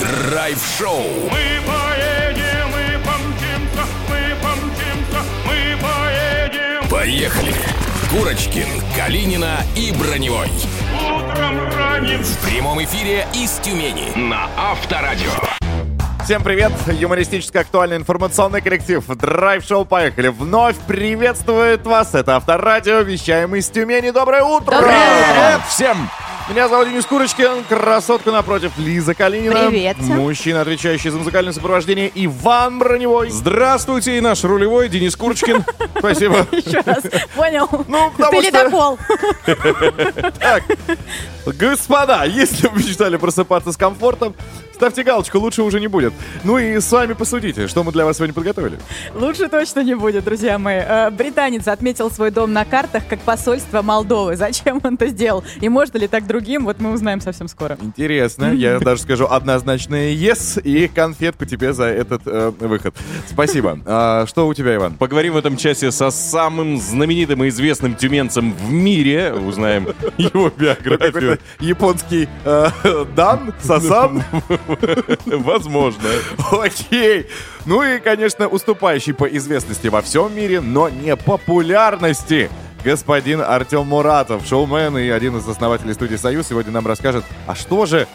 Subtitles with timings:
[0.00, 1.02] Драйв-шоу.
[1.30, 6.88] Мы поедем, мы помчимся, мы помчимся, мы поедем.
[6.88, 7.52] Поехали.
[8.10, 10.48] Курочкин, Калинина и Броневой.
[10.94, 15.32] Утром ранним В прямом эфире из Тюмени на Авторадио.
[16.24, 16.72] Всем привет!
[16.86, 22.14] Юмористически актуальный информационный коллектив Драйв-шоу «Поехали» вновь приветствует вас.
[22.14, 24.10] Это Авторадио, вещаем из Тюмени.
[24.10, 24.76] Доброе утро!
[24.76, 26.08] Доброе Привет всем!
[26.52, 29.68] Меня зовут Денис Курочкин, красотка напротив Лиза Калинина.
[29.70, 29.96] Привет.
[30.00, 33.30] Мужчина, отвечающий за музыкальное сопровождение Иван Броневой.
[33.30, 35.64] Здравствуйте, и наш рулевой Денис Курочкин.
[35.98, 36.46] Спасибо.
[36.52, 37.04] Еще раз.
[37.34, 37.66] Понял?
[37.88, 38.98] Ну, потому Ты что- ледокол.
[40.38, 40.62] Так,
[41.46, 44.34] господа, если вы мечтали просыпаться с комфортом,
[44.74, 46.12] ставьте галочку, лучше уже не будет.
[46.44, 48.78] Ну и сами посудите, что мы для вас сегодня подготовили.
[49.14, 50.80] Лучше точно не будет, друзья мои.
[50.84, 54.36] Э, Британец отметил свой дом на картах как посольство Молдовы.
[54.36, 55.44] Зачем он это сделал?
[55.62, 56.41] И можно ли так другим?
[56.64, 57.78] Вот мы узнаем совсем скоро.
[57.80, 62.94] Интересно, я даже скажу однозначное yes и конфетку тебе за этот э, выход.
[63.28, 63.78] Спасибо.
[63.86, 64.94] А, что у тебя, Иван?
[64.94, 69.32] Поговорим в этом часе со самым знаменитым и известным тюменцем в мире.
[69.32, 71.38] Узнаем его биографию.
[71.60, 72.68] Японский э,
[73.14, 74.22] Дан, Сасан.
[75.26, 76.08] Возможно.
[76.50, 77.26] Окей.
[77.64, 82.50] Ну и, конечно, уступающий по известности во всем мире, но не популярности.
[82.84, 87.86] Господин Артем Муратов, шоумен и один из основателей студии «Союз», сегодня нам расскажет, а что
[87.86, 88.08] же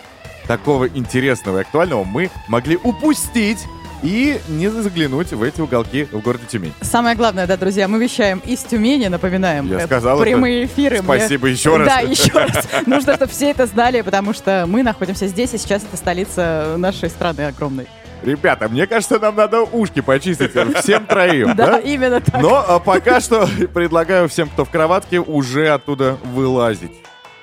[0.46, 3.60] такого интересного и актуального мы могли упустить
[4.04, 6.74] и не заглянуть в эти уголки в городе Тюмень.
[6.82, 9.68] Самое главное, да, друзья, мы вещаем из Тюмени, напоминаем.
[9.72, 10.74] Я сказал Прямые это.
[10.74, 11.02] эфиры.
[11.02, 11.88] Мне- Спасибо еще раз.
[11.88, 12.68] Да, еще раз.
[12.86, 17.10] Нужно, чтобы все это знали, потому что мы находимся здесь, и сейчас это столица нашей
[17.10, 17.88] страны огромной.
[18.24, 22.42] Ребята, мне кажется, нам надо ушки почистить всем троим, Да, именно так.
[22.42, 26.92] Но а, пока что предлагаю всем, кто в кроватке, уже оттуда вылазить,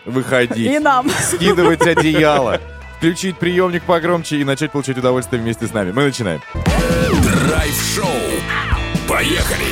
[0.04, 1.08] выходить, И нам.
[1.10, 2.60] скидывать одеяло,
[2.98, 5.92] включить приемник погромче и начать получать удовольствие вместе с нами.
[5.92, 6.40] Мы начинаем.
[7.48, 8.06] Драйв-шоу.
[9.08, 9.64] Поехали.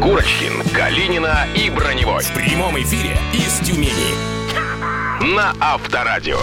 [0.00, 2.24] Курочкин, Калинина и Броневой.
[2.24, 4.14] В прямом эфире из Тюмени
[5.34, 6.40] на Авторадио.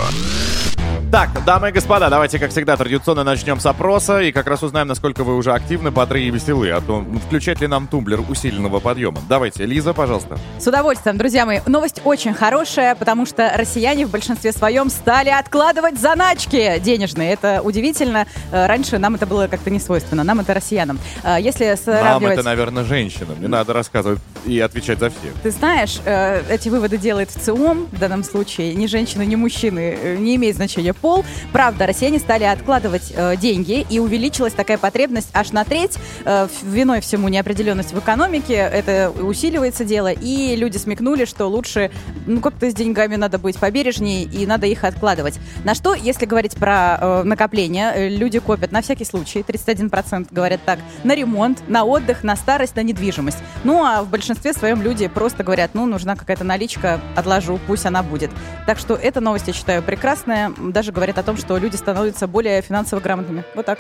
[1.12, 4.88] Так, дамы и господа, давайте, как всегда, традиционно начнем с опроса и как раз узнаем,
[4.88, 9.20] насколько вы уже активны, бодры и веселы, а то включать ли нам тумблер усиленного подъема.
[9.28, 10.38] Давайте, Лиза, пожалуйста.
[10.60, 11.62] С удовольствием, друзья мои.
[11.66, 17.34] Новость очень хорошая, потому что россияне в большинстве своем стали откладывать заначки денежные.
[17.34, 18.28] Это удивительно.
[18.52, 20.24] Э, Раньше нам это было как-то не свойственно.
[20.24, 21.00] Нам это россиянам.
[21.24, 22.34] Э, Если Нам сравнивать...
[22.34, 23.42] это, наверное, женщинам.
[23.42, 25.34] Не надо рассказывать и отвечать за всех.
[25.42, 28.76] Ты знаешь, э, эти выводы делает ВЦИОМ в данном случае.
[28.76, 30.18] Ни женщины, ни мужчины.
[30.20, 31.26] Не имеет значения пол.
[31.52, 35.98] Правда, россияне стали откладывать э, деньги, и увеличилась такая потребность аж на треть.
[36.26, 38.54] Э, виной всему неопределенность в экономике.
[38.54, 40.12] Это усиливается дело.
[40.12, 41.92] И люди смекнули, что лучше,
[42.26, 45.40] ну, как-то с деньгами надо быть побережнее, и надо их откладывать.
[45.64, 49.40] На что, если говорить про э, накопление, э, люди копят на всякий случай.
[49.40, 50.80] 31% говорят так.
[51.04, 53.38] На ремонт, на отдых, на старость, на недвижимость.
[53.64, 58.04] Ну, а в большинстве своем люди просто говорят, ну, нужна какая-то наличка, отложу, пусть она
[58.04, 58.32] будет.
[58.66, 60.52] Так что эта новость, я считаю, прекрасная.
[60.58, 63.44] Даже говорит о том, что люди становятся более финансово грамотными.
[63.56, 63.80] Вот так.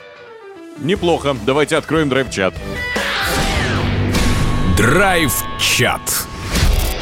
[0.79, 1.35] Неплохо.
[1.45, 2.53] Давайте откроем драйв-чат.
[4.77, 6.01] Драйв-чат.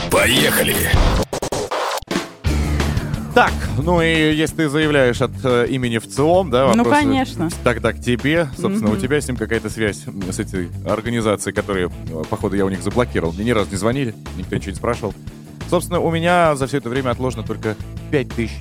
[0.09, 0.75] Поехали.
[3.35, 3.53] Так,
[3.83, 7.49] ну и если ты заявляешь от э, имени ВЦИОМ, да, Ну, вопросы конечно.
[7.63, 9.01] Тогда к тебе, собственно, у Мгм.
[9.01, 13.33] тебя с ним какая-то связь с этой организацией, которые, э, походу, я у них заблокировал.
[13.33, 15.13] Мне ни разу не звонили, никто ничего не спрашивал.
[15.69, 17.75] Собственно, у меня за все это время отложено только
[18.09, 18.55] 5 тысяч.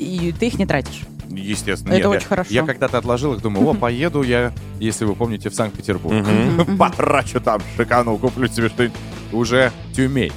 [0.00, 1.02] И ты их не тратишь.
[1.28, 1.92] Естественно.
[1.92, 2.50] Это нет, я- очень хорошо.
[2.52, 6.26] Я когда-то отложил их, думаю, о, поеду я, если вы помните, в Санкт-Петербург.
[6.78, 8.96] Потрачу там, шикану, куплю себе что-нибудь.
[9.32, 10.32] Уже Тюмень.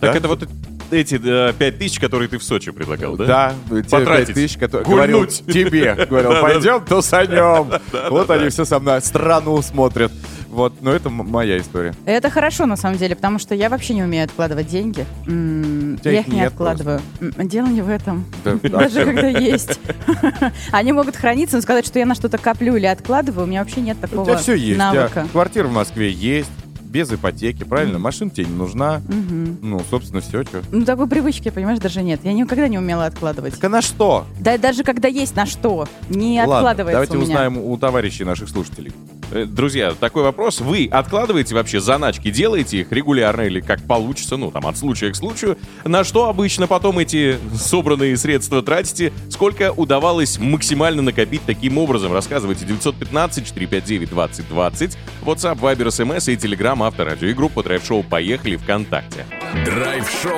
[0.00, 0.18] Так Да?
[0.18, 0.48] это вот
[0.92, 3.24] эти э, пять тысяч, которые ты в Сочи предлагал, да?
[3.68, 4.26] Да, те Потратить.
[4.26, 5.94] пять тысяч, которые говорил тебе.
[6.08, 7.72] Говорил, пойдем тусанем.
[8.10, 10.12] Вот они все со мной страну смотрят.
[10.56, 11.92] Вот, но это моя история.
[12.06, 15.04] Это хорошо, на самом деле, потому что я вообще не умею откладывать деньги.
[15.26, 17.02] М, Я их не откладываю.
[17.20, 18.24] М, Дело не в этом.
[18.42, 19.78] Да, да, Даже когда есть.
[20.72, 23.82] Они могут храниться, но сказать, что я на что-то коплю или откладываю, у меня вообще
[23.82, 24.76] нет У такого тебя все есть.
[24.76, 25.26] У навыка.
[25.30, 26.48] квартира в Москве есть,
[26.80, 27.98] без ипотеки, правильно?
[27.98, 29.02] Машина тебе не нужна.
[29.08, 29.58] Мгм.
[29.60, 30.42] Ну, собственно, все.
[30.42, 30.62] Что.
[30.72, 32.20] Ну, такой привычки, понимаешь, даже нет.
[32.24, 33.56] Я никогда не умела откладывать.
[33.56, 34.24] Так а на что?
[34.40, 37.24] Да даже когда есть на что, не Ладно, откладывается давайте у меня.
[37.26, 38.92] узнаем у товарищей наших слушателей.
[39.30, 40.60] Э, Друзья, такой вопрос.
[40.60, 45.16] Вы откладываете вообще заначки, делаете их регулярно или как получится, ну, там, от случая к
[45.16, 45.58] случаю?
[45.84, 49.12] На что обычно потом эти собранные средства тратите?
[49.30, 52.12] Сколько удавалось максимально накопить таким образом?
[52.12, 59.24] Рассказывайте 915-459-2020, WhatsApp, Viber, SMS и Telegram Авторадио и группа Драйв Шоу «Поехали» ВКонтакте.
[59.64, 60.32] Драйв-шоу.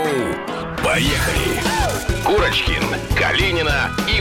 [0.84, 1.60] Поехали.
[2.24, 2.82] Курочкин,
[3.16, 4.20] Калинина и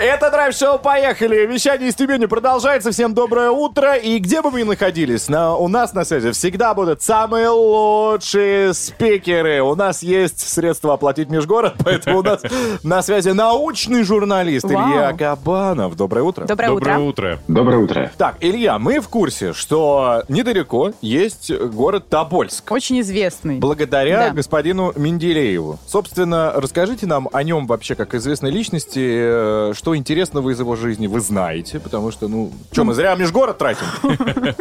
[0.00, 2.92] Это драйв-шоу «Поехали!» Вещание из Тюмени продолжается.
[2.92, 3.96] Всем доброе утро.
[3.96, 8.74] И где бы мы ни находились, на, у нас на связи всегда будут самые лучшие
[8.74, 9.60] спикеры.
[9.60, 12.42] У нас есть средства оплатить межгород, поэтому у нас
[12.84, 14.66] на связи научный журналист.
[14.66, 15.96] Илья Кабанов.
[15.96, 16.44] Доброе утро.
[16.44, 17.08] Доброе, Доброе утро.
[17.08, 17.38] утро.
[17.48, 18.12] Доброе утро.
[18.16, 22.70] Так, Илья, мы в курсе, что недалеко есть город Тобольск.
[22.70, 23.58] Очень известный.
[23.58, 24.30] Благодаря Да.
[24.30, 25.80] господину Менделееву.
[25.88, 31.06] Собственно, расскажите нам о нем вообще как известной личности, э, что интересного из его жизни
[31.06, 33.86] вы знаете, потому что, ну, что, мы зря межгород тратим?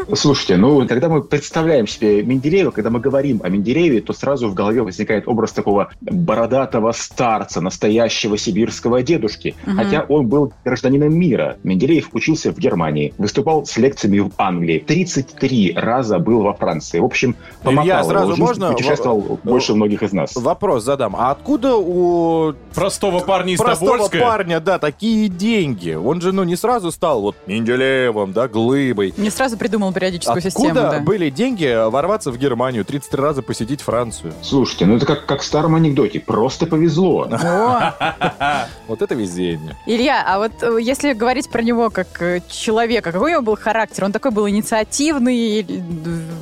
[0.15, 4.53] Слушайте, ну, когда мы представляем себе Менделеева, когда мы говорим о Менделееве, то сразу в
[4.53, 9.53] голове возникает образ такого бородатого старца, настоящего сибирского дедушки.
[9.65, 11.57] Хотя он был гражданином мира.
[11.63, 16.99] Менделеев учился в Германии, выступал с лекциями в Англии, 33 раза был во Франции.
[16.99, 18.71] В общем, помотал Илья, сразу жизнь, можно?
[18.71, 20.33] путешествовал В- больше многих из нас.
[20.37, 21.17] Вопрос задам.
[21.17, 24.19] А откуда у Простого парня из простого Тобольска.
[24.19, 25.93] парня, да, такие деньги?
[25.93, 29.13] Он же, ну, не сразу стал вот Менделеевым, да, глыбой.
[29.17, 30.73] Не сразу придумал периодическую Откуда систему.
[30.75, 30.99] да.
[30.99, 34.33] были деньги ворваться в Германию, 33 раза посетить Францию?
[34.43, 36.19] Слушайте, ну это как, как в старом анекдоте.
[36.19, 37.27] Просто повезло.
[38.87, 39.75] Вот это везение.
[39.85, 43.57] Илья, а вот э, если говорить про него как э, человека, какой у него был
[43.57, 44.05] характер?
[44.05, 45.65] Он такой был инициативный,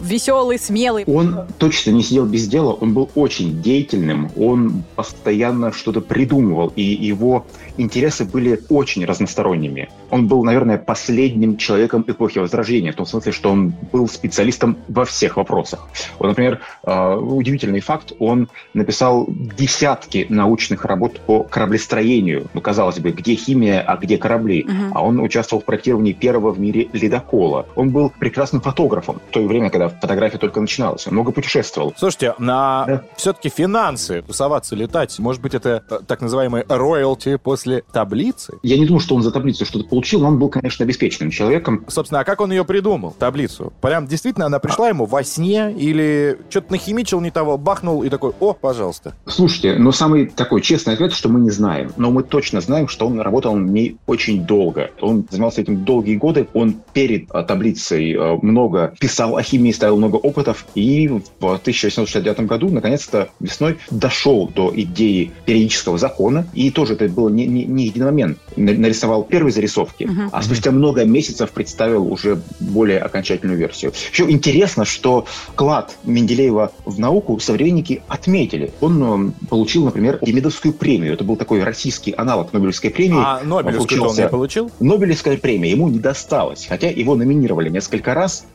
[0.01, 1.05] веселый, смелый.
[1.05, 6.83] Он точно не сидел без дела, он был очень деятельным, он постоянно что-то придумывал, и
[6.83, 7.45] его
[7.77, 9.89] интересы были очень разносторонними.
[10.11, 15.05] Он был, наверное, последним человеком эпохи Возрождения, в том смысле, что он был специалистом во
[15.05, 15.87] всех вопросах.
[16.19, 22.47] Вот, например, э, удивительный факт, он написал десятки научных работ по кораблестроению.
[22.53, 24.63] Ну, казалось бы, где химия, а где корабли?
[24.63, 24.91] Мгм.
[24.93, 27.65] А он участвовал в проектировании первого в мире ледокола.
[27.75, 31.07] Он был прекрасным фотографом в то время, когда фотография только начиналась.
[31.07, 31.93] Он много путешествовал.
[31.97, 33.03] Слушайте, на Да.
[33.15, 38.57] все-таки финансы, тусоваться, летать, может быть, это э, так называемый роялти после таблицы?
[38.63, 41.85] Я не думаю, что он за таблицу что-то получил, но он был, конечно, обеспеченным человеком.
[41.87, 43.73] Собственно, а как он ее придумал, таблицу?
[43.81, 48.33] Прям действительно она пришла ему во сне или что-то нахимичил не того, бахнул и такой,
[48.39, 49.15] о, пожалуйста.
[49.25, 51.91] Слушайте, но самый такой честный ответ, что мы не знаем.
[51.97, 54.91] Но мы точно знаем, что он работал ней очень долго.
[55.01, 56.47] Он занимался этим долгие годы.
[56.53, 60.65] Он перед а, таблицей а, много писал о химии, ставил много опытов.
[60.75, 66.47] И в 1869 году, наконец-то, весной дошел до идеи периодического закона.
[66.53, 68.37] И тоже это было не, не, не един момент.
[68.55, 70.29] На- Нарисовал первые зарисовки, Мгм.
[70.31, 73.93] а спустя много месяцев представил уже более окончательную версию.
[74.11, 78.71] Еще интересно, что вклад Менделеева в науку современники отметили.
[78.81, 81.13] Он э, получил, например, Демидовскую премию.
[81.13, 83.17] Это был такой российский аналог Нобелевской премии.
[83.19, 84.71] А Нобелевскую он получился- не получил?
[84.79, 88.45] Нобелевская премия ему не досталась, хотя его номинировали несколько раз,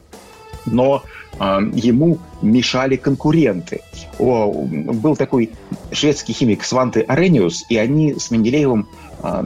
[0.66, 1.04] но
[1.38, 3.80] э, ему мешали конкуренты.
[4.18, 5.50] О, был такой
[5.92, 8.88] шведский химик Сванте Арениус, и они с Менделеевым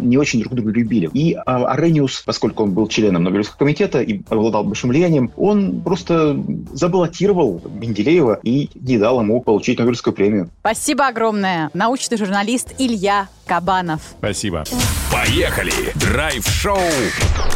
[0.01, 1.11] не очень друг друга любили.
[1.13, 6.37] И э, Арениус, поскольку он был членом Нобелевского комитета и обладал большим влиянием, он просто
[6.73, 10.51] забаллотировал Менделеева и не дал ему получить Нобелевскую премию.
[10.61, 11.71] Спасибо огромное.
[11.75, 14.01] Научный журналист Илья Кабанов.
[14.19, 14.65] Спасибо.
[15.13, 15.73] Поехали!
[15.95, 16.79] Драйв-шоу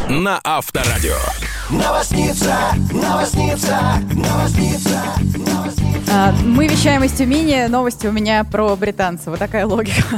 [0.09, 1.17] на Авторадио.
[1.71, 2.03] А,
[6.43, 7.67] Мы вещаем из Тюмени.
[7.67, 9.27] Новости у меня про британцев.
[9.27, 10.01] Вот такая логика.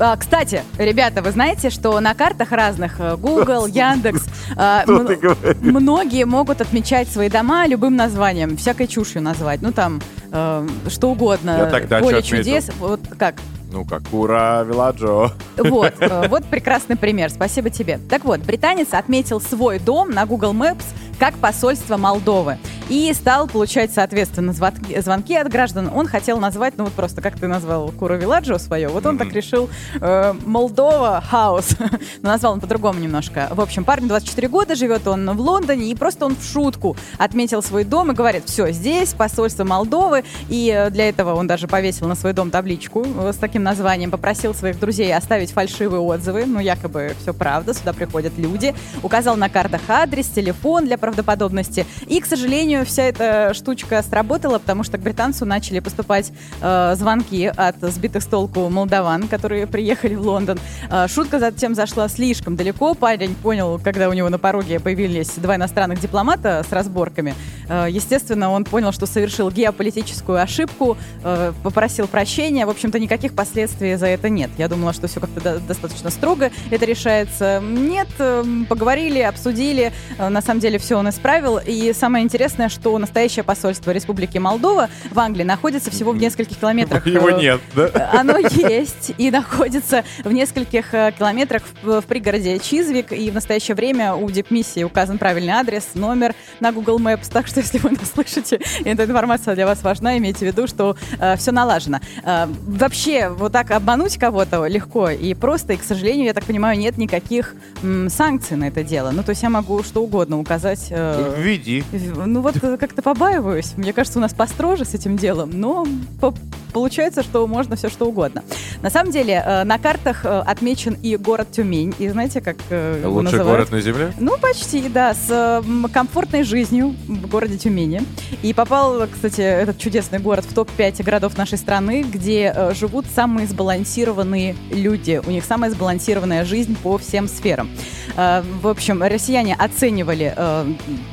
[0.00, 4.26] А, Кстати, ребята, вы знаете, что на картах разных э, Google, Яндекс,
[4.56, 9.60] а, многие могут отмечать свои дома любым названием, всякой чушью назвать.
[9.60, 10.00] Ну там
[10.32, 11.56] э, что угодно.
[11.58, 12.70] Я так дачу Поле чудес.
[12.78, 13.34] Вот как?
[13.70, 15.32] Ну как, ура, Виладжо.
[15.56, 17.30] Вот, э, вот прекрасный пример.
[17.30, 17.98] Спасибо тебе.
[18.08, 20.84] Так вот, британец отметил свой дом на Google Maps
[21.18, 22.58] как посольство Молдовы.
[22.88, 25.90] И стал получать, соответственно, звонки, звонки от граждан.
[25.94, 29.30] Он хотел назвать, ну вот просто как ты назвал Кура Виладжо свое, вот он так
[29.32, 29.68] решил
[30.00, 31.76] э, Молдова Хаус.
[32.22, 33.48] Но назвал он по-другому немножко.
[33.50, 37.62] В общем, парню 24 года, живет он в Лондоне, и просто он в шутку отметил
[37.62, 40.24] свой дом и говорит, все, здесь посольство Молдовы.
[40.48, 44.10] И э, для этого он даже повесил на свой дом табличку э, с таким названием,
[44.10, 49.50] попросил своих друзей оставить фальшивые отзывы, ну якобы все правда, сюда приходят люди, указал на
[49.50, 51.86] картах адрес, телефон для правдоподобности.
[52.06, 57.46] И, к сожалению, вся эта штучка сработала, потому что к британцу начали поступать э, звонки
[57.46, 60.58] от сбитых с толку молдаван, которые приехали в Лондон.
[60.90, 62.94] Э, шутка затем зашла слишком далеко.
[62.94, 67.34] Парень понял, когда у него на пороге появились два иностранных дипломата с разборками,
[67.70, 72.64] Э, Естественно, он понял, что совершил геополитическую ошибку, э, попросил прощения.
[72.64, 74.50] В общем-то, никаких последствий за это нет.
[74.58, 77.60] Я думала, что все как-то до- достаточно строго это решается.
[77.62, 79.92] Нет, э, поговорили, обсудили.
[80.18, 81.58] Э, На самом деле все он исправил.
[81.58, 87.06] И самое интересное, что настоящее посольство Республики Молдова в Англии находится всего в нескольких километрах.
[87.06, 88.10] Его э, нет, да?
[88.12, 93.12] оно есть и находится в нескольких э, километрах в, в пригороде Чизвик.
[93.12, 97.28] И в настоящее время у дипмиссии указан правильный адрес, номер на Google Maps.
[97.32, 100.96] Так что, если вы нас слышите, эта информация для вас важна, имейте в виду, что
[101.36, 102.00] все налажено.
[102.24, 105.74] Э, вообще, вот так обмануть кого-то легко и просто.
[105.74, 109.10] И, к сожалению, я так понимаю, нет никаких м, санкций на это дело.
[109.10, 110.87] Ну, то есть я могу что угодно указать.
[110.90, 111.84] Э, Введи.
[112.26, 113.74] Ну вот э, как-то побаиваюсь.
[113.76, 115.86] Мне кажется, у нас построже с этим делом, но
[116.20, 116.34] по-
[116.72, 118.42] получается, что можно все что угодно.
[118.82, 121.94] На самом деле э, на картах отмечен и город Тюмень.
[121.98, 123.48] И знаете, как Лучший называют?
[123.48, 124.12] город на земле?
[124.18, 128.02] Ну, почти, да, с комфортной жизнью в городе Тюмени.
[128.42, 134.56] И попал, кстати, этот чудесный город в топ-5 городов нашей страны, где живут самые сбалансированные
[134.70, 135.20] люди.
[135.26, 137.70] У них самая сбалансированная жизнь по всем сферам.
[138.16, 140.72] Э, в общем, россияне оценивали э,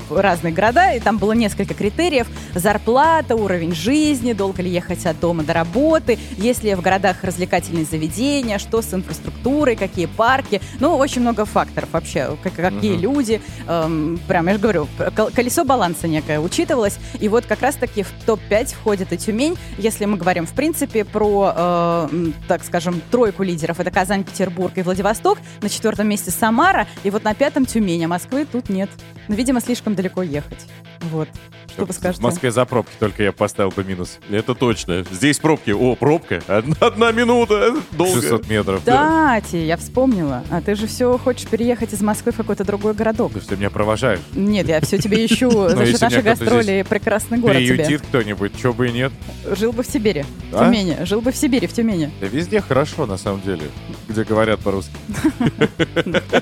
[0.10, 2.28] разные города, и там было несколько критериев.
[2.54, 7.86] Зарплата, уровень жизни, долго ли ехать от дома до работы, есть ли в городах развлекательные
[7.86, 10.62] заведения, что с инфраструктурой, какие парки.
[10.80, 13.02] Ну, очень много факторов вообще, как- какие Мгм.
[13.02, 13.42] люди.
[13.68, 16.98] Эм, прям, я же говорю, кол- колесо баланса некое учитывалось.
[17.20, 19.58] И вот как раз-таки в топ-5 входит и Тюмень.
[19.78, 22.10] Если мы говорим, в принципе, про, э,
[22.48, 25.38] так скажем, тройку лидеров, это Казань, Петербург и Владивосток.
[25.62, 28.90] На четвертом месте Самара, и вот на пятом Тюмень, а Москвы тут нет.
[29.28, 30.68] Ну, видимо, слишком далеко ехать.
[31.12, 31.28] Вот.
[31.72, 32.24] Что вы В скажете?
[32.24, 34.20] Москве за пробки только я поставил бы минус.
[34.30, 35.04] Это точно.
[35.12, 35.72] Здесь пробки.
[35.72, 36.42] О, пробка.
[36.48, 37.76] Одна, одна минута.
[37.92, 38.22] Долго.
[38.22, 38.80] 600 метров.
[38.80, 40.44] Кстати, я вспомнила.
[40.50, 43.34] А ты же все хочешь переехать из Москвы в какой-то другой городок.
[43.34, 44.20] Ты что, меня провожаешь?
[44.34, 46.86] Нет, я все тебе ищу за счет кто-то гастролей.
[46.86, 47.76] Прекрасный город тебе.
[47.76, 49.12] Приютит кто-нибудь, чё бы и нет.
[49.46, 50.66] Жил бы в Сибири, в А?
[50.66, 50.98] Тюмени.
[51.04, 52.10] Жил бы в Сибири, в Тюмени.
[52.22, 53.64] Да везде хорошо, на самом деле,
[54.08, 54.94] где говорят по-русски.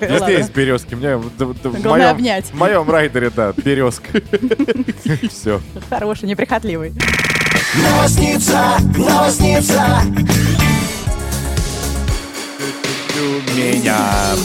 [0.02, 0.94] Везде есть березки.
[0.96, 2.46] Мне в- в- в Главное моем- обнять.
[2.46, 4.10] В моем райдере, да, березка.
[5.30, 5.62] Все.
[5.90, 6.94] Хороший, неприхотливый.
[7.76, 10.04] Новосница, новосница.
[13.56, 14.36] Меня.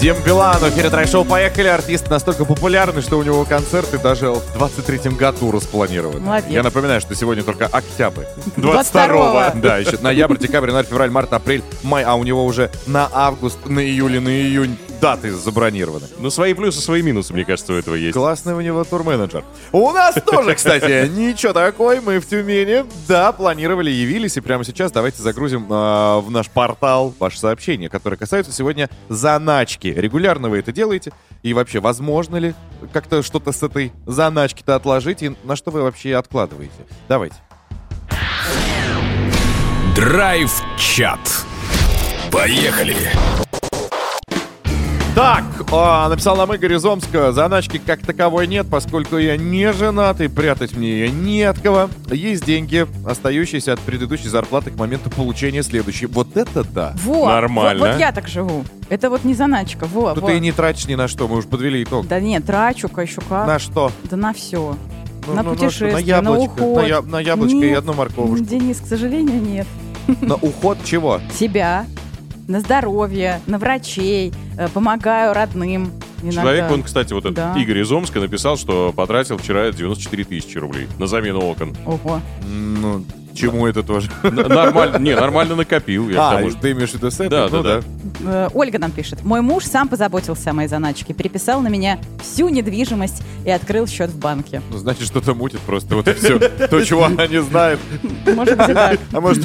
[0.00, 1.68] Дим Билан, эфире трай-шоу «Поехали».
[1.68, 6.18] Артист настолько популярный, что у него концерты даже в 23-м году распланированы.
[6.18, 6.50] Молодец.
[6.50, 8.24] Я напоминаю, что сегодня только октябрь.
[8.56, 9.60] 22-го.
[9.60, 13.58] Да, еще ноябрь, декабрь, январь, февраль, март, апрель, май, а у него уже на август,
[13.66, 16.06] на июль и на июнь даты забронированы.
[16.20, 18.14] Ну, свои плюсы, свои минусы, мне кажется, у этого есть.
[18.14, 19.44] Классный у него турменеджер.
[19.72, 22.00] У нас тоже, кстати, ничего такой.
[22.00, 24.36] Мы в Тюмени, да, планировали, явились.
[24.36, 29.88] И прямо сейчас давайте загрузим а, в наш портал ваши сообщения, которые касаются сегодня заначки.
[29.88, 31.12] Регулярно вы это делаете?
[31.42, 32.54] И вообще, возможно ли
[32.92, 35.24] как-то что-то с этой заначки-то отложить?
[35.24, 36.86] И на что вы вообще откладываете?
[37.08, 37.34] Давайте.
[39.96, 41.18] Драйв-чат.
[42.30, 42.96] Поехали.
[45.14, 47.32] Так, а, написал нам Игорь из Омска.
[47.32, 51.90] Заначки как таковой нет, поскольку я не женат и прятать мне ее не от кого.
[52.10, 56.06] Есть деньги, остающиеся от предыдущей зарплаты к моменту получения следующей.
[56.06, 56.94] Вот это да.
[57.04, 57.78] Во, Нормально.
[57.80, 58.64] Вот, вот я так живу.
[58.88, 59.84] Это вот не заначка.
[59.84, 60.30] Во, Тут во.
[60.30, 62.08] ты и не тратишь ни на что, мы уже подвели итог.
[62.08, 63.46] Да нет, трачу-ка еще как.
[63.46, 63.92] На что?
[64.04, 64.76] Да на все.
[65.26, 66.82] Ну, На ну, путешествие, на на яблочко, уход.
[66.82, 67.78] на, я- на яблочко и Нет.
[67.78, 68.44] одну морковушку.
[68.46, 69.66] Денис, к сожалению, нет.
[70.22, 71.20] На уход чего?
[71.38, 71.84] Себя,
[72.52, 75.90] на здоровье, на врачей, э, помогаю родным.
[76.22, 76.42] иногда.
[76.42, 77.54] Человек, он, кстати, вот этот Да.
[77.56, 81.74] Игорь из Омска написал, что потратил вчера 94 тысячи рублей на замену окон.
[81.84, 82.20] Ого.
[82.46, 83.04] Ну,
[83.34, 84.08] чему это тоже?
[84.22, 86.08] Нормально, не, нормально накопил.
[86.10, 87.28] Я А, тому, что- ты имеешь в виду с этой?
[87.30, 87.80] Да, Ну да,
[88.24, 89.24] Э, Ольга нам пишет.
[89.24, 94.10] Мой муж сам позаботился о моей заначке, переписал на меня всю недвижимость и открыл счет
[94.10, 94.62] в банке.
[94.70, 95.96] Ну, значит, что-то мутит просто.
[95.96, 96.38] Вот и все.
[96.38, 97.80] То, чего она не знает.
[98.26, 98.76] Может быть.
[99.12, 99.44] А может...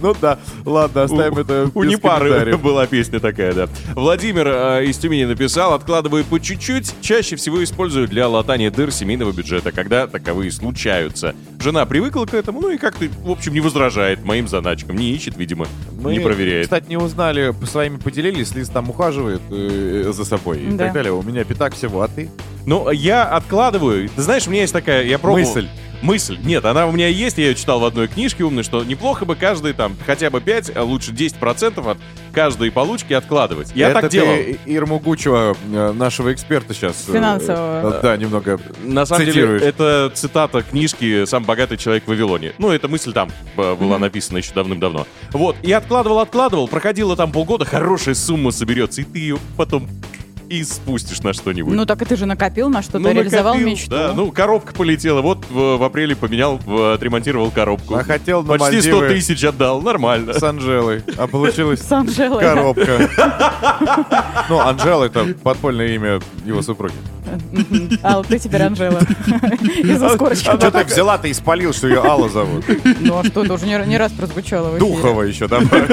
[0.00, 3.68] Ну да, ладно, оставим У- это У Непары была песня такая, да.
[3.94, 9.32] Владимир э, из Тюмени написал, откладывают по чуть-чуть, чаще всего используют для латания дыр семейного
[9.32, 11.34] бюджета, когда таковые случаются.
[11.60, 15.36] Жена привыкла к этому, ну и как-то, в общем, не возражает моим заначкам, не ищет,
[15.36, 15.66] видимо,
[16.00, 16.64] Мы, не проверяет.
[16.64, 20.84] Кстати, не узнали, с вами поделились, Лиз там ухаживает э, за собой и Да.
[20.84, 21.12] так далее.
[21.12, 22.30] У меня пятак всего, а ты?
[22.66, 24.08] Ну, я откладываю.
[24.14, 25.44] Ты знаешь, у меня есть такая, я пробовал...
[25.46, 25.68] Мысль.
[26.02, 26.38] Мысль.
[26.44, 29.34] Нет, она у меня есть, я ее читал в одной книжке умной, что неплохо бы
[29.34, 31.98] каждый там хотя бы 5, а лучше 10% от
[32.32, 33.72] каждой получки откладывать.
[33.74, 34.34] Я Это так ты делал.
[34.66, 37.04] Ирму Гучева, э, нашего эксперта сейчас.
[37.08, 37.98] э, Финансового.
[37.98, 39.60] э, Да, немного На самом цитируешь.
[39.60, 42.52] деле, это цитата книжки «Сам богатый человек в Вавилоне».
[42.58, 45.06] Ну, эта мысль там была написана еще давным-давно.
[45.32, 49.88] Вот, и откладывал, откладывал, проходило там полгода, хорошая сумма соберется, и ты ее потом
[50.48, 51.74] и спустишь на что-нибудь.
[51.74, 53.90] Ну так и ты же накопил на что-то, Ну, реализовал накопил, мечту.
[53.90, 55.20] Да, ну, коробка полетела.
[55.20, 57.94] Вот в, в апреле поменял, в- отремонтировал коробку.
[57.96, 60.32] А хотел на Почти 100 Мальдивы тысяч отдал, нормально.
[60.32, 62.40] с Анжелой, а получилось С Анжелой.
[62.42, 63.08] коробка.
[64.48, 66.94] Ну, Анжела это подпольное имя его супруги.
[68.02, 69.00] Алла, ты теперь Анжела.
[69.60, 70.48] Из-за скорочки.
[70.48, 72.64] А что ты взяла, ты испалил, что ее Алла зовут?
[73.00, 74.78] Ну а что, это уже не раз прозвучало.
[74.78, 75.88] Духова еще добавь.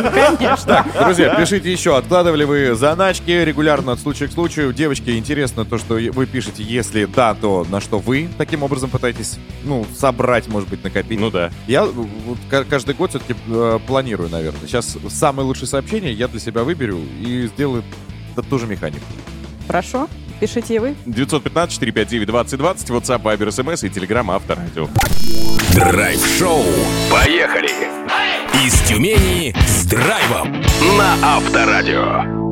[0.66, 4.74] Так, друзья, пишите еще, откладывали вы заначки регулярно от случая к случаю.
[4.74, 6.64] Девочки, интересно то, что вы пишете.
[6.64, 11.20] Если да, то на что вы таким образом пытаетесь, ну, собрать, может быть, накопить.
[11.20, 11.52] Ну да.
[11.68, 11.86] Я
[12.52, 13.36] э, каждый год все-таки
[13.88, 14.68] планирую, наверное.
[14.68, 17.84] Сейчас самое лучшее сообщение я для себя выберу и сделаю
[18.50, 19.06] ту же механику.
[19.68, 20.96] Хорошо, пишите и вы.
[21.06, 24.88] 915-459-2020, WhatsApp, Viber, SMS и Telegram Авторадио.
[25.74, 26.64] Драйв-шоу.
[27.12, 27.70] Поехали!
[28.66, 30.62] Из Тюмени с драйвом
[30.98, 32.45] на Авторадио.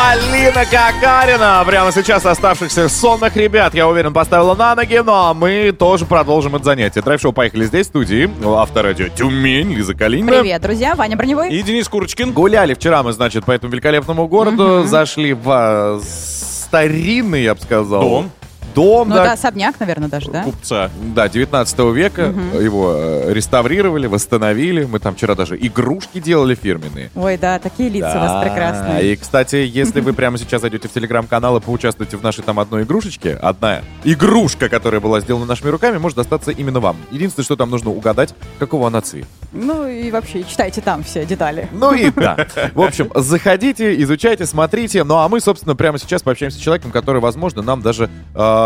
[0.00, 5.72] Полина Гагарина прямо сейчас оставшихся сонных ребят, я уверен, поставила на ноги, ну а мы
[5.72, 7.02] тоже продолжим это занятие.
[7.02, 10.40] Драйв-шоу «Поехали» здесь, в студии, авторадио «Тюмень», Лиза Калинина.
[10.40, 10.94] Привет, друзья.
[10.94, 11.50] Ваня Броневой.
[11.50, 12.32] И Денис Курочкин.
[12.32, 18.00] Гуляли вчера мы, значит, по этому великолепному городу, зашли в а, старинный, я бы сказал.
[18.00, 18.30] Дом.
[18.74, 19.24] Дом, Ну, да.
[19.24, 20.44] это особняк, наверное, даже, да?
[20.44, 20.90] Купца.
[21.14, 22.32] Да, 19 века.
[22.60, 24.84] Его э, реставрировали, восстановили.
[24.84, 27.10] Мы там вчера даже игрушки делали фирменные.
[27.14, 29.12] Ой, да, такие лица у вас Да, прекрасные.
[29.12, 32.82] И, кстати, если вы прямо сейчас зайдете в телеграм-канал и поучаствуете в нашей там одной
[32.84, 36.96] игрушечке, одна игрушка, которая была сделана нашими руками, может достаться именно вам.
[37.10, 39.26] Единственное, что там нужно угадать, какого она цвета.
[39.52, 41.68] Ну и вообще, читайте там все детали.
[41.72, 42.36] Ну и да.
[42.74, 45.04] В общем, заходите, изучайте, смотрите.
[45.04, 48.59] Ну а мы, собственно, прямо сейчас пообщаемся с человеком, который, возможно, нам даже э,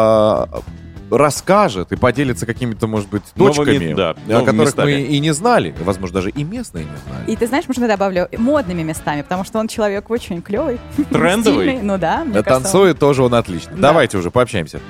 [1.11, 4.93] расскажет и поделится какими-то, может быть, Новыми, точками, да, о новыми которых местами.
[4.93, 5.75] мы и не знали.
[5.81, 7.31] Возможно, даже и местные не знали.
[7.31, 10.81] И ты знаешь, можно я добавлю модными местами, потому что он человек очень клевый.
[11.11, 11.67] Трендовый.
[11.67, 11.83] стильный.
[11.83, 13.73] Ну да, мне кажется, Танцует тоже он отлично.
[13.73, 13.89] Да.
[13.89, 14.81] Давайте уже пообщаемся.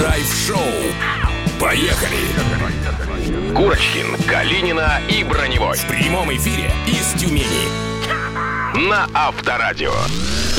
[0.00, 0.58] Драйв-шоу.
[1.60, 2.16] Поехали!
[3.54, 5.78] Курочкин, Калинина и Броневой.
[5.78, 7.46] В прямом эфире из Тюмени.
[8.90, 9.92] На Авторадио.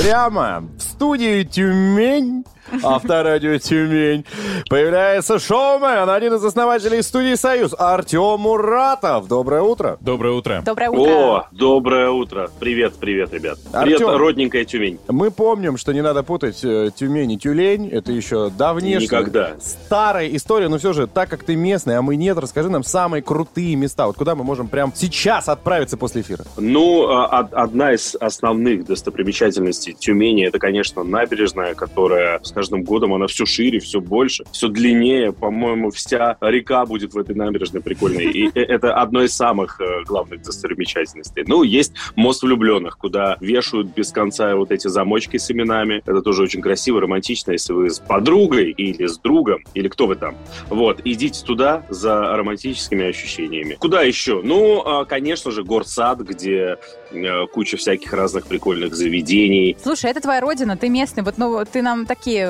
[0.01, 2.43] Прямо в студии Тюмень,
[2.83, 4.25] авторадио Тюмень,
[4.69, 9.27] появляется шоумен, один из основателей студии «Союз», Артем Муратов.
[9.27, 9.97] Доброе утро.
[10.01, 10.61] Доброе утро.
[10.65, 11.11] Доброе утро.
[11.11, 12.49] О, доброе утро.
[12.59, 13.57] Привет, привет, ребят.
[13.81, 14.17] Привет, Артём.
[14.17, 14.99] родненькая Тюмень.
[15.07, 17.89] Мы помним, что не надо путать э, Тюмень и Тюлень.
[17.89, 19.51] Это еще давнешняя, Никогда.
[19.59, 20.67] старая история.
[20.67, 24.07] Но все же, так как ты местный, а мы нет, расскажи нам самые крутые места.
[24.07, 26.43] Вот куда мы можем прямо сейчас отправиться после эфира?
[26.57, 33.13] Ну, а, од- одна из основных достопримечательностей Тюмени, это, конечно, набережная, которая с каждым годом,
[33.13, 35.31] она все шире, все больше, все длиннее.
[35.31, 38.25] По-моему, вся река будет в этой набережной прикольной.
[38.31, 41.43] И э, это одно из самых э, главных достопримечательностей.
[41.45, 46.01] Ну, есть мост влюбленных, куда вешают без конца вот эти замочки с именами.
[46.07, 50.15] Это тоже очень красиво, романтично, если вы с подругой или с другом, или кто вы
[50.15, 50.35] там.
[50.69, 53.75] Вот, идите туда за романтическими ощущениями.
[53.75, 54.41] Куда еще?
[54.43, 56.77] Ну, а, конечно же, горсад, где
[57.11, 59.77] э, куча всяких разных прикольных заведений.
[59.83, 62.46] Слушай, это твоя родина, ты местный, вот ну ты нам такие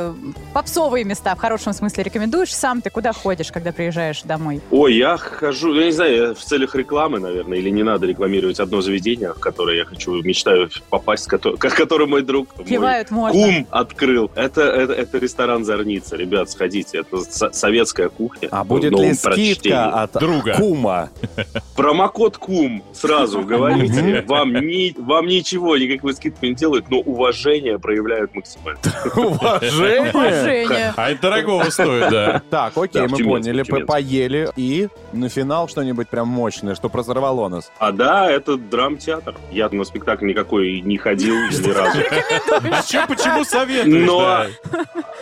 [0.54, 2.54] попсовые места в хорошем смысле рекомендуешь.
[2.54, 4.62] Сам ты куда ходишь, когда приезжаешь домой?
[4.72, 8.82] Ой, я хожу, я не знаю, в целях рекламы, наверное, или не надо рекламировать одно
[8.82, 13.40] заведение, в которое я хочу, мечтаю попасть, кото- ко- который мой друг, мой Кивают можно.
[13.42, 14.32] кум открыл.
[14.36, 16.16] Это, это, это ресторан «Зорница».
[16.16, 18.50] Ребят, сходите, это со- советская кухня.
[18.52, 19.54] А будет ли прочтении.
[19.54, 20.54] скидка от Друга.
[20.58, 21.10] кума?
[21.76, 24.24] Промокод КУМ сразу говорите.
[24.28, 28.80] Вам, ни, вам ничего, никакой скидки не делают, но уважение проявляют максимально.
[29.16, 29.70] Уважение.
[30.14, 30.94] Уважение.
[30.96, 32.42] А это дорогого стоит, да.
[32.50, 34.50] Так, окей, Да, мы Тюменском, поняли, по- поели.
[34.56, 37.72] И на финал что-нибудь прям мощное, что прозорвало нас.
[37.80, 39.36] А да, это драмтеатр.
[39.52, 42.00] Я на спектакль никакой не ходил ни разу.
[42.72, 44.10] А чё, почему советуешь?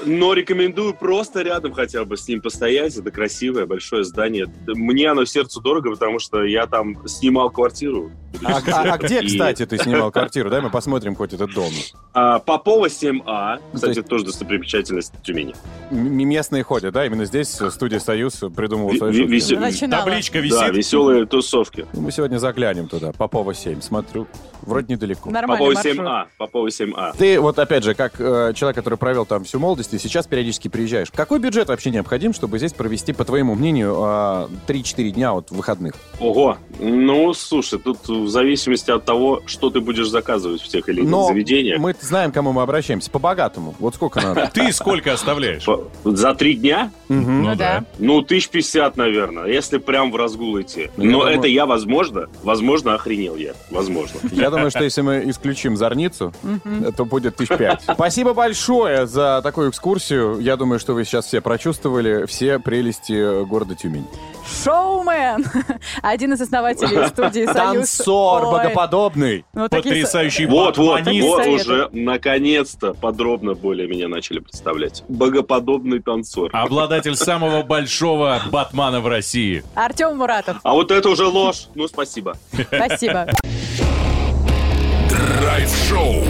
[0.05, 2.95] Но, рекомендую просто рядом хотя бы с ним постоять.
[2.97, 4.47] Это красивое, большое здание.
[4.67, 8.11] Мне оно сердцу дорого, потому что я там снимал квартиру.
[8.43, 10.49] А, а- а где, И- кстати, ты снимал квартиру?
[10.49, 11.71] Дай мы посмотрим хоть этот дом.
[12.13, 13.59] А, Попова 7А.
[13.73, 14.54] Кстати, То есть- это тоже достопримечательность
[15.23, 15.53] Тюмени.
[15.91, 17.05] М- местные ходят, да?
[17.05, 19.53] Именно здесь э, студия «Союз» придумывала Ви- свои ви- шутки.
[19.55, 19.87] весе-.
[19.89, 20.75] Табличка Да, висит.
[20.75, 21.85] веселые тусовки.
[21.93, 23.81] Ну, Мы сегодня заглянем туда, Попова 7.
[23.81, 24.27] Смотрю,
[24.61, 25.29] вроде недалеко.
[25.29, 25.95] Нормальный Попова маршрут.
[25.97, 26.25] 7А.
[26.37, 27.15] Попова 7А.
[27.17, 30.67] Ты вот опять же, как э, человек, который провел там всю молодость ты сейчас периодически
[30.67, 31.09] приезжаешь.
[31.11, 35.93] Какой бюджет вообще необходим, чтобы здесь провести, по твоему мнению, а, 3-4 дня от выходных?
[36.19, 41.01] Ого, ну, слушай, тут в зависимости от того, что ты будешь заказывать в тех или
[41.01, 41.79] иных заведениях.
[41.79, 43.09] мы знаем, к кому мы обращаемся.
[43.11, 43.75] По-богатому.
[43.79, 44.44] Вот сколько надо?
[44.53, 45.65] Ты сколько оставляешь?
[46.03, 46.91] За три дня?
[47.07, 47.43] Мгм.
[47.43, 47.83] Ну да.
[47.99, 50.89] Ну, тысяч пятьдесят, наверное, если прям в разгул идти.
[50.97, 53.53] Ну, я Но думаю- это я, возможно, возможно, охренел я.
[53.71, 54.19] Возможно.
[54.31, 56.33] Я думаю, что если мы исключим зорницу,
[56.97, 57.81] то будет тысяч пять.
[57.83, 60.39] Спасибо большое за такую экскурсию.
[60.39, 64.05] Я думаю, что вы сейчас все прочувствовали все прелести города Тюмень.
[64.63, 65.45] Шоумен!
[66.01, 67.55] Один из основателей студии «Союз».
[67.55, 69.45] Танцор Ой, богоподобный.
[69.53, 71.53] ну, такие Потрясающий Вот, вот, вот советы.
[71.53, 75.03] уже, наконец-то, подробно более меня начали представлять.
[75.07, 76.49] Богоподобный танцор.
[76.53, 79.63] Обладатель самого большого батмана в России.
[79.73, 80.57] Артем Муратов.
[80.63, 81.67] А вот это уже ложь.
[81.75, 82.37] Ну, спасибо.
[82.71, 83.27] Спасибо.
[85.41, 86.23] Драйв-шоу.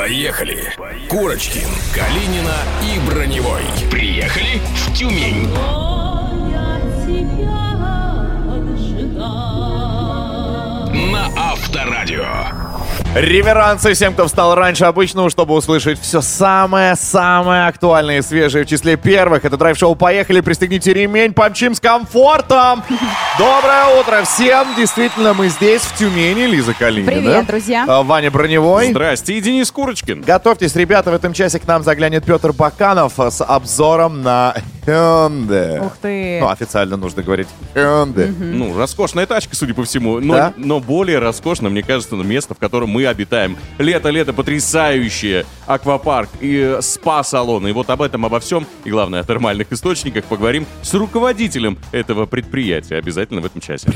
[0.00, 0.72] Поехали.
[1.10, 3.60] Курочкин, Калинина и Броневой.
[3.90, 5.46] Приехали в Тюмень.
[11.12, 12.69] На Авторадио.
[13.14, 18.96] Реверансы всем, кто встал раньше обычного, чтобы услышать все самое-самое актуальное и свежее в числе
[18.96, 19.44] первых.
[19.44, 22.84] Это драйв-шоу «Поехали!» Пристегните ремень, помчим с комфортом!
[23.36, 24.68] Доброе утро всем!
[24.76, 26.46] Действительно, мы здесь, в Тюмени.
[26.46, 27.10] Лиза Калинина.
[27.10, 27.84] Привет, друзья.
[27.88, 28.90] А, Ваня Броневой.
[28.90, 30.22] Здрасте, и Денис Курочкин.
[30.22, 34.54] Готовьтесь, ребята, в этом часе к нам заглянет Петр Баканов с обзором на
[34.86, 35.84] Hyundai.
[35.84, 36.38] Ух ты.
[36.40, 38.28] Ну, официально нужно говорить Hyundai.
[38.38, 40.20] Ну, роскошная тачка, судя по всему.
[40.20, 40.52] Но, Да?
[40.56, 43.56] но более роскошно, мне кажется, место, в котором мы обитаем.
[43.78, 45.44] Лето-лето потрясающее.
[45.66, 47.66] Аквапарк и э, спа-салон.
[47.68, 52.26] И вот об этом, обо всем, и главное, о термальных источниках поговорим с руководителем этого
[52.26, 52.96] предприятия.
[52.96, 53.88] Обязательно в этом часе.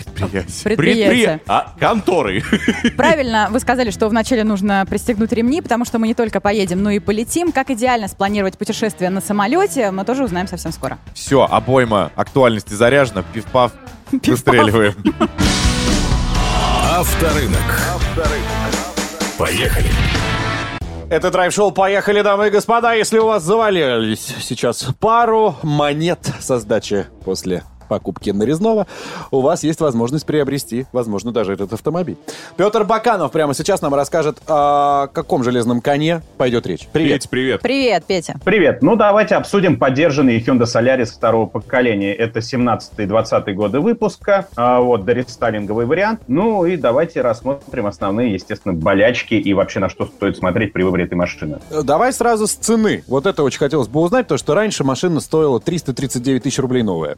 [0.63, 1.41] Предприятие.
[1.47, 2.43] А, конторы.
[2.97, 6.91] Правильно, вы сказали, что вначале нужно пристегнуть ремни, потому что мы не только поедем, но
[6.91, 7.51] и полетим.
[7.51, 10.99] Как идеально спланировать путешествие на самолете, мы тоже узнаем совсем скоро.
[11.15, 13.25] Все, обойма актуальности заряжена.
[13.33, 13.73] Пиф-паф.
[14.13, 14.95] Выстреливаем.
[16.97, 18.94] Авторынок.
[19.39, 19.87] Поехали.
[21.11, 27.07] Это драйв-шоу «Поехали, дамы и господа!» Если у вас завалились сейчас пару монет со сдачи
[27.25, 28.87] после покупки нарезного,
[29.31, 32.17] у вас есть возможность приобрести, возможно, даже этот автомобиль.
[32.57, 36.89] Петр Баканов прямо сейчас нам расскажет, о каком железном коне пойдет речь.
[36.93, 37.23] Привет.
[37.23, 37.63] Петь, привет.
[37.63, 38.41] Привет, Петя.
[38.45, 38.83] Привет.
[38.83, 42.15] Ну, давайте обсудим поддержанный Hyundai Solaris второго поколения.
[42.15, 44.47] Это 17-20 годы выпуска.
[44.57, 46.21] А, вот, дорестайлинговый вариант.
[46.27, 51.05] Ну, и давайте рассмотрим основные, естественно, болячки и вообще на что стоит смотреть при выборе
[51.05, 51.59] этой машины.
[51.83, 53.05] Давай сразу с цены.
[53.07, 57.17] Вот это очень хотелось бы узнать, потому что раньше машина стоила 339 тысяч рублей новая.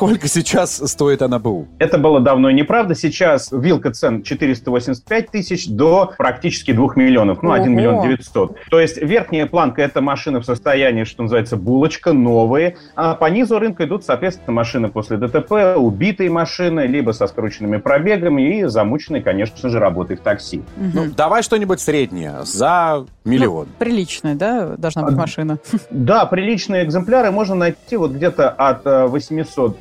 [0.00, 1.68] Сколько сейчас стоит она БУ?
[1.78, 2.94] Это было давно и неправда.
[2.94, 7.42] Сейчас вилка цен 485 тысяч до практически 2 миллионов.
[7.42, 7.76] Ну, 1 Ого.
[7.78, 8.56] миллион 900.
[8.70, 12.78] То есть верхняя планка– это машины в состоянии, что называется, булочка, новые.
[12.96, 18.60] А по низу рынка идут, соответственно, машины после ДТП, убитые машины, либо со скрученными пробегами
[18.60, 20.62] и замученные, конечно же, работой в такси.
[20.78, 23.66] Ну, давай что-нибудь среднее, за миллион.
[23.66, 25.58] Ну, приличная, да, должна быть машина.
[25.90, 29.10] Да, приличные экземпляры можно найти вот где-то от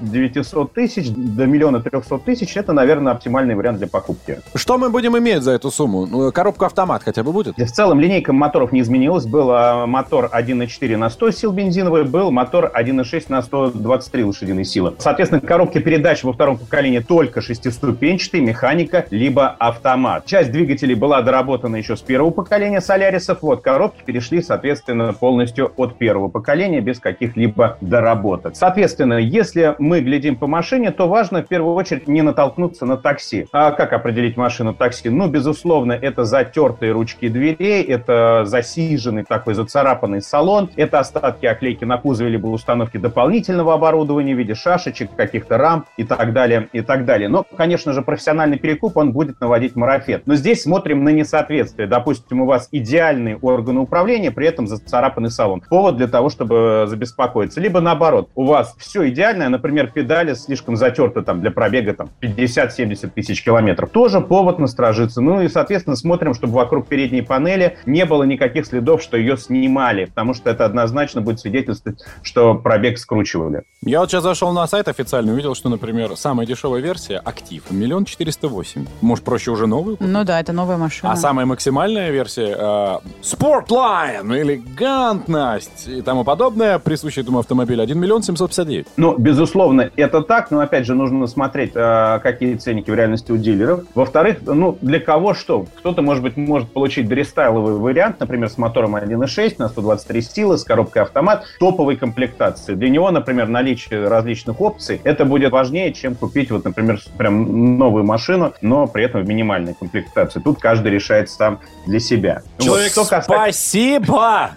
[0.09, 2.55] 800-900 тысяч до миллиона 300 тысяч.
[2.57, 4.39] Это, наверное, оптимальный вариант для покупки.
[4.55, 6.05] Что мы будем иметь за эту сумму?
[6.05, 7.57] Ну, коробка автомат хотя бы будет?
[7.57, 9.25] В целом линейка моторов не изменилась.
[9.25, 14.95] Был а, мотор 1.4 на 100 сил бензиновый, был мотор 1.6 на 123 лошадиные силы.
[14.97, 20.25] Соответственно, коробки передач во втором поколении только шестиступенчатые, механика, либо автомат.
[20.25, 23.41] Часть двигателей была доработана еще с первого поколения Солярисов.
[23.41, 28.55] Вот, коробки перешли, соответственно, полностью от первого поколения без каких-либо доработок.
[28.55, 33.47] Соответственно, если мы глядим по машине, то важно в первую очередь не натолкнуться на такси.
[33.51, 35.09] А как определить машину такси?
[35.09, 41.97] Ну, безусловно, это затертые ручки дверей, это засиженный такой зацарапанный салон, это остатки оклейки на
[41.97, 47.05] кузове либо установки дополнительного оборудования в виде шашечек, каких-то рамп и так далее, и так
[47.05, 47.29] далее.
[47.29, 50.23] Но, конечно же, профессиональный перекуп, он будет наводить марафет.
[50.25, 51.87] Но здесь смотрим на несоответствие.
[51.87, 55.61] Допустим, у вас идеальные органы управления, при этом зацарапанный салон.
[55.69, 57.59] Повод для того, чтобы забеспокоиться.
[57.59, 63.11] Либо наоборот, у вас все идеальное, например, педали слишком затерты там для пробега там 50-70
[63.15, 63.89] тысяч километров.
[63.89, 65.21] Тоже повод насторожиться.
[65.21, 70.05] Ну и, соответственно, смотрим, чтобы вокруг передней панели не было никаких следов, что ее снимали,
[70.05, 73.63] потому что это однозначно будет свидетельствовать, что пробег скручивали.
[73.83, 78.05] Я вот сейчас зашел на сайт официально, увидел, что, например, самая дешевая версия «Актив»— миллион
[78.05, 78.85] четыреста восемь.
[79.01, 80.11] Может, проще уже новую купить?
[80.11, 81.11] Ну да, это новая машина.
[81.11, 88.23] А самая максимальная версия э, Sportline, элегантность и тому подобное, присущая этому автомобилю 1 миллион
[88.23, 88.87] 759.
[88.97, 93.31] Ну, безусловно, безусловно, это так, но опять же нужно смотреть, э, какие ценники в реальности
[93.31, 93.83] у дилеров.
[93.95, 95.65] Во-вторых, ну, для кого что?
[95.77, 100.63] Кто-то, может быть, может получить дорестайловый вариант, например, с мотором 1.6 на 123 силы, с
[100.63, 102.75] коробкой автомат, топовой комплектации.
[102.75, 108.03] Для него, например, наличие различных опций, это будет важнее, чем купить, вот, например, прям новую
[108.03, 110.39] машину, но при этом в минимальной комплектации.
[110.39, 112.41] Тут каждый решает сам для себя.
[112.57, 112.65] Вот.
[112.65, 114.51] Человек, Что касается- спасибо!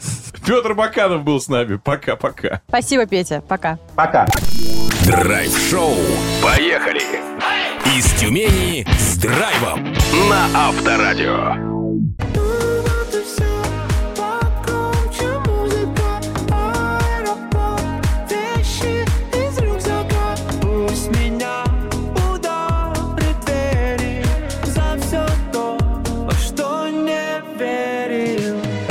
[0.46, 1.78] Петр Баканов был с нами.
[1.82, 2.62] Пока-пока.
[2.68, 3.42] Спасибо, Петя.
[3.46, 3.78] Пока.
[3.94, 4.26] Пока.
[5.06, 5.96] Драйв-шоу.
[6.40, 7.02] Поехали!
[7.98, 9.92] Из Тюмени с драйвом
[10.28, 11.81] на Авторадио.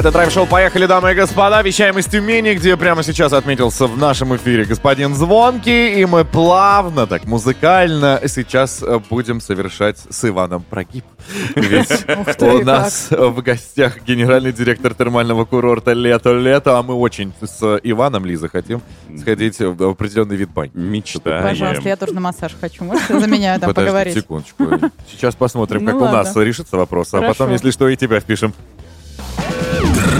[0.02, 1.62] Это драйв-шоу «Поехали, дамы и господа».
[1.62, 6.02] Вещаем из Тюмени, где прямо сейчас отметился в нашем эфире господин Звонкий.
[6.02, 11.06] И мы плавно, так музыкально сейчас э, будем совершать с Иваном прогиб.
[11.54, 12.08] Ведь
[12.42, 16.80] у нас в гостях генеральный директор термального курорта «Лето-лето».
[16.80, 18.82] А мы очень с Иваном, Лиза, хотим
[19.20, 20.72] сходить в определенный вид бань.
[20.74, 21.44] Мечта.
[21.44, 22.84] Пожалуйста, я тоже на массаж хочу.
[22.86, 24.16] Можете за меня там поговорить?
[24.16, 24.66] секундочку.
[25.12, 27.14] Сейчас посмотрим, Ну как у нас решится вопрос.
[27.14, 28.56] А потом, если что, и тебя впишем.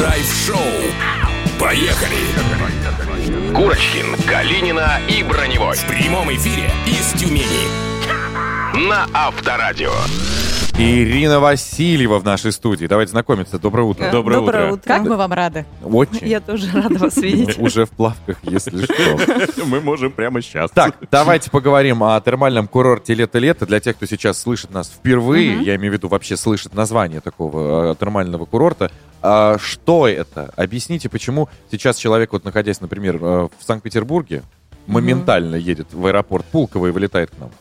[0.02, 0.58] Драйв-шоу.
[1.60, 3.54] Поехали!
[3.54, 5.76] Курочкин, Калинина и Броневой.
[5.76, 7.68] В прямом эфире из Тюмени.
[8.90, 9.94] На Авторадио.
[10.78, 12.88] Ирина Васильева в нашей студии.
[12.88, 13.60] Давайте знакомиться.
[13.60, 14.10] Доброе утро.
[14.12, 14.74] Доброе, Доброе утро.
[14.74, 14.88] утро.
[14.88, 15.66] Как мы вам рады.
[15.84, 16.28] Очень.
[16.28, 17.60] Я тоже рада вас видеть.
[17.60, 19.64] Уже в плавках, если что.
[19.66, 20.72] Мы можем прямо сейчас.
[20.72, 23.66] Так, давайте поговорим о термальном курорте «Лето-лето».
[23.66, 27.92] Для тех, кто сейчас слышит нас впервые, я имею в виду вообще слышит название такого
[27.92, 28.92] э, термального курорта.
[29.22, 30.52] А что это?
[30.56, 33.20] Объясните, почему сейчас человек, вот находясь, например, э,
[33.58, 34.42] в Санкт-Петербурге,
[34.88, 37.52] моментально едет в аэропорт Пулково и вылетает к нам.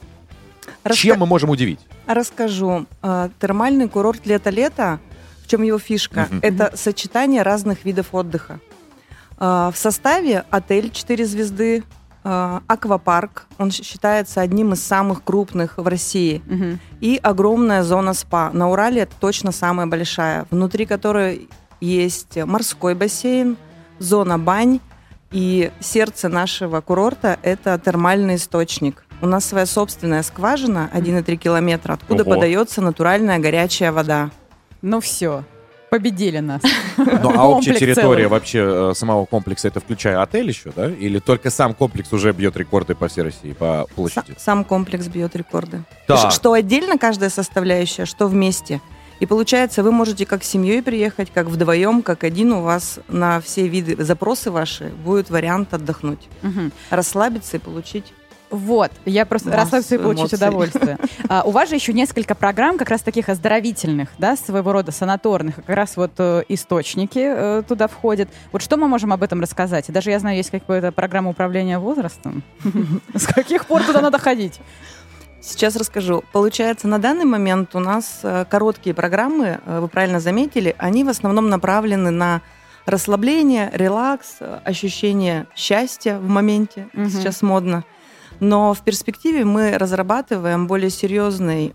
[0.84, 1.80] Раска- Чем мы можем удивить?
[2.06, 2.86] Расскажу.
[3.02, 4.98] А, Термальный курорт «Лето-лето»,
[5.44, 6.26] в чем его фишка?
[6.30, 6.40] Мгм.
[6.42, 8.60] Это сочетание разных видов отдыха.
[9.38, 11.82] А, В составе отель 4 звезды,
[12.24, 16.78] а, аквапарк, он считается одним из самых крупных в России, Мгм.
[17.00, 18.50] и огромная зона спа.
[18.52, 21.48] На Урале это точно самая большая, внутри которой
[21.80, 23.56] есть морской бассейн,
[23.98, 24.80] зона бань,
[25.30, 29.04] и сердце нашего курорта– это термальный источник.
[29.22, 32.34] У нас своя собственная скважина 1,3 километра, откуда Ого.
[32.34, 34.30] подается натуральная горячая вода.
[34.80, 35.44] Ну все,
[35.90, 36.62] победили нас.
[36.96, 40.90] Ну, а общая территория вообще э, самого комплекса, это включая отель еще, да?
[40.90, 44.34] Или только сам комплекс уже бьет рекорды по всей России, по площади?
[44.38, 45.82] Сам комплекс бьет рекорды.
[46.30, 48.80] Что отдельно каждая составляющая, что вместе.
[49.18, 52.52] И получается, вы можете как семьей приехать, как вдвоем, как один.
[52.52, 56.26] У вас на все виды запросы ваши будет вариант отдохнуть,
[56.88, 58.14] расслабиться и получить.
[58.50, 60.98] Вот, я просто расслабься и получить удовольствие.
[61.28, 65.56] А, у вас же еще несколько программ, как раз таких оздоровительных, да, своего рода санаторных,
[65.56, 68.28] как раз вот э, источники э, туда входят.
[68.50, 69.88] Вот что мы можем об этом рассказать?
[69.88, 72.42] И даже я знаю, есть какая-то программа управления возрастом.
[73.14, 74.60] С каких пор туда надо ходить?
[75.40, 76.22] Сейчас расскажу.
[76.32, 81.08] Получается, на данный момент у нас э, короткие программы, э, вы правильно заметили, они в
[81.08, 82.42] основном направлены на
[82.84, 86.88] расслабление, релакс, э, ощущение счастья в моменте.
[86.92, 87.08] Мгм.
[87.08, 87.84] Сейчас модно.
[88.40, 91.74] Но в перспективе мы разрабатываем более серьезный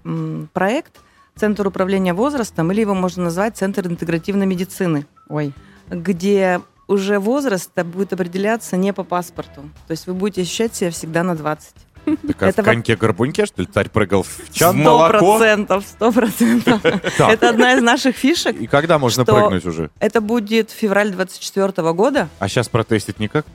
[0.54, 0.94] проект
[1.36, 5.54] Центр управления возрастом, или его можно назвать Центр интегративной медицины, Ой,
[5.90, 9.62] где уже возраст будет определяться не по паспорту.
[9.88, 11.74] То есть вы будете ощущать себя всегда на 20.
[12.06, 14.78] Так а Это в коньке-горбуньке, что ли, царь прыгал в чан?
[14.78, 15.38] В Сто молоко?
[15.38, 16.86] процентов, сто процентов.
[17.20, 18.56] Это одна из наших фишек.
[18.56, 19.90] И когда можно прыгнуть уже?
[20.00, 23.46] Это будет февраль 24 года, А сейчас протестить никак?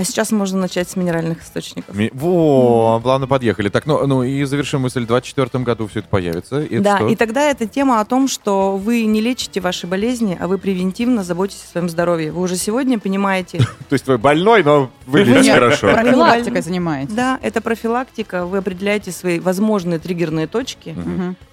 [0.00, 1.94] А сейчас можно начать с минеральных источников.
[1.94, 3.68] Ми- Во, плавно подъехали.
[3.68, 5.04] Так, ну, ну и завершим мысль.
[5.04, 6.62] В 2024 году все это появится.
[6.62, 7.08] И это да, что?
[7.08, 11.22] и тогда это тема о том, что вы не лечите ваши болезни, а вы превентивно
[11.22, 12.32] заботитесь о своем здоровье.
[12.32, 13.58] Вы уже сегодня понимаете,
[13.88, 15.92] То есть вы больной, но выглядите хорошо.
[15.92, 17.12] профилактикой занимаетесь.
[17.14, 20.96] да, это профилактика, вы определяете свои возможные триггерные точки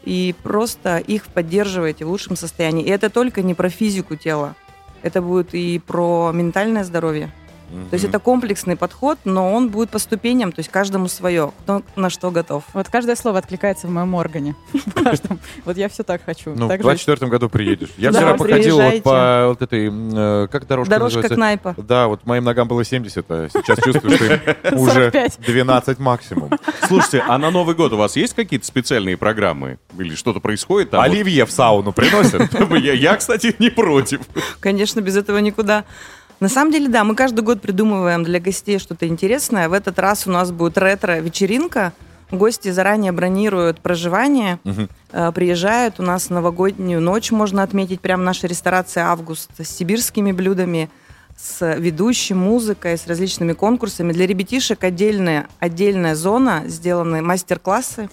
[0.05, 2.85] и просто их поддерживаете в лучшем состоянии.
[2.85, 4.55] И это только не про физику тела,
[5.01, 7.31] это будет и про ментальное здоровье.
[7.67, 11.81] То есть это комплексный подход, но он будет по ступеням, то есть каждому свое, кто
[11.95, 12.63] на что готов.
[12.73, 14.55] Вот каждое слово откликается в моем органе.
[14.73, 15.39] В каждом.
[15.65, 16.51] Вот я все так хочу.
[16.55, 17.05] Ну, в Так жить.
[17.05, 17.89] 2024 году приедешь.
[17.97, 21.29] Я вчера походил вот по вот этой, э, как дорожка Дорожка?
[21.29, 21.75] Кнайпа.
[21.77, 24.25] Да, вот моим ногам было 70, а сейчас чувствую, что
[24.75, 25.39] уже 45.
[25.45, 26.51] 12 максимум.
[26.87, 29.77] Слушайте, а на Новый год у вас есть какие-то специальные программы?
[29.97, 31.01] Или что-то происходит там?
[31.01, 32.49] Оливье в сауну приносят.
[32.95, 34.21] Я, кстати, не против.
[34.59, 35.85] Конечно, без этого никуда.
[36.39, 39.69] На самом деле, да, мы каждый год придумываем для гостей что-то интересное.
[39.69, 41.93] В этот раз у нас будет ретро-вечеринка.
[42.29, 44.59] Гости заранее бронируют проживание,
[45.11, 45.99] э, приезжают.
[45.99, 48.01] У нас новогоднюю ночь можно отметить.
[48.01, 50.89] Прям наша ресторация «Август» с сибирскими блюдами,
[51.37, 54.11] с ведущим, музыкой, с различными конкурсами.
[54.11, 58.09] Для ребятишек отдельная, отдельная зона, сделаны мастер-классы.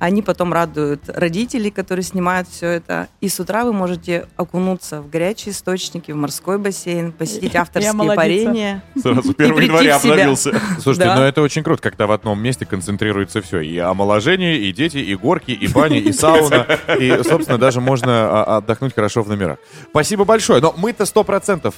[0.00, 3.08] Они потом радуют родителей, которые снимают все это.
[3.20, 8.82] И с утра вы можете окунуться в горячие источники, в морской бассейн, посетить авторские парения.
[9.00, 10.60] Сразу И 1 прийти января обновился.
[10.80, 11.16] Слушайте, Да.
[11.16, 13.60] ну это очень круто, когда в одном месте концентрируется все.
[13.60, 16.66] И омоложение, и дети, и горки, и бани, и сауна.
[16.98, 19.58] И, собственно, даже можно а, отдохнуть хорошо в номерах.
[19.90, 20.62] Спасибо большое.
[20.62, 21.74] Но мы-то сто процентов...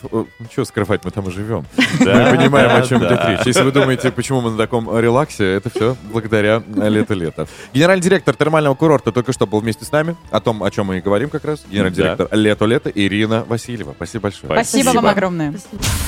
[0.53, 1.67] Что скрывать, мы там и живем.
[1.99, 3.09] Да, Мы понимаем, да, о чем да.
[3.09, 3.47] идет речь.
[3.47, 7.49] Если вы думаете, почему мы на таком релаксе, это все благодаря лето-лето.
[7.75, 10.17] Генеральный директор термального курорта только что был вместе с нами.
[10.31, 11.63] О том, о чем мы и говорим как раз.
[11.67, 12.03] Генеральный Да.
[12.03, 13.95] директор «Лето-лето» Ирина Васильева.
[13.97, 14.53] Спасибо большое.
[14.53, 15.55] Спасибо, вам огромное.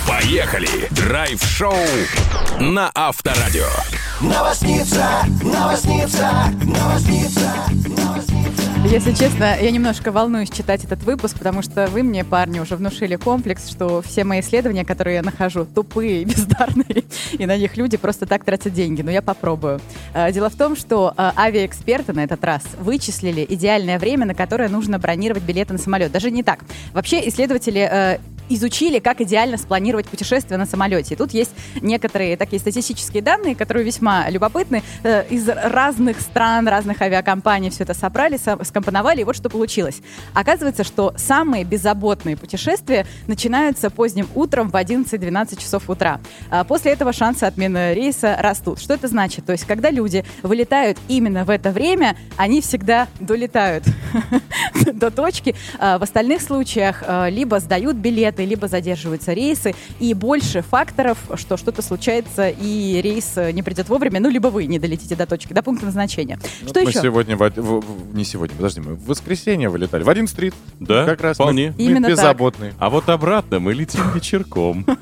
[0.07, 0.69] Поехали!
[0.91, 1.75] Драйв-шоу
[2.61, 3.65] на Авторадио.
[4.21, 5.07] Новосница,
[5.43, 6.31] новосница,
[6.63, 7.53] новосница,
[7.89, 8.64] новосница.
[8.85, 13.17] Если честно, я немножко волнуюсь читать этот выпуск, потому что вы мне, парни, уже внушили
[13.17, 18.27] комплекс, что все мои исследования, которые я нахожу, тупые бездарные, и на них люди просто
[18.27, 19.01] так тратят деньги.
[19.01, 19.81] Но я попробую.
[20.13, 24.69] Э, Дело в том, что э, авиаэксперты на этот раз вычислили идеальное время, на которое
[24.69, 26.13] нужно бронировать билеты на самолет.
[26.13, 26.61] Даже не так.
[26.93, 28.19] Вообще исследователи э,
[28.49, 31.15] изучили, как идеально спланировать путешествие на самолете.
[31.15, 34.83] И тут есть некоторые такие статистические данные, которые весьма любопытны.
[35.03, 40.01] Э, Из разных стран, разных авиакомпаний все это собрали, со- скомпоновали, и вот что получилось.
[40.35, 46.21] Оказывается, что самые беззаботные путешествия начинаются поздним утром в 11-12 часов утра.
[46.51, 48.81] А После этого шансы отмены рейса растут.
[48.81, 49.45] Что это значит?
[49.47, 53.85] То есть, когда люди вылетают именно в это время, они всегда долетают
[54.93, 55.55] до точки.
[55.79, 57.97] А В остальных случаях а, либо сдают
[58.35, 63.89] билеты, либо задерживаются рейсы, и больше факторов, что что-то случается, и рейс э, не придет
[63.89, 66.39] вовремя, ну, либо вы не долетите до точки, до пункта назначения.
[66.67, 67.01] Что мы еще?
[67.03, 70.03] сегодня, в в- в- не сегодня, подожди, мы в воскресенье вылетали.
[70.03, 70.55] В 11.30.
[70.81, 71.75] Да, как раз мы- вполне.
[71.77, 72.11] мы, Именно так.
[72.11, 72.75] беззаботные.
[72.79, 74.87] А вот обратно мы летим вечерком.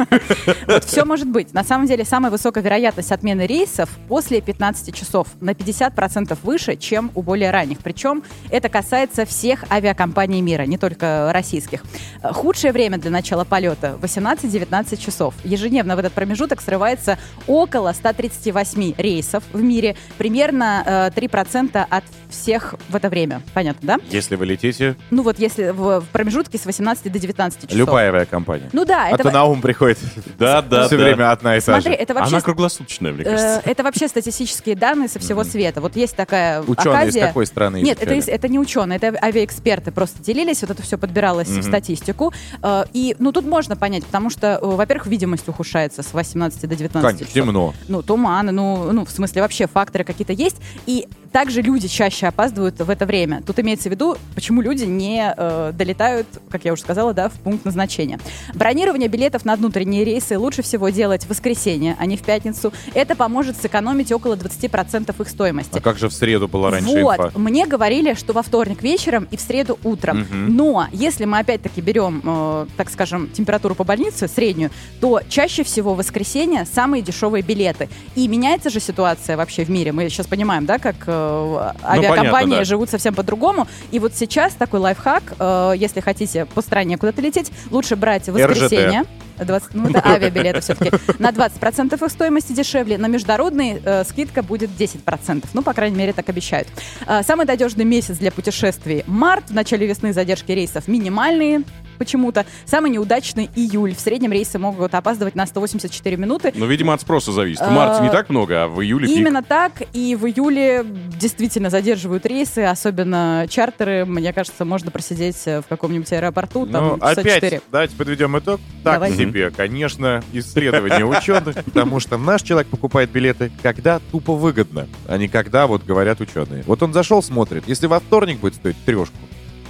[0.67, 1.53] Вот все может быть.
[1.53, 7.11] На самом деле, самая высокая вероятность отмены рейсов после 15 часов на 50% выше, чем
[7.15, 7.79] у более ранних.
[7.79, 11.83] Причем это касается всех авиакомпаний мира, не только российских.
[12.23, 15.35] Э, Худшее время для начала полета 18-19 часов.
[15.45, 20.83] Ежедневно в этот промежуток срывается около 138 рейсов в мире, примерно
[21.15, 23.43] э, 3% от всех в это время.
[23.55, 23.99] Понятно, да?
[24.11, 27.77] Если вы летите, Ну вот если в, в промежутке с 18 до 19 часов.
[27.77, 28.71] любая авиакомпания.
[28.73, 29.23] Ну да, А это...
[29.25, 29.99] то на ум приходит
[30.39, 31.05] Да, да, все да.
[31.05, 31.99] время одна и та Смотри, же.
[31.99, 32.35] это вообще...
[32.35, 33.63] Она круглосуточная, мне Э, кажется.
[33.65, 35.81] Это вообще статистические данные со всего света.
[35.81, 40.63] Вот есть такая Ученые из какой страны Нет, это, не ученые, это авиаэксперты просто делились,
[40.63, 42.33] вот это все подбиралось в статистику.
[42.63, 46.77] Э, И, ну, тут можно понять, потому что, э, во-первых, видимость ухудшается с 18 до
[46.77, 47.35] 19 Конечно, часов.
[47.35, 47.75] темно.
[47.89, 50.57] Ну, туманы, ну, ну, в смысле, вообще факторы какие-то есть.
[50.87, 53.43] И также люди чаще опаздывают в это время.
[53.45, 57.33] Тут имеется в виду, почему люди не э, долетают, как я уже сказала, да, в
[57.33, 58.21] пункт назначения.
[58.55, 62.73] Бронирование билетов на внутренние рейсы лучше всего делать в воскресенье, а не в пятницу.
[62.95, 65.79] Это поможет сэкономить около 20% их стоимости.
[65.79, 67.39] А как же в среду была раньше Вот, инфа?
[67.39, 70.21] мне говорили, что во вторник вечером и в среду утром.
[70.21, 70.55] Мгм.
[70.55, 75.95] Но если мы опять-таки берем, э, так скажем, температуру по больнице среднюю, то чаще всего
[75.95, 77.89] в воскресенье самые дешевые билеты.
[78.15, 79.93] И меняется же ситуация вообще в мире.
[79.93, 82.65] Мы сейчас понимаем, да, как э, авиакомпании понятно, да.
[82.65, 83.67] живут совсем по-другому.
[83.91, 88.33] И вот сейчас такой лайфхак, э, если хотите по стране куда-то лететь, лучше брать в
[88.33, 89.05] воскресенье.
[89.39, 90.91] 20, ну, это авиабилеты все-таки.
[91.19, 92.99] На 20% их стоимости дешевле.
[92.99, 95.45] На международные э, скидка будет 10%.
[95.53, 96.69] Ну, по крайней мере, так обещают.
[97.07, 99.51] А, самый надежный месяц для путешествий– март.
[99.51, 101.63] В начале весны задержки рейсов минимальные
[102.03, 102.45] почему-то.
[102.65, 103.95] Самый неудачный– июль.
[103.95, 106.53] В среднем рейсы могут опаздывать на 184 минуты.
[106.55, 107.63] Ну, видимо, от спроса зависит.
[107.63, 109.17] В марте не так много, а в июле пик.
[109.17, 109.83] Именно так.
[109.93, 114.05] И в июле действительно задерживают рейсы, особенно чартеры.
[114.05, 116.67] Мне кажется, можно просидеть э, в каком-нибудь аэропорту.
[116.67, 118.61] Там Ну, опять, давайте подведем итог.
[118.83, 119.13] Так Давай.
[119.13, 125.29] себе, конечно, исследование ученых, потому что наш человек покупает билеты, когда тупо выгодно, а не
[125.29, 126.65] когда, вот говорят ученые.
[126.67, 129.17] Вот он зашел, смотрит, если во вторник будет стоить трешку,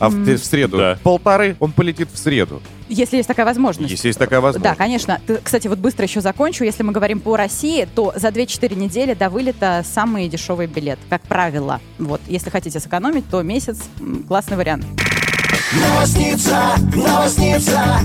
[0.02, 0.98] а в, в среду Да.
[1.02, 2.60] полторы, он полетит в среду.
[2.88, 3.90] Если есть такая возможность.
[3.90, 4.76] Если есть такая Да, возможность.
[4.78, 5.20] конечно.
[5.26, 6.64] Ты, кстати, вот быстро еще закончу.
[6.64, 11.22] Если мы говорим по России, то за 2-4 недели до вылета самый дешевый билет, как
[11.22, 11.80] правило.
[11.98, 14.84] Вот, если хотите сэкономить, то месяц м, классный вариант.
[15.72, 18.00] Новосница, новосница.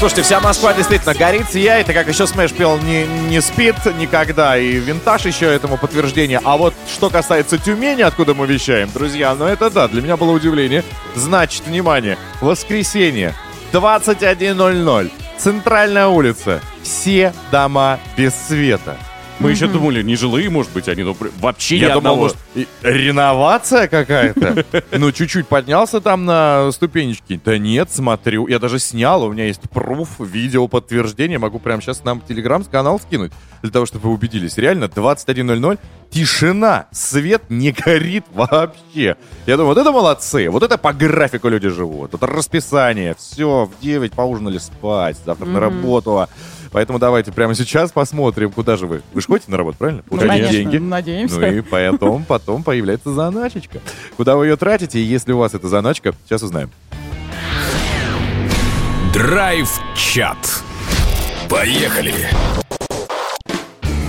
[0.00, 4.56] Слушайте, вся Москва действительно горит, сияет, и как еще Smash пел, не, не спит никогда,
[4.56, 6.40] и Винтаж еще этому подтверждение.
[6.42, 10.30] А вот что касается Тюмени, откуда мы вещаем, друзья, ну это да, для меня было
[10.30, 10.84] удивление.
[11.14, 13.34] Значит, внимание, воскресенье,
[13.74, 18.96] 21.00, центральная улица, все дома без света.
[19.40, 22.16] Мы еще думали, не жилые, может быть, они, но вообще Я ни думал, одного.
[22.16, 24.64] может, и реновация какая-то.
[24.92, 27.40] Ну, чуть-чуть поднялся там на ступенечки.
[27.42, 28.46] Да нет, смотрю.
[28.48, 31.38] Я даже снял, у меня есть пруф, видео, подтверждение.
[31.38, 33.32] Могу прямо сейчас нам телеграм-канал скинуть,
[33.62, 34.58] для того, чтобы вы убедились.
[34.58, 35.78] Реально, 21.00,
[36.10, 39.16] тишина, свет не горит вообще.
[39.46, 42.12] Я думаю, вот это молодцы, вот это по графику люди живут.
[42.12, 46.28] Это расписание, все, в 9 поужинали спать, завтра на работу.
[46.72, 49.02] Поэтому давайте прямо сейчас посмотрим, куда же вы.
[49.12, 50.02] Вы же ходите на работу, правильно?
[50.08, 50.76] Ну, Получаете деньги.
[50.78, 51.38] надеемся.
[51.40, 53.80] Ну и потом, потом появляется заначечка.
[54.16, 56.70] Куда вы ее тратите, и если у вас эта заначка, сейчас узнаем.
[59.12, 60.36] Драйв-чат.
[61.48, 62.14] Поехали.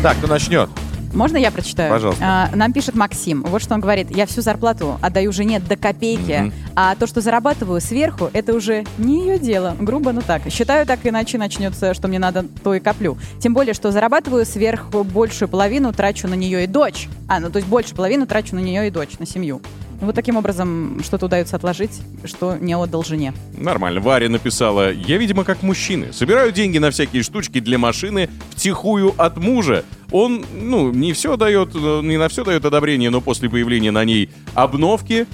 [0.03, 0.70] Так, кто начнет?
[1.14, 1.91] Можно я прочитаю?
[1.91, 2.24] Пожалуйста.
[2.24, 3.43] А, нам пишет Максим.
[3.43, 4.16] Вот что он говорит.
[4.16, 6.53] Я всю зарплату отдаю жене до копейки, Мгм.
[6.76, 9.76] А то, что зарабатываю сверху, это уже не ее дело.
[9.80, 10.44] Грубо, но так.
[10.50, 13.18] Считаю, так иначе начнется, что мне надо, то и коплю.
[13.40, 17.08] Тем более, что зарабатываю сверху большую половину, трачу на нее и дочь.
[17.28, 19.62] А, ну то есть больше половину трачу на нее и дочь, на семью.
[20.02, 23.34] Вот таким образом что-то удается отложить, что не отдал жене.
[23.56, 24.02] Нормально.
[24.02, 26.12] Варя написала, я, видимо, как мужчины.
[26.12, 29.86] Собираю деньги на всякие штучки для машины втихую от мужа.
[30.12, 34.04] Он, ну, не все дает, э, не на все дает одобрение, но после появления на
[34.04, 35.28] ней обновки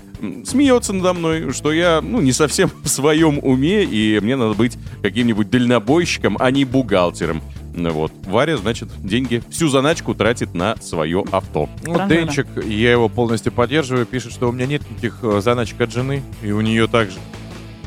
[0.45, 4.77] смеется надо мной, что я, ну, не совсем в своем уме, и мне надо быть
[5.01, 7.41] каким-нибудь дальнобойщиком, а не бухгалтером.
[7.73, 11.69] Ну вот, Варя, значит, деньги, всю заначку тратит на свое авто.
[11.85, 15.79] Ну, Странно, Денчик, я его полностью поддерживаю, пишет, что у меня нет никаких э, заначек
[15.81, 17.19] от жены, и у нее также.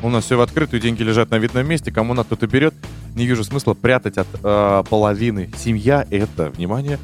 [0.03, 2.75] У нас все в открытую, деньги лежат на видном месте, кому надо, тот и берет.
[3.17, 5.51] Не вижу смысла прятать от э, половины.
[5.59, 7.01] Семья— это, внимание?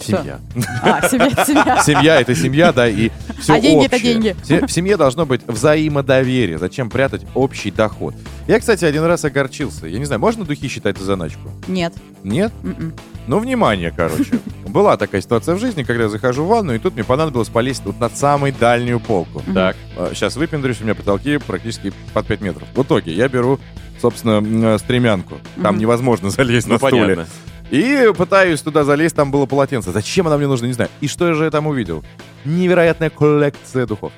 [0.00, 0.40] Семья.
[0.82, 1.82] А, семья, семья.
[1.82, 4.36] Семья— это семья, да, и все А деньги— это деньги.
[4.66, 6.58] В семье должно быть взаимодоверие.
[6.58, 8.14] Зачем прятать общий доход?
[8.46, 9.86] Я, кстати, один раз огорчился.
[9.86, 11.50] Я не знаю, можно духи считать за заначку?
[11.66, 11.92] Нет.
[12.22, 12.52] Нет?
[12.62, 12.92] М-м.
[13.26, 14.38] Ну, внимание, короче.
[14.66, 17.82] Была такая ситуация в жизни, когда я захожу в ванну, и тут мне понадобилось полезть
[17.84, 19.42] вот на самую дальнюю полку.
[19.54, 19.76] Так.
[20.12, 22.68] Сейчас выпендрюсь, у меня потолки практически под 5 метров.
[22.74, 23.58] В итоге я беру,
[24.02, 24.42] собственно,
[24.74, 25.36] э, стремянку.
[25.62, 27.26] Там невозможно залезть Ну, на стуле.
[27.74, 29.90] И пытаюсь туда залезть, там было полотенце.
[29.90, 30.90] Зачем оно мне нужно, не знаю.
[31.00, 32.04] И что же я там увидел?
[32.44, 34.12] Невероятная коллекция духов.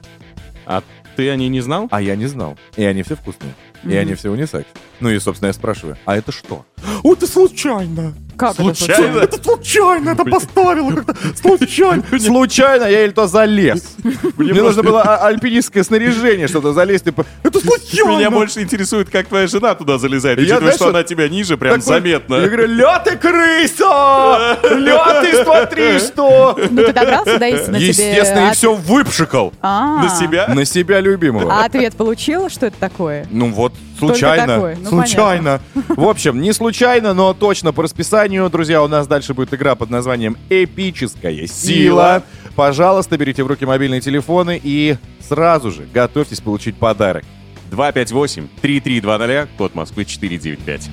[0.67, 0.83] А
[1.17, 1.89] ты о ней не знал?
[1.91, 2.59] А я не знал.
[2.77, 3.55] И они все вкусные.
[3.83, 3.97] И Мгм.
[3.99, 4.67] они все унисекс.
[5.01, 6.67] Ну и, собственно, я спрашиваю, а это что?
[7.03, 8.13] О, это случайно.
[8.39, 9.19] Как это Случайно?
[9.21, 12.03] Это случайно, это поставила как-то случайно.
[12.19, 13.97] Случайно я или то залез.
[14.37, 17.07] Мне нужно было а- альпинистское снаряжение, чтобы залезть.
[17.07, 18.19] и по- Это случайно.
[18.19, 20.39] Меня больше интересует, как твоя жена туда залезает.
[20.39, 22.35] Я, Учитывая, что она тебя ниже, прям заметно.
[22.37, 24.59] Я говорю, ля ты крыса!
[24.77, 26.59] Ля ты смотри, что!
[26.71, 27.77] Ну, ты добрался до истины?
[27.77, 29.53] Естественно, и все выпшикал.
[29.63, 30.03] А.
[30.03, 30.47] На себя?
[30.49, 31.53] На себя любимого.
[31.53, 32.49] А ответ получил?
[32.51, 33.27] Что это такое?
[33.31, 34.47] Ну вот, случайно.
[34.47, 35.61] такой, ну, случайно.
[35.89, 39.91] В общем, не случайно, но точно по расписанию, друзья, у нас дальше будет игра под
[39.91, 42.23] названием «Эпическая сила».
[42.55, 47.25] Пожалуйста, берите в руки мобильные телефоны и сразу же готовьтесь получить подарок.
[47.71, 50.91] 258-3320, код Москвы 495.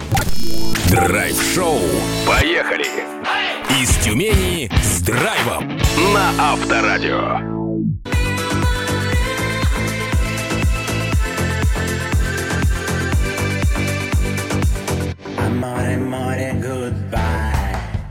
[0.89, 1.79] Драйв-шоу.
[2.27, 2.85] Поехали.
[3.81, 5.77] Из Тюмени с драйвом
[6.13, 7.39] на Авторадио.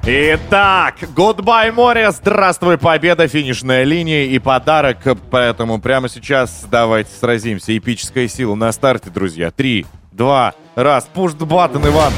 [0.05, 4.99] Итак, Goodbye море, здравствуй, победа, финишная линия и подарок.
[5.31, 7.77] Поэтому прямо сейчас давайте сразимся.
[7.79, 9.53] Эпическая сила на старте, друзья.
[9.53, 11.09] Три, два, раз.
[11.15, 12.13] Пуш баттон, Иван.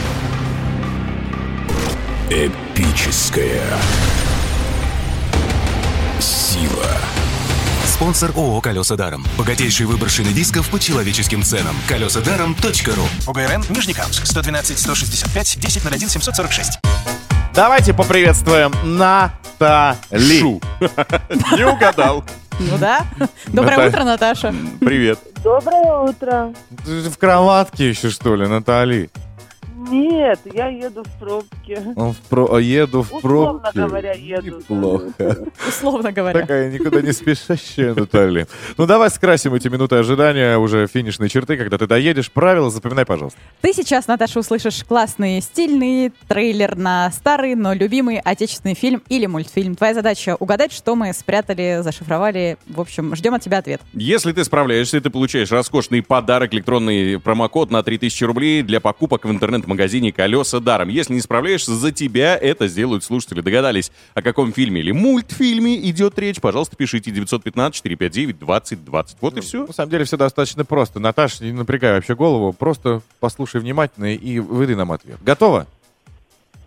[2.31, 3.63] Эпическая
[6.19, 6.87] сила.
[7.85, 9.25] Спонсор ООО «Колеса даром».
[9.37, 11.77] Богатейший выбор шин и дисков по человеческим ценам.
[11.87, 16.81] Колесадаром.ру УГРН Нижнекамск 112 165 1001 746.
[17.55, 20.41] Давайте поприветствуем Натали.
[20.41, 20.61] Шу.
[21.57, 22.25] Не угадал.
[22.59, 23.03] Ну да.
[23.47, 23.89] Доброе Наталья.
[23.91, 24.55] утро, Наташа.
[24.81, 25.19] Привет.
[25.43, 26.53] Доброе утро.
[26.85, 29.09] Ты же в кроватке еще, что ли, Натали?
[29.77, 31.83] Нет, я еду в пробке.
[31.97, 33.81] Он в про- еду в Условно пробке.
[33.81, 34.61] говоря, еду.
[34.67, 35.39] Плохо.
[35.69, 36.41] Условно говоря.
[36.41, 38.47] Такая никуда не спешащая Наталья.
[38.79, 42.31] Ну давай скрасим эти минуты ожидания уже финишной черты, когда ты доедешь.
[42.31, 43.39] Правила запоминай, пожалуйста.
[43.63, 49.75] Ты сейчас, Наташа, услышишь классный, стильный трейлер на старый, но любимый отечественный фильм или мультфильм.
[49.75, 52.59] Твоя задача угадать, что мы спрятали, зашифровали.
[52.69, 53.81] В общем, ждем от тебя ответ.
[53.93, 59.31] Если ты справляешься, ты получаешь роскошный подарок, электронный промокод на 3000 рублей для покупок в
[59.65, 60.89] интернет-магазине «Колеса даром».
[60.89, 63.41] Если не справляешься, за тебя это сделают слушатели.
[63.41, 66.41] Догадались, о каком фильме или мультфильме идет речь?
[66.41, 69.17] Пожалуйста, пишите 915-459-2020.
[69.21, 69.67] Вот и все.
[69.67, 71.01] На самом деле все достаточно просто.
[71.01, 75.19] Наташ, не напрягай вообще голову, просто послушай внимательно и выдай нам ответ.
[75.23, 75.67] Готово?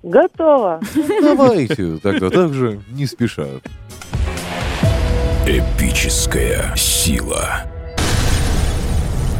[0.04, 0.82] Готово.
[1.22, 3.48] Давайте тогда так же не спеша.
[5.46, 7.64] Эпическая сила.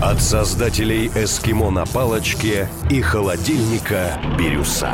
[0.02, 4.94] От создателей «Эскимо на палочке» и холодильника «Бирюса».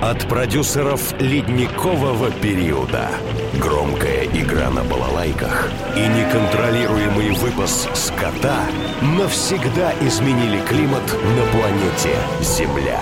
[0.00, 3.10] От продюсеров «Ледникового периода».
[3.60, 8.66] Громкая игра на балалайках и неконтролируемый выпас скота
[9.02, 13.00] навсегда изменили климат на планете Земля.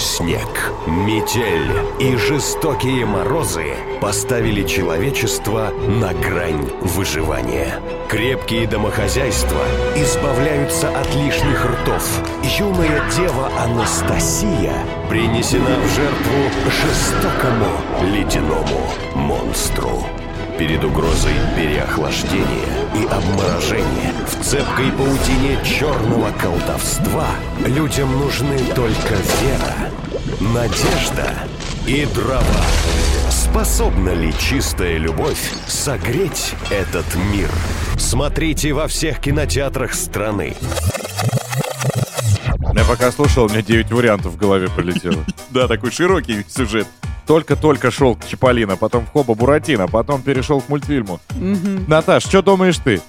[0.00, 7.80] Снег, метель и жестокие морозы поставили человечество на грань выживания.
[8.08, 9.60] Крепкие домохозяйства
[9.94, 12.22] избавляются от лишних ртов.
[12.58, 14.72] Юная дева Анастасия
[15.10, 17.68] принесена в жертву жестокому
[18.02, 20.06] ледяному монстру.
[20.60, 22.44] Перед угрозой переохлаждения
[22.94, 27.28] и обморожения в цепкой паутине черного колдовства
[27.64, 29.90] людям нужны только вера,
[30.38, 31.32] надежда
[31.86, 32.44] и дрова.
[33.30, 37.48] Способна ли чистая любовь согреть этот мир?
[37.96, 40.54] Смотрите во всех кинотеатрах страны.
[42.74, 45.24] Я пока слушал, у меня 9 вариантов в голове полетело.
[45.52, 46.86] Да, такой широкий сюжет.
[47.30, 51.20] Только-только шел к Чиполлино, потом в Хоба Буратино, потом перешел к мультфильму.
[51.36, 51.84] Мгм.
[51.86, 53.00] Наташ, что думаешь ты?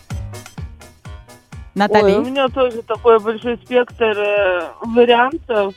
[1.74, 2.12] Натали?
[2.12, 5.74] Ой, у меня тоже такой большой спектр э, вариантов.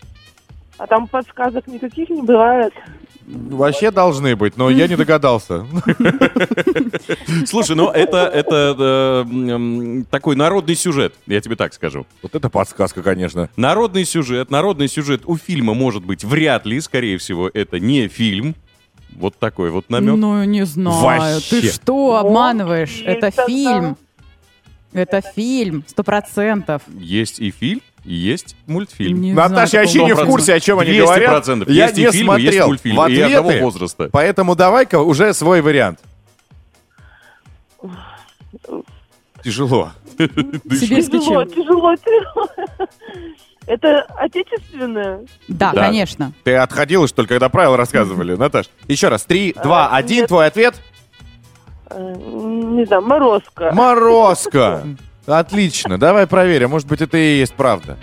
[0.77, 2.75] А там подсказок никаких не бывает.
[3.27, 5.67] Вообще должны быть, но я не догадался.
[7.47, 8.77] Слушай, ну это, это
[9.29, 12.07] э, такой народный сюжет, я тебе так скажу.
[12.23, 13.49] Вот это подсказка, конечно.
[13.57, 18.55] Народный сюжет, народный сюжет у фильма может быть вряд ли, скорее всего, это не фильм.
[19.13, 20.17] Вот такой вот намек.
[20.17, 21.01] Ну, не знаю.
[21.01, 21.61] Вообще.
[21.63, 23.03] Ты что, обманываешь?
[23.07, 23.97] Это фильм.
[24.93, 26.83] Это фильм, сто процентов.
[26.97, 29.21] Есть и фильм, есть мультфильм.
[29.21, 31.05] Не Наташ, я вообще не в курсе, о чем они 200%.
[31.05, 31.69] говорят.
[31.69, 34.09] Я Есть и не фильм, и есть смотрел мультфильм, в и одного ответы, возраста.
[34.13, 36.01] Поэтому давай-ка уже свой вариант.
[39.43, 39.91] Тяжело.
[40.19, 42.49] Тяжело, тяжело, тяжело.
[43.67, 45.21] Это отечественное?
[45.49, 45.83] Да, Да.
[45.87, 46.33] конечно.
[46.45, 48.67] Ты отходила, что ли, когда правила рассказывали, Наташ?
[48.89, 49.25] Еще раз.
[49.25, 50.29] Три, два, А, один, нет.
[50.29, 50.75] твой ответ.
[51.91, 53.71] Э, Не знаю, морозка.
[53.73, 54.83] Морозко.
[55.27, 55.99] Отлично.
[55.99, 56.71] Давай проверим.
[56.71, 57.97] Может быть, это и есть правда.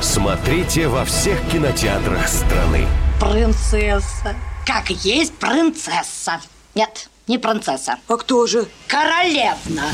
[0.00, 2.86] Смотрите во всех кинотеатрах страны.
[3.20, 4.34] Принцесса.
[4.66, 6.40] Как есть принцесса.
[6.74, 7.96] Нет, не принцесса.
[8.08, 8.66] А кто же?
[8.86, 9.84] Королевна.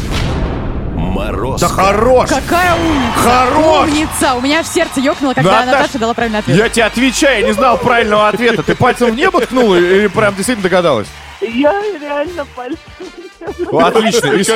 [0.94, 1.60] Мороз.
[1.60, 2.28] Да хорош!
[2.28, 3.18] Какая умница!
[3.18, 3.88] Хорош!
[3.88, 4.34] Умница!
[4.34, 6.56] У меня аж сердце ёкнуло, когда Наташ, Наташа дала правильный ответ.
[6.56, 8.62] Я тебе отвечаю, я не знал правильного ответа.
[8.62, 11.08] Ты пальцем в небо ткнула или прям действительно догадалась?
[11.40, 12.78] Я реально пальцем.
[13.70, 14.26] Ну, Отлично.
[14.28, 14.48] Из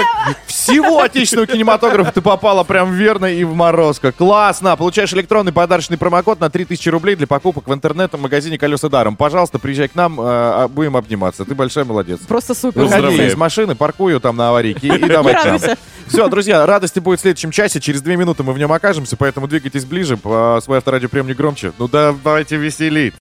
[0.47, 4.12] всего отечественного кинематографа ты попала прям верно и в морозко.
[4.12, 4.76] Классно.
[4.76, 9.16] Получаешь электронный подарочный промокод на 3000 рублей для покупок в интернет-магазине «Колеса даром».
[9.16, 11.45] Пожалуйста, приезжай к нам, э, а будем обниматься.
[11.45, 12.20] Ты большая молодец.
[12.26, 12.83] Просто супер.
[12.83, 13.30] Выходи Поздравляю.
[13.30, 15.59] из машины, паркую там на аварийке и, давай к нам.
[16.07, 17.80] Все, друзья, радости будет в следующем часе.
[17.80, 20.16] Через две минуты мы в нем окажемся, поэтому двигайтесь ближе.
[20.16, 21.72] По свой авторадиоприем не громче.
[21.78, 23.14] Ну давайте веселить.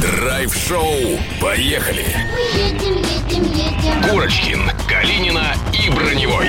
[0.00, 1.18] Драйв-шоу.
[1.40, 2.04] Поехали.
[2.32, 3.05] Мы едем.
[4.10, 6.48] Курочкин, Калинина и Броневой.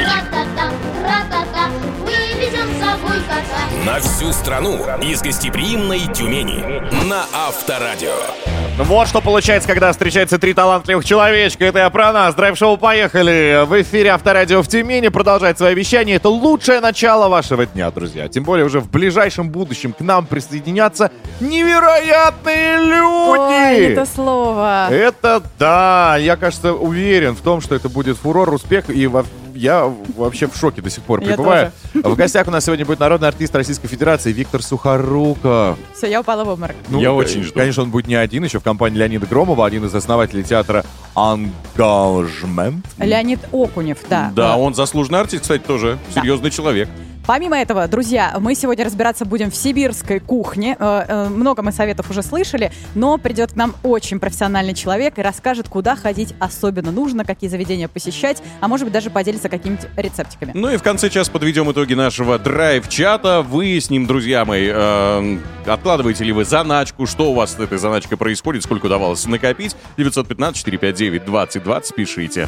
[3.86, 7.06] На всю страну из гостеприимной Тюмени.
[7.06, 8.57] На Авторадио.
[8.76, 11.66] Ну Вот что получается, когда встречаются три талантливых человечка.
[11.66, 12.36] Это я про нас.
[12.36, 13.66] Драйв-шоу «Поехали».
[13.66, 15.08] В эфире Авторадио в Тюмени.
[15.08, 16.18] Продолжает свое вещание.
[16.18, 18.28] Это лучшее начало вашего дня, друзья.
[18.28, 23.80] Тем более уже в ближайшем будущем к нам присоединятся невероятные люди.
[23.80, 24.90] Ой, это слово.
[24.92, 29.92] Это да, я, кажется, уверен в том, что это будет фурор, успех, и во- я
[30.16, 31.72] вообще в шоке до сих пор Я пребываю.
[31.96, 35.80] В гостях у нас сегодня будет народный артист Российской Федерации Виктор Сухоруков.
[35.96, 36.76] Все, я упала в обморок.
[36.90, 37.58] Ну, Я очень жду.
[37.58, 40.86] Конечно, он будет не один, еще в компании Леонида Громова, один из основателей театра
[41.16, 42.86] «Ангажмент».
[43.00, 44.32] Леонид Окунев, да.
[44.36, 45.98] Да, он заслуженный артист, кстати, тоже.
[46.14, 46.22] Да.
[46.22, 46.90] Серьезный человек.
[47.28, 50.78] Помимо этого, друзья, мы сегодня разбираться будем в сибирской кухне.
[50.80, 55.22] Э, э, Много мы советов уже слышали, но придет к нам очень профессиональный человек и
[55.22, 60.52] расскажет, куда ходить особенно нужно, какие заведения посещать, а может быть даже поделится какими-нибудь рецептиками.
[60.54, 63.42] Ну и в конце часа подведем итоги нашего драйв-чата.
[63.42, 68.64] Выясним, друзья мои, э, откладываете ли вы заначку, что у вас с этой заначкой происходит,
[68.64, 69.76] сколько удавалось накопить.
[69.98, 72.48] 915-459-2020, пишите.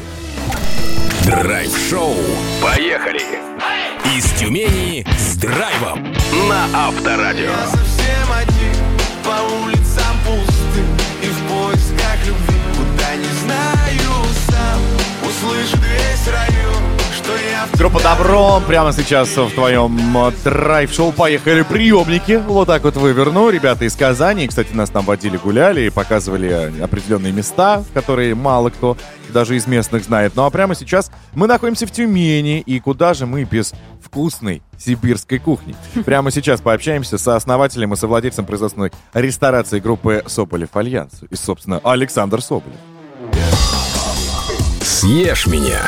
[1.26, 2.14] Драйв-шоу.
[2.62, 3.49] Поехали!
[4.04, 6.12] Из Тюмени с драйвом
[6.48, 7.52] на Авторадио.
[7.70, 8.74] совсем один
[9.22, 9.69] По улицам
[17.80, 22.32] Группа тебя Добро прямо сейчас в твоем э, драйв-шоу поехали приемники.
[22.46, 23.48] Вот так вот выверну.
[23.48, 28.98] Ребята из Казани, кстати, нас там водили, гуляли и показывали определенные места, которые мало кто
[29.30, 30.34] даже из местных знает.
[30.36, 32.60] Ну а прямо сейчас мы находимся в Тюмени.
[32.60, 33.72] И куда же мы без
[34.02, 35.74] вкусной сибирской кухни?
[36.04, 41.22] Прямо сейчас пообщаемся со основателем и совладельцем производственной ресторации группы Соболев Альянс.
[41.30, 42.76] И, собственно, Александр Соболев.
[44.82, 45.80] Съешь меня.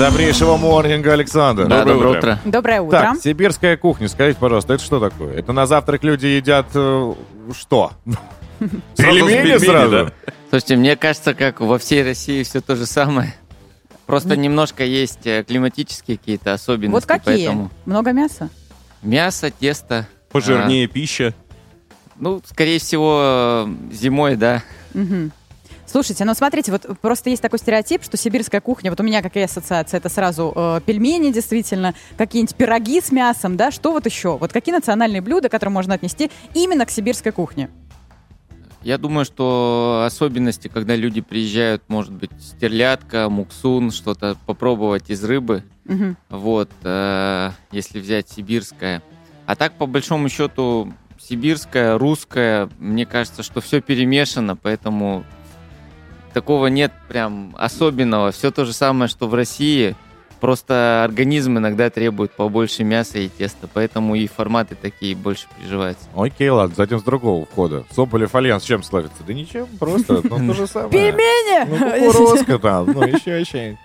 [0.00, 1.66] Добрейшего морнинга, Александр.
[1.66, 2.40] Да, доброе Доброе утро.
[2.46, 2.98] Доброе утро.
[2.98, 5.34] Так, сибирская кухня, скажите, пожалуйста, это что такое?
[5.34, 7.14] Это на завтрак люди едят э,
[7.52, 7.92] что?
[8.96, 10.10] Пельмени сразу?
[10.48, 13.34] Слушайте, мне кажется, как во всей России все то же самое.
[14.06, 16.94] Просто немножко есть э, климатические какие-то особенности.
[16.94, 17.36] Вот какие?
[17.36, 18.48] Поэтому Много мяса?
[19.02, 20.08] мясо, тесто.
[20.32, 21.34] Пожирнее пища.
[22.18, 24.62] Ну, скорее всего, э, зимой, да.
[24.94, 25.30] Мгм.
[25.90, 29.46] Слушайте, ну смотрите, вот просто есть такой стереотип, что сибирская кухня, вот у меня какая
[29.46, 34.36] ассоциация, это сразу э, пельмени, действительно, какие-нибудь пироги с мясом, да, что вот еще?
[34.36, 37.70] Вот какие национальные блюда, которые можно отнести именно к сибирской кухне?
[38.84, 45.64] Я думаю, что особенности, когда люди приезжают, может быть, стерлядка, муксун, что-то попробовать из рыбы.
[45.86, 46.16] Мгм.
[46.28, 49.02] Вот, э, если взять сибирское.
[49.44, 55.24] А так, по большому счету, сибирское, русское, мне кажется, что все перемешано, поэтому
[56.32, 58.32] такого нет прям особенного.
[58.32, 59.96] Все то же самое, что в России.
[60.40, 66.06] Просто организм иногда требует побольше мяса и теста, поэтому и форматы такие больше приживаются.
[66.16, 67.84] Окей, ладно, затем с другого входа.
[67.94, 69.22] Соболев Альянс чем славится?
[69.26, 70.90] Да ничем, просто, ну, то же самое.
[70.90, 71.68] Пельмени!
[71.68, 73.76] Ну, кукурузка там, ну, еще, еще.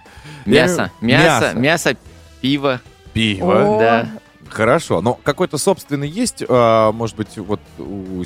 [0.46, 1.98] Мясо, мясо, мясо,
[2.39, 2.80] пиво.
[3.12, 3.78] Пиво.
[3.78, 4.10] Да.
[4.50, 8.24] Хорошо, но какой-то собственный есть, а, может быть, вот у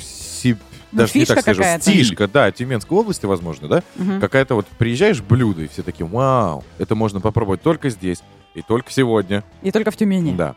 [0.92, 1.82] Даже не фишка так скажу, какая-то.
[1.84, 3.82] стишка, да, Тюменской области, возможно, да?
[3.96, 4.20] Мгм.
[4.20, 8.22] Какая-то вот приезжаешь блюдо, и все такие, вау, это можно попробовать только здесь
[8.54, 9.44] и только сегодня.
[9.62, 10.34] И только в Тюмени.
[10.34, 10.56] Да.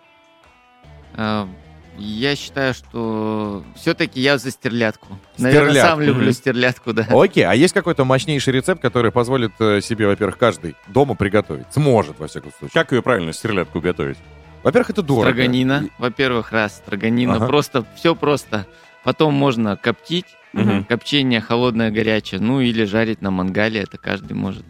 [1.15, 1.47] А,
[1.95, 5.19] Я считаю, что все-таки я за стерлядку.
[5.37, 5.89] Наверное, Стерлядку.
[5.91, 6.33] сам люблю Мгм.
[6.33, 7.05] стерлядку, да.
[7.11, 11.67] Окей, а есть какой-то мощнейший рецепт, который позволит э, себе, во-первых, каждый дома приготовить?
[11.71, 12.71] Сможет, во всяком случае.
[12.73, 14.17] Как ее правильно стрелятку готовить?
[14.63, 15.29] Во-первых, это дорого.
[15.29, 17.35] Строганина, во-первых, раз, строганина.
[17.35, 17.45] Ага.
[17.45, 18.65] Просто, все просто.
[19.03, 20.85] Потом можно коптить, Мгм.
[20.85, 24.63] копчение холодное, горячее, ну или жарить на мангале, это каждый может.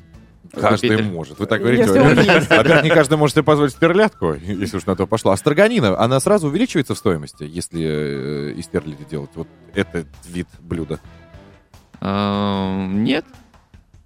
[0.53, 1.05] Каждый Купить.
[1.11, 1.39] может.
[1.39, 1.83] Вы так говорите.
[1.83, 2.49] Если он Во-первых, есть.
[2.49, 5.31] Во-первых, не каждый может себе позволить стерлядку, если уж на то пошло.
[5.31, 10.47] А строганина, она сразу увеличивается в стоимости, если э, из стерляди делать вот этот вид
[10.59, 10.99] блюда?
[12.01, 13.25] А, Нет.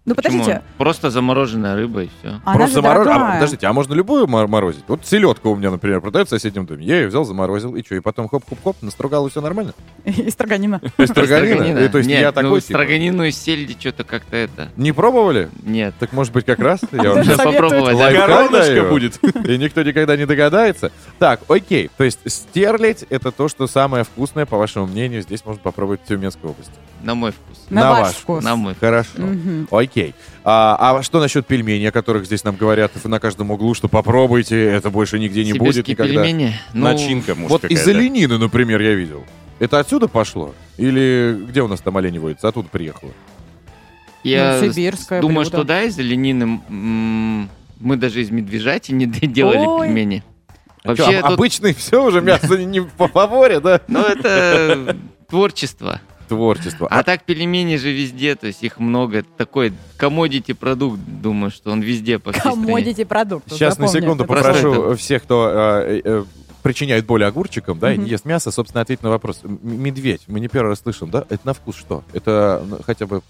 [0.07, 0.39] Ну, Почему?
[0.39, 0.61] подождите.
[0.77, 2.39] Просто замороженная рыба и все.
[2.45, 3.15] Она Просто же заморо- дорогая.
[3.17, 4.85] А, подождите, а можно любую мор- морозить?
[4.87, 6.85] Вот селедка у меня, например, продается в соседнем доме.
[6.85, 9.73] Я ее взял, заморозил, и что, и потом хоп-хоп-хоп, настругал, и все нормально?
[10.05, 10.79] И строганина.
[10.97, 11.77] Есть строганина?
[11.79, 12.73] И То есть Нет, я ну, такой типа?
[12.79, 14.69] строганину из сельди что-то как-то это...
[14.77, 15.49] Не пробовали?
[15.61, 15.93] Нет.
[15.99, 16.79] Так может быть как раз?
[16.93, 18.03] Я вам попробовать, да.
[18.05, 19.19] лайфхак Короночка будет.
[19.45, 20.93] И никто никогда не догадается.
[21.19, 21.89] Так, окей.
[21.97, 26.07] То есть стерлядь— это то, что самое вкусное, по вашему мнению, здесь можно попробовать в
[26.07, 26.71] Тюменской области.
[27.03, 27.57] На мой вкус.
[27.69, 28.43] На ваш вкус.
[28.43, 28.73] На мой.
[28.79, 29.09] Хорошо.
[29.17, 29.67] Мгм.
[29.71, 30.15] Окей.
[30.43, 34.63] А, а что насчет пельменей, о которых здесь нам говорят на каждом углу, что попробуйте,
[34.65, 36.13] это больше нигде не будет Сибирские никогда?
[36.23, 36.53] пельмени.
[36.73, 39.23] Ну, Начинка, может, Вот из оленины, например, я видел.
[39.59, 40.53] Это отсюда пошло?
[40.77, 42.47] Или где у нас там олени водятся?
[42.47, 43.11] Оттуда приехало?
[44.23, 45.57] Я Ну, сибирское думаю, блюдо.
[45.57, 46.61] что да, из оленины.
[47.79, 49.87] Мы даже из медвежати не делали Ой.
[49.87, 50.23] пельмени.
[50.83, 53.81] А Вообще об- тут- обычный все уже мясо не по фаворе, да?
[53.87, 54.95] Ну, это
[55.29, 56.01] творчество.
[56.27, 56.87] Творчество.
[56.89, 59.19] А так пельмени же везде, то есть их много.
[59.19, 62.65] Это такой комодити продукт, думаю, что он везде по всей стране.
[62.65, 63.49] Комодити продукт.
[63.51, 65.49] Сейчас на секунду Это попрошу просто всех, кто
[65.85, 66.23] э, э,
[66.63, 68.05] причиняет боль огурчиком, да, и Мгм.
[68.05, 69.39] не ест мясо, собственно, ответить на вопрос.
[69.43, 71.25] М- медведь, мы не первый раз слышим, да?
[71.29, 72.03] Это на вкус что?
[72.13, 73.21] Это ну, хотя бы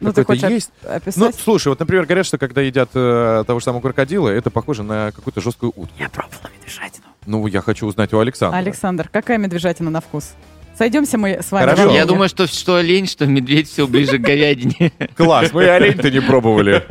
[0.00, 0.70] Ну, ты хочешь есть?
[0.84, 1.16] оп- описать?
[1.18, 4.82] Ну, слушай, вот, например, говорят, что когда едят э, того же самого крокодила, это похоже
[4.82, 5.94] на какую-то жесткую утку.
[5.98, 7.06] Я пробовала медвежатину.
[7.26, 8.58] Ну, я хочу узнать у Александра.
[8.58, 10.32] Александр, какая медвежатина на вкус?
[10.80, 11.68] Сойдемся мы с вами.
[11.68, 11.90] Хорошо.
[11.90, 14.92] Я думаю, что что олень, что медведь все ближе к говядине.
[15.14, 16.82] Класс, мы и олень-то не пробовали.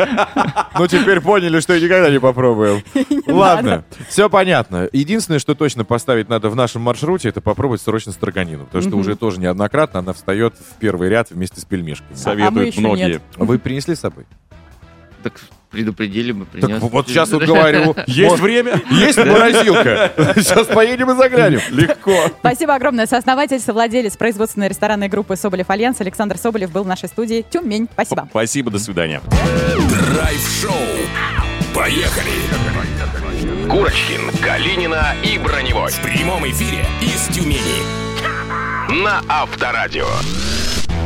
[0.77, 2.83] Ну, теперь поняли, что и никогда не попробуем.
[3.25, 4.87] Ладно, все понятно.
[4.93, 8.65] Единственное, что точно поставить надо в нашем маршруте, это попробовать срочно строганину.
[8.65, 12.13] Потому что уже тоже неоднократно она встает в первый ряд вместе с пельмешками.
[12.13, 13.21] Советуют А еще многие.
[13.37, 14.27] Вы принесли с собой?
[15.23, 15.33] Так
[15.69, 16.81] предупредили бы, Так принес.
[16.81, 17.95] вот сейчас вот говорю.
[18.07, 18.39] Есть Вот.
[18.39, 18.81] время?
[18.91, 20.11] Есть морозилка.
[20.35, 21.61] Сейчас поедем и заглянем.
[21.69, 22.29] Легко.
[22.39, 23.05] Спасибо огромное.
[23.05, 27.45] Сооснователь, совладелец производственной ресторанной группы Соболев Альянс Александр Соболев был в нашей студии.
[27.49, 27.87] Тюмень.
[27.93, 28.27] Спасибо.
[28.29, 29.21] Спасибо, до свидания.
[30.13, 30.71] Драйв-шоу.
[31.75, 32.31] Поехали!
[33.69, 35.91] Курочкин, Калинина и Броневой.
[35.91, 37.83] В прямом эфире из Тюмени.
[39.03, 40.07] На Авторадио.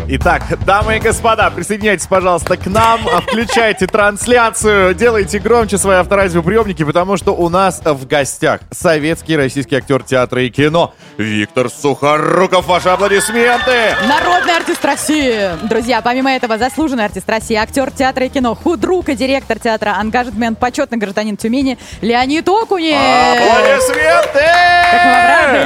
[0.06, 7.16] Итак, дамы и господа, присоединяйтесь, пожалуйста, к нам, включайте трансляцию, делайте громче свои авторадиоприемники, потому
[7.16, 12.68] что у нас в гостях советский российский актер театра и кино Виктор Сухоруков.
[12.68, 13.96] Ваши аплодисменты!
[14.06, 15.52] Народный артист России.
[15.68, 20.60] Друзья, помимо этого, заслуженный артист России, актер театра и кино, худрук и директор театра «Ангажмент»,
[20.60, 22.98] почетный гражданин Тюмени Леонид Окунев.
[22.98, 24.44] Аплодисменты!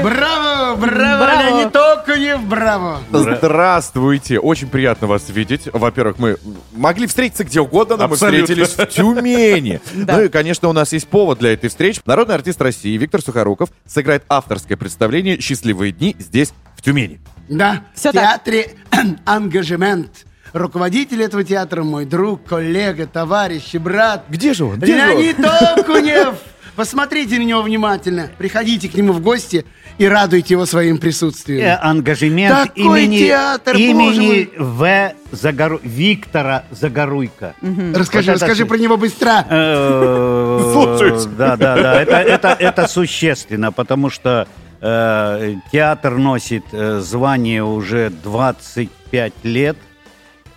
[0.03, 1.41] Браво, браво, Браво.
[1.41, 2.99] Леонид Окунев, браво.
[3.11, 5.69] Здравствуйте, очень приятно вас видеть.
[5.71, 6.38] Во-первых, мы
[6.73, 8.45] могли встретиться где угодно, но мы Абсолютно.
[8.45, 9.82] встретились в Тюмени.
[9.95, 12.01] Ну и, конечно, у нас есть повод для этой встречи.
[12.05, 17.19] Народный артист России Виктор Сухоруков сыграет авторское представление «Счастливые дни» здесь, в Тюмени.
[17.49, 18.71] Да, в театре
[19.25, 20.25] «Ангажемент».
[20.53, 24.25] Руководитель этого театра мой друг, коллега, товарищ и брат.
[24.30, 24.78] Где же он?
[24.80, 25.21] Где же он?
[25.21, 26.36] Леонид Окунев.
[26.78, 28.30] Посмотрите на него внимательно.
[28.38, 29.65] Приходите к нему в гости
[29.97, 31.65] и радуйте его своим присутствием.
[31.65, 35.11] Э, ангажемент Такой имени, театр, имени В.
[35.32, 35.80] Загору...
[35.84, 37.55] Виктора Загоруйка.
[37.95, 39.43] Расскажи, Вот это расскажи с- про него быстро.
[39.49, 41.25] Э, Слушаюсь.
[41.25, 41.99] Да, да, да.
[42.01, 44.47] Это, это, это существенно, потому что
[44.80, 49.78] э, театр носит э, звание уже 25 лет.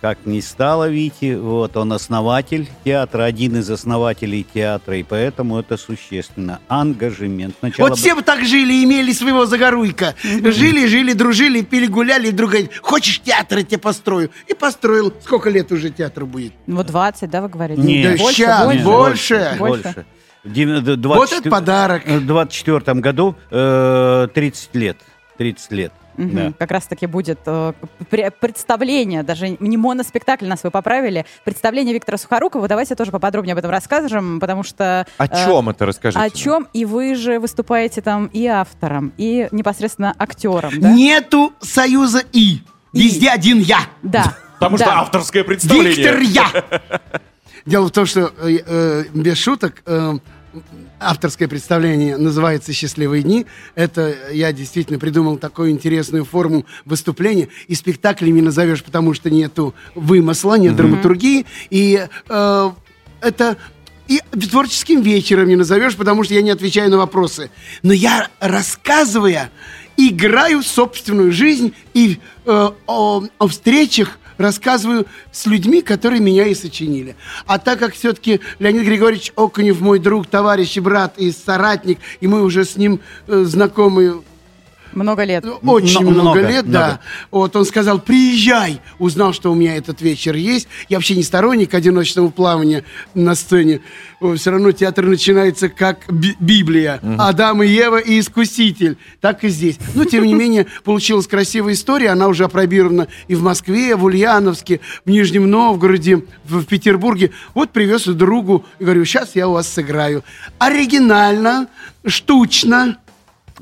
[0.01, 5.77] Как ни стало Вити, вот он основатель театра, один из основателей театра, и поэтому это
[5.77, 6.59] существенно.
[6.67, 7.53] Ангажемент.
[7.59, 10.15] Сначала Вот все бы так жили, имели своего загоруйка.
[10.23, 14.31] Жили, жили, дружили, пили, гуляли, и вдруг говорит, хочешь театр, я тебе построю.
[14.47, 15.13] И построил.
[15.23, 16.53] Сколько лет уже театр будет?
[16.65, 17.79] Вот 20, да, вы говорите?
[17.83, 18.17] Нет.
[18.17, 18.83] Да больше, ща, больше.
[18.83, 19.55] больше.
[19.59, 20.05] Больше.
[20.43, 22.07] В дев- д- Вот это 24 подарок.
[22.07, 24.97] В 24 году э, 30 лет.
[25.37, 25.93] 30 лет.
[26.21, 26.35] Мгм.
[26.35, 26.53] Да.
[26.57, 27.73] Как раз-таки будет э,
[28.11, 32.67] пре- представление, даже не моноспектакль, нас вы поправили, представление Виктора Сухорукова.
[32.67, 35.07] Давайте тоже поподробнее об этом расскажем, потому что...
[35.17, 36.23] О э, чем это, расскажите?
[36.23, 36.67] О чем?
[36.73, 40.91] И вы же выступаете там и автором, и непосредственно актером, да?
[40.91, 42.61] Нету союза «и».
[42.93, 43.79] Везде один «я».
[44.03, 44.35] Да.
[44.61, 45.95] Потому что авторское представление.
[45.95, 46.49] Виктор Я.
[47.65, 50.13] Дело в том, что э, э, без шуток э,
[51.01, 53.45] авторское представление называется «Счастливые дни».
[53.75, 57.49] Это я действительно придумал такую интересную форму выступления.
[57.67, 61.45] И спектаклем не назовешь, потому что нету вымысла, нет драматургии.
[61.69, 62.71] И э,
[63.21, 63.57] это
[64.07, 67.49] и творческим вечером не назовешь, потому что я не отвечаю на вопросы.
[67.81, 69.51] Но я, рассказывая,
[69.97, 77.15] играю собственную жизнь и э, о, о встречах рассказываю с людьми, которые меня и сочинили.
[77.45, 82.27] А так как все-таки Леонид Григорьевич Окунев мой друг, товарищ и брат и соратник, и
[82.27, 84.21] мы уже с ним э, знакомы
[84.93, 85.45] Много лет.
[85.63, 86.71] очень Много, много, лет, много.
[86.71, 86.99] да.
[87.31, 88.81] Вот он сказал, приезжай.
[88.99, 90.67] Узнал, что у меня этот вечер есть.
[90.89, 92.83] Я вообще не сторонник одиночного плавания
[93.13, 93.81] на сцене.
[94.35, 96.99] Все равно театр начинается как Би- Библия.
[97.17, 98.97] Адам и Ева и Искуситель.
[99.19, 99.77] Так и здесь.
[99.95, 102.09] Но, тем не менее, получилась красивая история.
[102.09, 107.31] Она уже опробирована и в Москве, в Ульяновске, в Нижнем Новгороде, в, в Петербурге.
[107.53, 108.65] Вот привез другу.
[108.79, 110.23] И говорю, сейчас я у вас сыграю.
[110.59, 111.67] Оригинально,
[112.05, 112.97] штучно.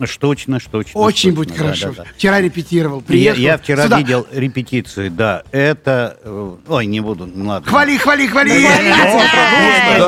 [0.05, 0.99] Штучно, штучно.
[0.99, 1.87] Очень штучно, будет да, хорошо.
[1.97, 2.09] да, да.
[2.15, 2.99] Вчера репетировал.
[2.99, 3.39] Я, Приехал.
[3.41, 3.97] я вчера сюда.
[3.99, 5.43] видел репетицию, да.
[5.51, 6.17] Это...
[6.23, 7.69] э, Ой, не буду, ну ладно.
[7.69, 8.51] Хвали, хвали, хвали.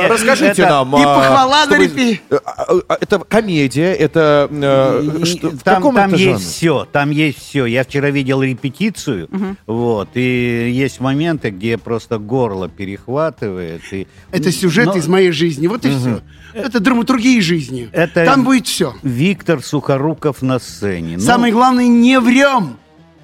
[0.07, 0.95] Расскажите Это- нам.
[0.95, 4.47] И а, похвала на репи- А, а, Это комедия, это...
[4.51, 7.65] э, там, есть все, там есть все.
[7.65, 9.29] Я вчера видел репетицию,
[9.67, 13.81] вот, и есть моменты, где просто горло перехватывает.
[13.91, 15.67] И, Это сюжет из моей жизни.
[15.67, 16.21] Вот и все.
[16.53, 17.89] Это драматургия жизни.
[18.13, 18.93] Там будет все.
[19.03, 21.17] Виктор Сухоруков на сцене.
[21.17, 22.77] Ну, Самое главное, не врем.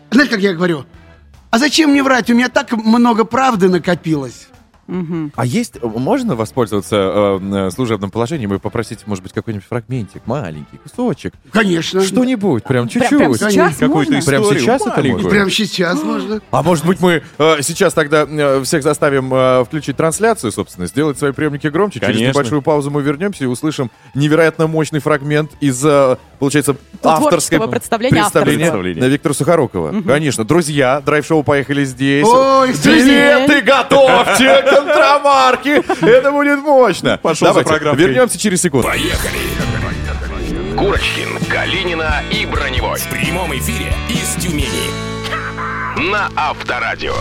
[0.10, 0.86] Знаешь, как я говорю?
[1.51, 2.32] А зачем мне врать?
[2.32, 4.47] У меня так много правды накопилось.
[5.36, 10.78] А есть, можно воспользоваться э, э, служебным положением и попросить, может быть, какой-нибудь фрагментик, маленький
[10.78, 11.34] кусочек?
[11.51, 12.01] Конечно.
[12.01, 13.18] Что-нибудь, прям чуть-чуть.
[13.18, 14.32] прям сейчас Какую-то можно?
[14.32, 15.30] Прям сейчас это можно?
[15.30, 16.41] Прямо сейчас можно.
[16.51, 21.18] А может быть, мы э, сейчас тогда э, всех заставим э, включить трансляцию, собственно, сделать
[21.18, 21.99] свои приемники громче.
[21.99, 22.39] Через Конечно.
[22.39, 28.21] небольшую паузу мы вернемся и услышим невероятно мощный фрагмент из э, получается, авторское творческого представления
[28.21, 29.01] представление авторского.
[29.01, 29.91] на Виктора Сухорукова.
[29.91, 30.03] Мгм.
[30.07, 32.25] Конечно, друзья, драйв-шоу «Поехали здесь».
[32.27, 36.05] Ой, Билеты готовьте, контрамарки.
[36.05, 37.19] Это будет мощно.
[37.21, 38.05] Пошел за Давайте, программкой.
[38.05, 38.88] вернемся через секунду.
[38.88, 39.38] Поехали!
[40.77, 42.99] Курочкин, Калинина и Броневой.
[42.99, 44.91] В прямом эфире из Тюмени.
[46.11, 47.15] На Авторадио.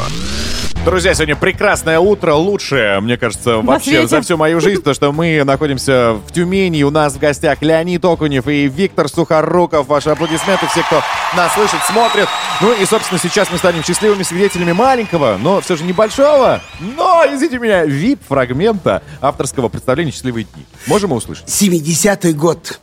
[0.86, 4.06] Друзья, сегодня прекрасное утро, лучшее, мне кажется, вообще свете.
[4.06, 8.04] за всю мою жизнь, то, что мы находимся в Тюмени, у нас в гостях Леонид
[8.04, 9.88] Окунев и Виктор Сухоруков.
[9.88, 11.02] Ваши аплодисменты, все, кто
[11.36, 12.28] нас слышит, смотрит.
[12.60, 17.58] Ну и, собственно, сейчас мы станем счастливыми свидетелями маленького, но все же небольшого, но, извините
[17.58, 20.64] меня, вип-фрагмента авторского представления «Счастливые дни».
[20.86, 21.46] Можем мы услышать?
[21.48, 22.78] 70-й год.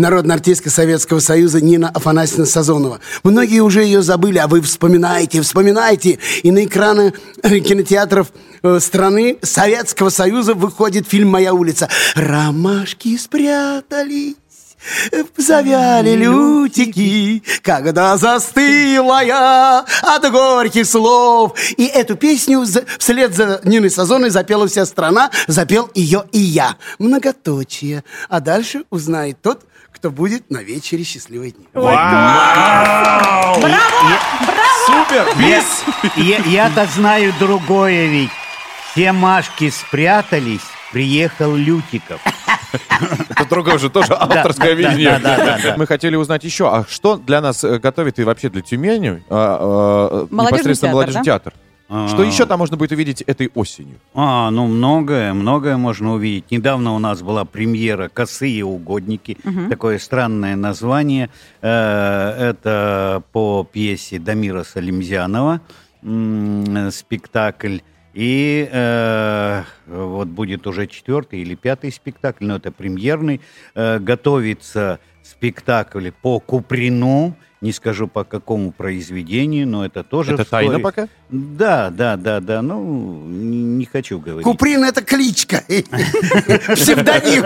[0.00, 3.00] Народная артистка Советского Союза Нина Афанасьевна Сазонова.
[3.22, 6.18] Многие уже ее забыли, а вы вспоминаете, вспоминаете.
[6.42, 8.28] И на экраны э, кинотеатров
[8.62, 11.90] э, страны Советского Союза выходит фильм «Моя улица».
[12.14, 14.36] Ромашки спрятались.
[15.36, 21.52] Завяли лютики, когда застыла я от горьких слов.
[21.76, 22.64] И эту песню
[22.98, 26.76] вслед за Ниной Сазоной запела вся страна, запел ее и я.
[26.98, 28.02] Многоточие.
[28.30, 29.66] А дальше узнает тот,
[30.00, 31.66] кто будет на вечере «Счастливые дни».
[34.86, 35.26] Супер!
[35.38, 35.62] Я,
[36.16, 38.30] я- я-то знаю другое ведь.
[38.92, 42.18] Все Машки спрятались, приехал Лютиков.
[43.28, 45.20] Это другое же тоже авторское видение.
[45.76, 50.26] Мы хотели узнать еще, а что для нас э, готовит и вообще для Тюмени а,
[50.30, 51.52] а, непосредственно молодежный театр?
[51.92, 52.06] А.
[52.06, 53.98] Что еще там можно будет увидеть этой осенью?
[54.14, 56.50] А, ну многое, многое можно увидеть.
[56.52, 59.36] Недавно у нас была премьера «Косые угодники».
[59.42, 59.68] Мгм.
[59.68, 61.30] Такое странное название.
[61.60, 65.60] Э, Это по пьесе Дамира Салимзянова
[66.90, 67.78] спектакль.
[68.14, 73.40] И э, вот будет уже четвертый или пятый спектакль, но это премьерный.
[73.74, 77.36] Э, готовится спектакль по Куприну.
[77.60, 80.68] Не скажу по какому произведению, но это тоже Это вскоре.
[80.68, 81.08] тайна пока?
[81.28, 82.62] Да, да, да, да.
[82.62, 84.44] Ну, не, не хочу говорить.
[84.44, 85.62] Куприн– это кличка,
[86.74, 87.44] псевдоним.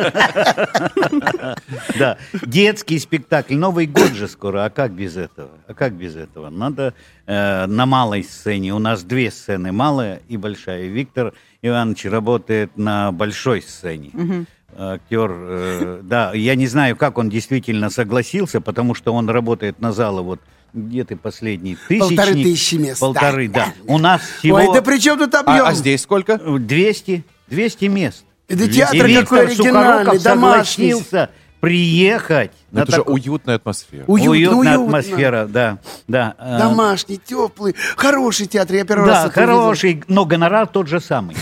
[1.99, 3.57] Да, детский спектакль.
[3.57, 4.65] Новый год же скоро.
[4.65, 5.51] А как без этого?
[5.67, 6.49] А как без этого?
[6.49, 6.95] Надо
[7.27, 8.73] э, на малой сцене.
[8.73, 10.87] У нас две сцены, малая и большая.
[10.87, 14.47] Виктор Иванович работает на большой сцене.
[14.77, 19.93] Актер, э, да, я не знаю, как он действительно согласился, потому что он работает на
[19.93, 20.41] залы вот
[20.73, 21.77] где ты последний?
[21.89, 22.17] Тысячник?
[22.17, 23.73] Полторы тысячи мест, Полторы, да, да.
[23.87, 24.57] У нас всего...
[24.57, 25.65] Ой, да при чем тут объем?
[25.65, 26.37] А, а здесь сколько?
[26.39, 28.25] 200, 200 мест.
[28.49, 30.91] Это И театр Виктор какой оригинальный, Сухоруков домашний.
[30.93, 32.53] согласился приехать.
[32.75, 34.05] Ну, на это же такой- уютная атмосфера.
[34.07, 34.85] Уютно, Уютная уютно.
[34.99, 35.79] атмосфера, да.
[36.09, 36.35] да.
[36.39, 38.77] э, Домашний, теплый, хороший театр.
[38.77, 39.57] Я первый раз Да, это увидел.
[39.63, 41.37] хороший, но гонорар тот же самый.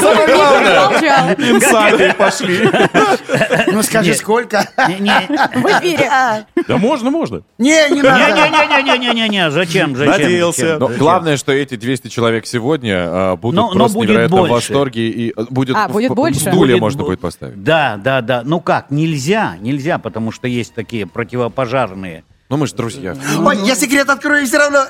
[0.00, 1.34] Самое главное.
[1.34, 2.68] Инсайды пошли.
[3.72, 4.68] Ну скажи, сколько?
[4.76, 6.10] В эфире.
[6.68, 7.42] Да можно, можно.
[7.58, 8.32] Не, не надо.
[8.34, 10.12] Не-не-не-не-не-не, зачем, зачем?
[10.12, 10.60] Надеялся.
[10.60, 10.98] зачем, Но зачем?
[11.00, 15.08] главное, что эти 200 человек сегодня а, будут Но- но просто невероятно в восторге.
[15.08, 16.40] И а, будет, А, будет в- больше?
[16.40, 17.62] Стулья Будет можно будет поставить.
[17.62, 18.42] Да, да, да.
[18.44, 19.23] Ну как, нельзя,
[19.60, 22.24] нельзя, потому что есть такие противопожарные.
[22.54, 23.16] Ну, мы же друзья.
[23.44, 24.84] Ой, я секрет открою все равно.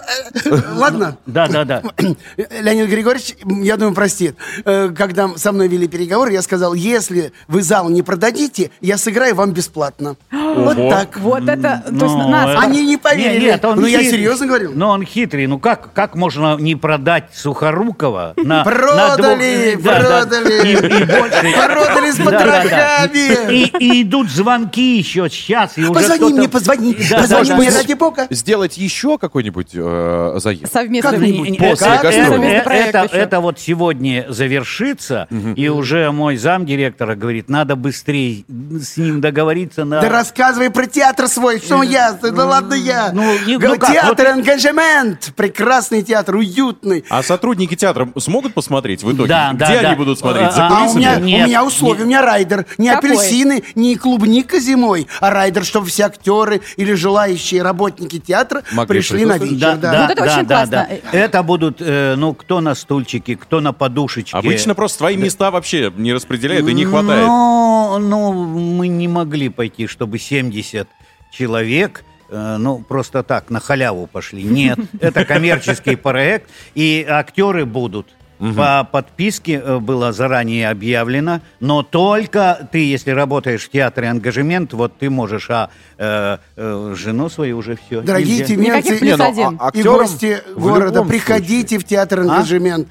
[0.45, 1.17] Э, Ладно?
[1.25, 1.83] Да, да, да.
[2.61, 4.37] Леонид Григорьевич, я думаю, простит.
[4.67, 9.35] Э, Когда со мной вели переговоры, я сказал, если вы зал не продадите, я сыграю
[9.35, 10.17] вам бесплатно.
[10.31, 11.17] Вот так.
[11.17, 12.63] Вот это, то есть Ну, нас...
[12.63, 13.47] Они не поверили.
[13.47, 14.73] Нет, он Ну, я серьезно говорю.
[14.75, 15.47] Но он хитрый.
[15.47, 20.77] Ну как, как можно не продать Сухорукова на Продали, продали.
[20.77, 23.81] Продали с потрохами.
[23.81, 25.79] И, идут звонки еще сейчас.
[25.79, 27.79] И уже Позвони мне, позвони, позвони да, да.
[27.79, 28.27] ради бога.
[28.31, 30.73] Сделать еще какой-нибудь э, заезд?
[30.73, 31.11] Совместный.
[31.13, 31.51] Как-нибудь.
[31.51, 32.49] Не- После как- гастролей.
[32.49, 38.45] э, э, проект это, это вот сегодня завершится, и уже мой замдиректора говорит, надо быстрее
[38.81, 40.01] с ним договориться на...
[40.01, 43.11] Да рассказывай про театр свой, что я, да ладно я.
[43.13, 47.05] Ну, не- ну как, театр вот- прекрасный театр, уютный.
[47.09, 49.29] А сотрудники театра смогут посмотреть в итоге?
[49.29, 49.89] Да, Где да, да.
[49.89, 50.53] они будут смотреть?
[50.53, 52.67] За А, А у меня, Нет, у меня условия, у меня райдер.
[52.79, 53.11] Не Какой?
[53.11, 59.25] апельсины, не клубника зимой, а райдер, чтобы все актеры или желающие работники театра Могли пришли
[59.25, 59.59] на вечер.
[59.59, 60.89] Да, Да, да, Вот это да, очень да, классно.
[60.91, 61.19] да.
[61.19, 64.37] Это будут, э, ну, кто на стульчике, кто на подушечке.
[64.37, 67.27] Обычно просто свои места вообще не распределяют и не хватает.
[67.27, 70.89] Но, ну, мы не могли пойти, чтобы 70
[71.31, 74.43] человек, э, ну, просто так, на халяву пошли.
[74.43, 78.07] Нет, это коммерческий проект, и актеры будут.
[78.39, 84.99] По подписке э, было заранее объявлено, но только ты, если работаешь в театре ангажемент, вот
[84.99, 88.01] ты можешь, а э, э, жену свою уже все.
[88.03, 89.57] Дорогие тюменцы Никаких плюс и- один.
[89.61, 92.23] а- и гости города, приходите в театр А?
[92.23, 92.89] ангажемент.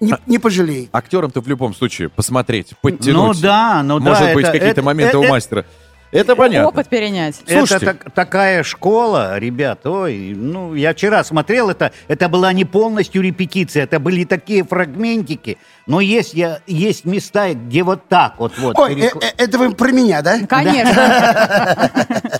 [0.00, 0.88] Не, не пожалей.
[0.92, 3.40] Актерам-то в любом случае посмотреть, Ну подтянуть.
[3.40, 4.10] да, ну да.
[4.10, 5.64] Может быть, это- какие-то это- моменты э- у мастера.
[6.10, 6.68] Это понятно.
[6.68, 7.42] Опыт перенять.
[7.46, 13.22] Это так- такая школа, ребят, ой, ну, я вчера смотрел, это, это была не полностью
[13.22, 15.58] репетиция, это были такие фрагментики,
[15.88, 18.78] но есть, я, есть места, где вот так вот, вот.
[18.78, 20.38] Ой, перек- э- э- это вы про меня, да?
[20.46, 21.90] Конечно.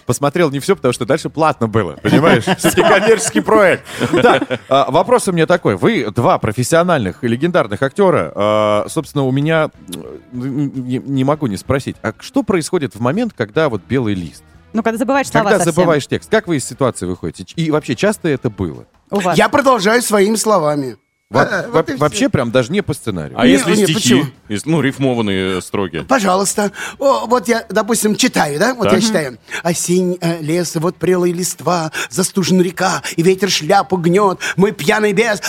[0.07, 2.45] Посмотрел не все, потому что дальше платно было, понимаешь?
[2.45, 3.85] Все-таки коммерческий проект.
[4.23, 5.77] Так, а, вопрос у меня такой.
[5.77, 8.33] Вы два профессиональных и легендарных актера.
[8.35, 9.71] а, Собственно, у меня
[10.33, 14.43] не могу не спросить, а что происходит в момент, когда вот белый лист?
[14.75, 15.73] Ну, когда забываешь слова Когда совсем.
[15.75, 17.55] забываешь текст, как вы из ситуации выходите?
[17.57, 18.85] И вообще часто это было?
[19.11, 19.39] У вас.
[19.39, 20.97] Я продолжаю своими словами.
[21.31, 23.39] Во- А, во- вот вообще прям даже не по сценарию.
[23.39, 24.25] А Не, если не, стихи?
[24.49, 26.01] Если, ну, рифмованные строки.
[26.09, 26.73] Пожалуйста.
[26.99, 28.73] О, вот я, допустим, читаю, да?
[28.75, 28.95] Вот Так.
[28.95, 29.39] я читаю.
[29.63, 35.43] Осень, э, лес, вот прелые листва, застужена река, и ветер шляпу гнет, мой пьяный бес.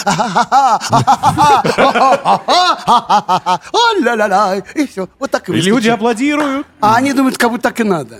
[3.71, 4.63] О-ля-ля-ля.
[4.75, 5.07] И все.
[5.17, 6.67] Вот так и люди аплодируют.
[6.81, 8.17] А они думают, как будто так и надо.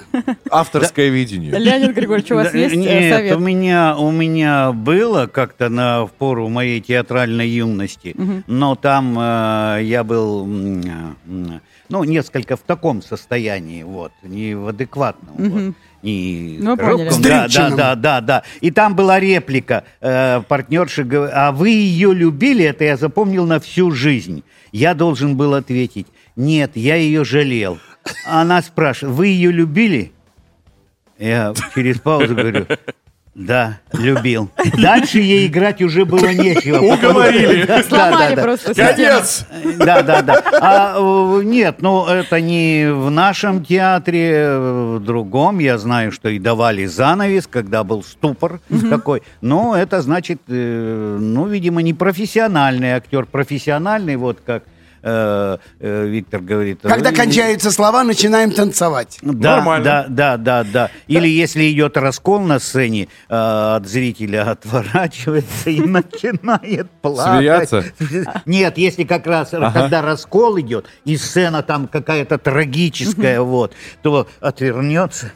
[0.49, 1.51] Авторское видение.
[1.60, 3.36] Леонид Григорьевич, у вас есть э, Нет, совет?
[3.36, 8.43] у меня, у меня было как-то на пору моей театральной юности, Мгм.
[8.47, 15.35] но там э, я был, м, ну, несколько в таком состоянии, вот, не в адекватном.
[15.37, 15.47] вот.
[15.47, 15.75] Мгм.
[16.01, 17.07] Не Ну, коробком.
[17.09, 17.23] поняли.
[17.23, 18.43] да, да, да, да, да.
[18.61, 22.63] И там была реплика э, партнерши, а вы ее любили?
[22.63, 24.43] Это я запомнил на всю жизнь.
[24.71, 27.79] Я должен был ответить, нет, я ее жалел.
[28.25, 30.13] Она спрашивает, вы ее любили?
[31.17, 32.65] Я через паузу говорю,
[33.39, 34.49] да, любил.
[34.81, 36.79] Дальше ей играть уже было нечего.
[36.93, 37.63] Уговорили.
[37.63, 38.41] Да, да, Сломали да.
[38.41, 39.45] просто Конец!
[39.77, 40.43] Да, да, да.
[40.61, 45.59] А э, нет, ну это не в нашем театре, э, в другом.
[45.59, 48.59] Я знаю, что и давали занавес, когда был ступор
[48.89, 49.23] такой.
[49.39, 53.25] Но это значит, э, ну, видимо, не профессиональный актер.
[53.25, 54.63] Профессиональный, вот как
[55.01, 56.81] э, э, Виктор говорит.
[56.81, 59.19] Когда кончаются слова, начинаем танцевать.
[59.21, 59.85] да, Нормально.
[59.85, 60.91] да, да, да, да.
[61.07, 63.35] Или если идет раскол на сцене, э,
[63.75, 67.39] от зрителя отворачивается и начинает плакать.
[67.39, 67.85] Смеяться?
[68.45, 75.31] Нет, если как раз, когда раскол идет, и сцена там какая-то трагическая, вот, то отвернется.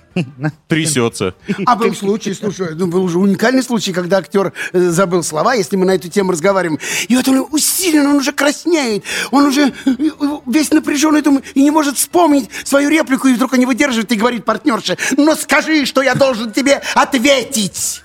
[0.67, 1.35] Трясется.
[1.65, 5.75] А был случай, слушай, ну, был уже уникальный случай, когда актер э, забыл слова, если
[5.75, 6.79] мы на эту тему разговариваем.
[7.07, 10.11] И вот он усиленно, он уже краснеет, он уже э, э,
[10.45, 14.15] весь напряженный думает, и не может вспомнить свою реплику, и вдруг он не выдерживает и
[14.15, 18.03] говорит партнерше, но скажи, что я должен тебе ответить.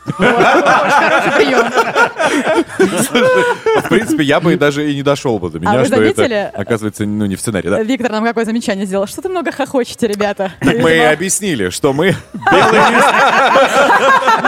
[3.78, 6.50] В принципе, я бы даже и не дошел бы до меня, А вы что это,
[6.54, 7.82] оказывается, ну, не в сценарии, да?
[7.82, 9.06] Виктор нам какое замечание сделал?
[9.06, 10.52] Что ты много хохочете, ребята?
[10.60, 13.12] Так мы объяснили, что мы лист.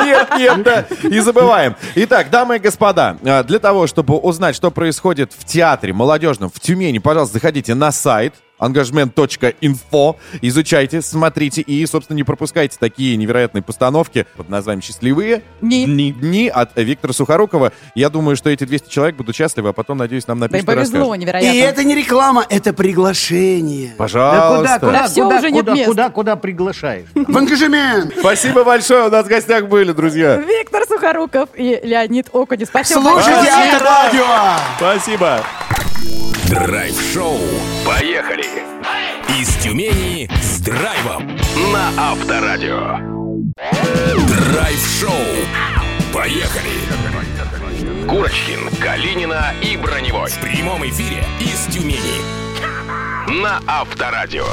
[0.05, 0.87] Нет, нет, да.
[1.03, 1.75] И забываем.
[1.97, 6.61] Итак, дамы и господа, а, для того, чтобы узнать, что происходит в театре молодежном в
[6.61, 14.27] Тюмени, пожалуйста, заходите на сайт engagement.info, изучайте, смотрите и, собственно, не пропускайте такие невероятные постановки
[14.37, 15.87] под названием «Счастливые Дни.
[15.87, 17.73] дни, дни» от Виктора Сухорукова.
[17.95, 20.67] Я думаю, что эти 200 человек будут счастливы, а потом, надеюсь, нам Да напишут и
[20.67, 21.17] повезло, расскажут.
[21.17, 21.59] И невероятно.
[21.59, 23.89] это не реклама, это приглашение.
[23.91, 24.57] Да Пожалуйста.
[24.57, 25.87] куда, куда, Да всё, куда, уже куда, мест.
[25.89, 27.07] куда, куда приглашаешь?
[27.15, 28.15] В ангажемент.
[28.19, 30.37] Спасибо большое, у нас в гостях были, друзья.
[30.37, 32.69] Виктор Сухоруков и Леонид Окунев.
[32.69, 33.49] Спасибо Слушайте.
[33.51, 34.27] Авторадио.
[34.77, 35.41] Спасибо.
[36.51, 37.39] Драйв-шоу.
[37.87, 38.45] Поехали!
[39.41, 41.39] Из Тюмени с драйвом
[41.73, 42.99] на Авторадио.
[44.27, 45.13] Драйв-шоу.
[46.13, 48.05] Поехали!
[48.09, 50.29] Курочкин, Калинина и Броневой.
[50.29, 52.19] В прямом эфире из Тюмени.
[53.41, 54.47] На Авторадио.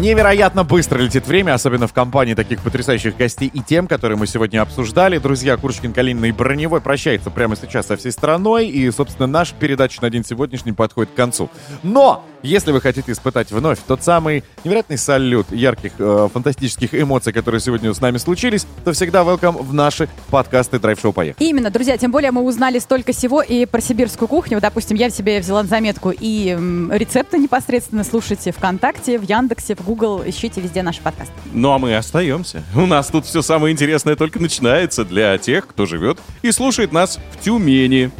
[0.00, 4.62] Невероятно быстро летит время, особенно в компании таких потрясающих гостей и тем, которые мы сегодня
[4.62, 5.18] обсуждали.
[5.18, 8.66] Друзья, Курочкин, Калинина и Броневой прощается прямо сейчас со всей страной.
[8.66, 11.50] И, собственно, наша передача на день сегодняшний подходит к концу.
[11.82, 17.60] Но, если вы хотите испытать вновь тот самый невероятный салют ярких, э, фантастических эмоций, которые
[17.60, 21.46] сегодня с нами случились, то всегда welcome в наши подкасты Драйв-шоу «Поехали».
[21.46, 24.60] Именно, друзья, тем более мы узнали столько всего и про сибирскую кухню.
[24.60, 29.74] Допустим, я в себе взяла на заметку и м, рецепты непосредственно слушайте ВКонтакте, в Яндексе,
[29.74, 31.32] в Google, ищите везде наши подкасты.
[31.52, 32.62] Ну а мы остаемся.
[32.74, 37.18] У нас тут все самое интересное только начинается для тех, кто живет и слушает нас
[37.32, 38.10] в Тюмени.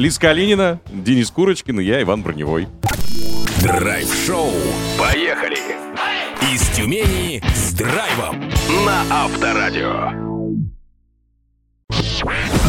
[0.00, 2.68] Лиз Калинина, Денис Курочкин и я, Иван Броневой.
[3.62, 4.50] Драйв-шоу.
[4.98, 5.58] Поехали!
[6.50, 8.48] Из Тюмени с драйвом
[8.86, 10.10] на Авторадио.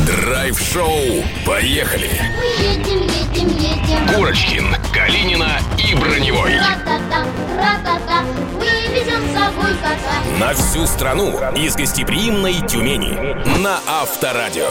[0.05, 1.23] Драйв-шоу.
[1.45, 2.09] Поехали!
[2.37, 4.13] Мы едем, едем, едем.
[4.13, 6.57] Курочкин, Калинина и Броневой.
[6.57, 7.23] Ра-та-та,
[7.55, 8.23] ра-та-та.
[8.59, 10.39] Мы вывезем с собой кота.
[10.39, 13.13] На всю страну из гостеприимной Тюмени
[13.61, 14.67] на Авторадио.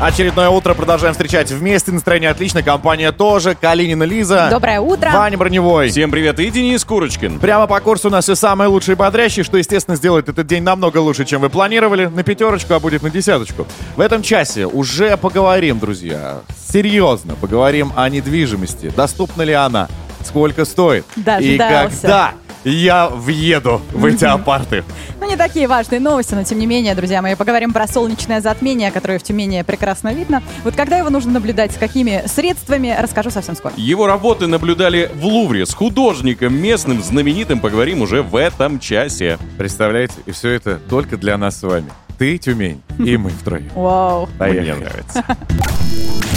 [0.00, 1.92] Очередное утро продолжаем встречать вместе.
[1.92, 2.62] Настроение отлично.
[2.64, 3.54] Компания тоже.
[3.54, 4.48] Калинина Лиза.
[4.50, 5.10] Доброе утро.
[5.12, 5.90] Ваня Броневой.
[5.90, 6.40] Всем привет.
[6.40, 7.38] И Денис Курочкин.
[7.38, 10.64] Прямо по курсу у нас все самые лучшие и бодрящие, что, естественно, сделает этот день
[10.64, 12.06] намного лучше, чем вы планировали.
[12.06, 13.66] На пятерочку, а будет на десяточку.
[13.94, 16.40] В этом часе уже поговорим, друзья.
[16.68, 18.92] Серьезно поговорим о недвижимости.
[18.96, 19.88] Доступна ли она?
[20.24, 21.04] Сколько стоит?
[21.16, 21.20] И
[21.58, 22.00] Дождался.
[22.00, 22.32] когда
[22.64, 24.84] я въеду в эти апарты?
[25.20, 28.90] Ну, не такие важные новости, но тем не менее, друзья мои, поговорим про солнечное затмение,
[28.90, 30.42] которое в Тюмени прекрасно видно.
[30.64, 33.72] Вот когда его нужно наблюдать, с какими средствами, расскажу совсем скоро.
[33.76, 37.60] Его работы наблюдали в Лувре с художником местным, знаменитым.
[37.60, 39.38] Поговорим уже в этом часе.
[39.58, 40.14] Представляете?
[40.26, 41.90] И все это только для нас с вами.
[42.18, 43.68] Ты, Тюмень, и мы втроем.
[43.74, 44.28] Вау.
[44.38, 44.72] Поехали.
[44.72, 45.24] Мне нравится.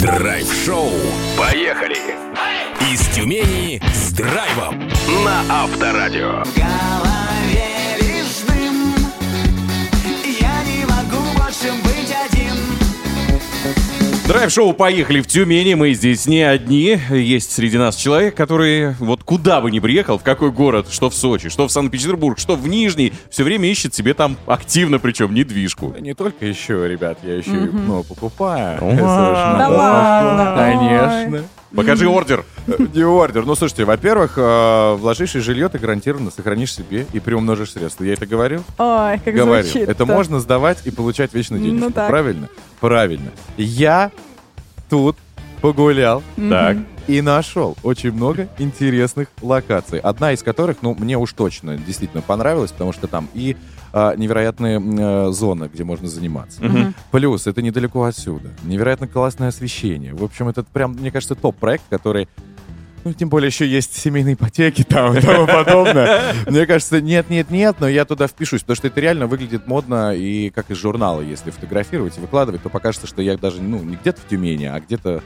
[0.00, 0.90] Драйв-шоу.
[1.38, 2.25] Поехали!
[3.16, 4.78] Тюмени с драйвом
[5.24, 6.42] на Авторадио.
[10.38, 12.52] Я не могу больше быть один.
[14.28, 15.72] Драйв-шоу «Поехали в Тюмени».
[15.72, 17.00] Мы здесь не одни.
[17.08, 21.14] Есть среди нас человек, который вот куда бы ни приехал, в какой город, что в
[21.14, 25.94] Сочи, что в Санкт-Петербург, что в Нижний, все время ищет себе там активно, причем недвижку.
[26.00, 28.78] Не только еще, ребят, я еще и ну, покупаю.
[28.78, 30.54] Да ладно.
[30.54, 31.44] Конечно.
[31.74, 32.44] Покажи ордер.
[32.94, 33.44] Не ордер.
[33.44, 38.04] Ну, слушайте, во-первых, э, вложившись в жилье, ты гарантированно сохранишь себе и приумножишь средства.
[38.04, 38.62] Я это говорил?
[38.78, 39.64] Ой, как Говорил.
[39.70, 41.86] звучит Это можно сдавать и получать вечно денежку.
[41.88, 42.08] Ну так.
[42.08, 42.48] Правильно?
[42.80, 43.30] Правильно.
[43.56, 44.10] Я
[44.88, 45.16] тут
[45.60, 49.98] погулял так, и нашел очень много интересных локаций.
[49.98, 53.56] Одна из которых, ну, мне уж точно действительно понравилась, потому что там и
[53.92, 56.62] а, невероятные м, э, зоны, где можно заниматься.
[56.62, 56.94] Мгм.
[57.12, 58.50] Плюс это недалеко отсюда.
[58.64, 60.12] Невероятно классное освещение.
[60.12, 62.28] В общем, это прям, мне кажется, топ-проект, который
[63.04, 66.34] ну, тем более еще есть семейные ипотеки там и тому подобное.
[66.46, 70.72] Мне кажется, нет-нет-нет, но я туда впишусь, потому что это реально выглядит модно и как
[70.72, 74.28] из журнала, если фотографировать и выкладывать, то покажется, что я даже, ну, не где-то в
[74.28, 75.22] Тюмени, а где-то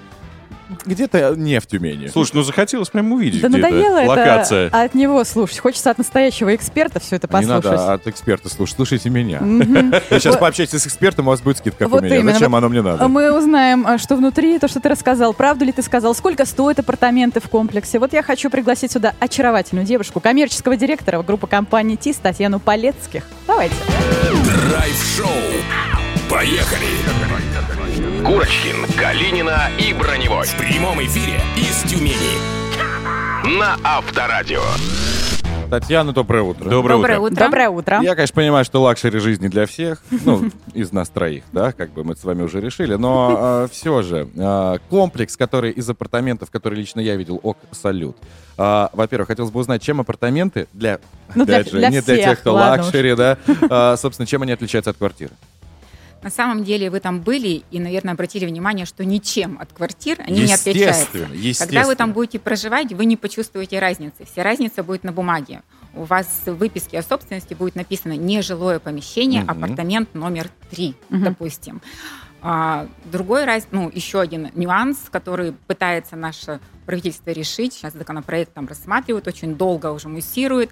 [0.84, 2.08] где-то не в Тюмени.
[2.08, 4.68] Слушай, ну захотелось прям увидеть, Да где надоело это локация.
[4.70, 5.58] от него слушать.
[5.58, 7.64] Хочется от настоящего эксперта все это Не послушать.
[7.64, 9.38] надо от эксперта слушать, слушайте меня.
[9.40, 12.16] Вы сейчас пообщаетесь с экспертом, у вас будет скидка, у меня.
[12.16, 12.32] именно.
[12.32, 13.08] Зачем оно мне надо?
[13.08, 15.34] Мы узнаем, а, что внутри, то, что ты рассказал.
[15.34, 16.14] Правду ли ты сказал?
[16.14, 17.98] Сколько стоят апартаменты в комплексе?
[17.98, 23.24] Вот я хочу пригласить сюда очаровательную девушку, коммерческого директора группы компании ТИС Татьяну Полецких.
[23.46, 23.74] Давайте.
[24.68, 26.09] Драйв-шоу.
[26.30, 26.86] Поехали!
[28.24, 30.46] Курочкин, Калинина и Броневой.
[30.46, 32.38] В прямом эфире из Тюмени.
[33.58, 34.62] На Авторадио.
[35.70, 36.68] Татьяна, доброе утро.
[36.70, 37.34] Доброе Доброе утро.
[37.36, 38.00] Доброе утро.
[38.02, 42.04] Я, конечно, понимаю, что luxury жизни для всех, ну, из нас троих, да, как бы
[42.04, 47.00] мы с вами уже решили, но все же, э, комплекс, который из апартаментов, который лично
[47.00, 48.16] я видел, ок, салют.
[48.56, 51.00] А, Во-первых, хотелось бы узнать, чем апартаменты для,
[51.34, 52.60] Ну, для- опять же, для не для всех, тех, кто уж.
[52.60, 55.32] luxury, да, а, собственно, чем они отличаются от квартиры?
[56.22, 60.42] На самом деле вы там были и, наверное, обратили внимание, что ничем от квартир они
[60.42, 61.28] не отличаются.
[61.58, 64.26] Когда вы там будете проживать, вы не почувствуете разницы.
[64.30, 65.62] Вся разница будет на бумаге.
[65.94, 69.50] У вас в выписке о собственности будет написано нежилое помещение, Мгм.
[69.50, 71.24] апартамент номер три, Мгм.
[71.24, 71.80] допустим.
[72.42, 78.66] А, другой раз, ну, еще один нюанс, который пытается наше правительство решить, сейчас законопроект там
[78.66, 80.70] рассматривают, очень долго уже муссирует.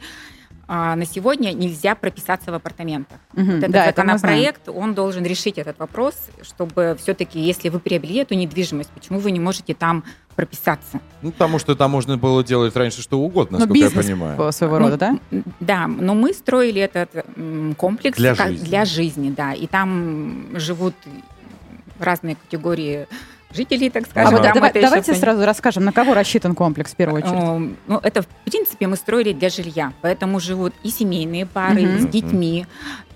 [0.71, 3.19] А, на сегодня нельзя прописаться в апартаментах.
[3.33, 7.81] Мгм, Вот этот да, это законопроект, он должен решить этот вопрос, чтобы все-таки, если вы
[7.81, 10.05] приобрели эту недвижимость, почему вы не можете там
[10.37, 11.01] прописаться?
[11.23, 14.37] Ну, потому что там можно было делать раньше что угодно, Ну, насколько бизнес я понимаю.
[14.37, 15.19] по- своего рода, да?
[15.61, 17.25] Да, но мы строили этот
[17.79, 18.65] комплекс Для как- жизни.
[18.67, 20.95] для жизни, да, и там живут
[21.99, 23.09] разные категории
[23.53, 24.33] жителей, так А скажем.
[24.33, 27.23] вот Да, мы давай- еще давайте пон- сразу расскажем, на кого рассчитан комплекс в первую
[27.23, 27.77] очередь.
[27.87, 32.07] Ну, это, в принципе, мы строили для жилья, поэтому живут и семейные пары, и с
[32.07, 32.67] детьми,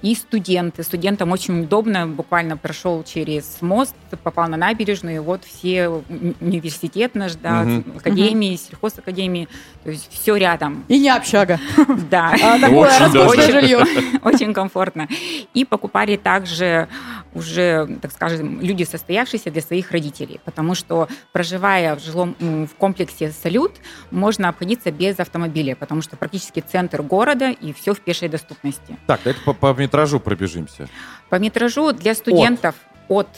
[0.03, 0.83] и студенты.
[0.83, 7.15] Студентам очень удобно, буквально прошел через мост, попал на набережную, и вот все уни- университет
[7.15, 7.97] наш, да, Мгм.
[7.99, 9.49] академии, сельхозакадемии,
[9.85, 10.85] то есть все рядом.
[10.89, 11.59] И не общага.
[12.11, 12.35] Да.
[12.43, 13.85] А такое Очень роскошное Очень- жилье.
[14.23, 15.09] Очень комфортно.
[15.55, 16.89] И покупали также
[17.35, 23.31] уже, так скажем, люди состоявшиеся для своих родителей, потому что проживая в жилом в комплексе
[23.31, 23.73] «Салют»,
[24.11, 28.99] можно обходиться без автомобиля, потому что практически центр города и все в пешей доступности.
[29.07, 30.89] Так, давайте по, по метражу пробежимся.
[31.29, 32.75] По метражу для студентов
[33.09, 33.29] от,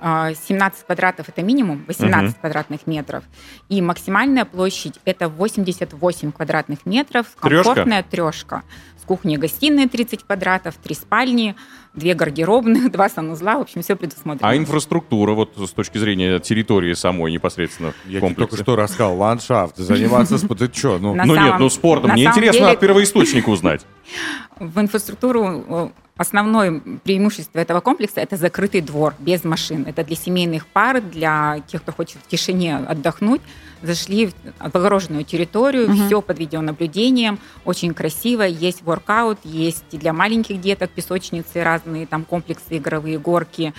[0.00, 2.40] а, 17 квадратов это минимум, 18 Мгм.
[2.40, 3.24] квадратных метров.
[3.68, 7.26] И максимальная площадь это 88 квадратных метров.
[7.36, 8.62] Комфортная трешка.
[9.02, 11.56] С кухней и гостиной 30 квадратов, три спальни.
[11.94, 14.48] Две гардеробных, два санузла, в общем, все предусмотрено.
[14.48, 18.50] А инфраструктура, вот с точки зрения территории самой непосредственно Я комплексе?
[18.50, 20.68] только что рассказал, ландшафт, заниматься спортом.
[20.68, 21.14] Ты что, ну...
[21.14, 22.12] Ну нет, ну спортом.
[22.12, 23.86] Мне интересно от первоисточника узнать.
[24.58, 29.84] В инфраструктуру основное преимущество этого комплекса– это закрытый двор без машин.
[29.86, 33.40] Это для семейных пар, для тех, кто хочет в тишине отдохнуть.
[33.84, 36.06] Зашли в огороженную территорию, Мгм.
[36.06, 38.42] все под видеонаблюдением, очень красиво.
[38.42, 43.74] Есть воркаут, есть и для маленьких деток песочницы, разные там комплексы, игровые горки.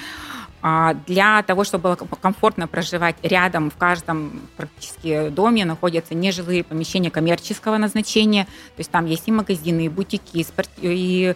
[0.68, 6.64] А Для того, чтобы было ком- комфортно проживать рядом, в каждом практически доме находятся нежилые
[6.64, 8.46] помещения коммерческого назначения.
[8.46, 11.36] То есть там есть и магазины, и бутики, и, спорт- и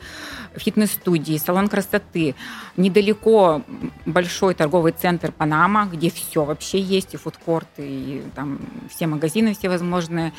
[0.55, 2.33] фитнес-студии, салон красоты.
[2.75, 3.61] Недалеко
[4.07, 10.33] большой торговый центр Панама, где все вообще есть, и фудкорты, и там все магазины всевозможные.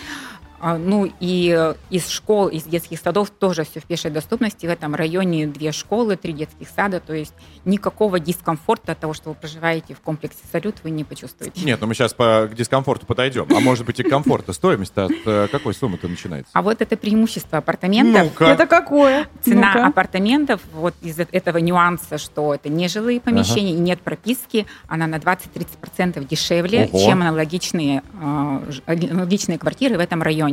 [0.60, 4.66] А, Ну и э, из школ, из детских садов тоже все в пешей доступности.
[4.66, 7.00] В этом районе две школы, три детских сада.
[7.00, 7.32] То есть
[7.64, 11.64] никакого дискомфорта от того, что вы проживаете в комплексе «Салют», вы не почувствуете.
[11.64, 13.46] Нет, ну мы сейчас по, к дискомфорту подойдем.
[13.54, 14.52] А может быть и к комфорту.
[14.52, 16.50] Стоимость от э, какой суммы-то начинается?
[16.52, 18.24] А вот это преимущество апартаментов.
[18.24, 18.44] Ну-ка.
[18.44, 19.28] Это какое?
[19.42, 19.86] Цена Ну-ка.
[19.86, 25.16] апартаментов, вот из этого нюанса, что это не жилые помещения и нет прописки, она на
[25.16, 27.04] 20-30% дешевле, Ого.
[27.06, 30.49] чем аналогичные, э, аналогичные квартиры в этом районе.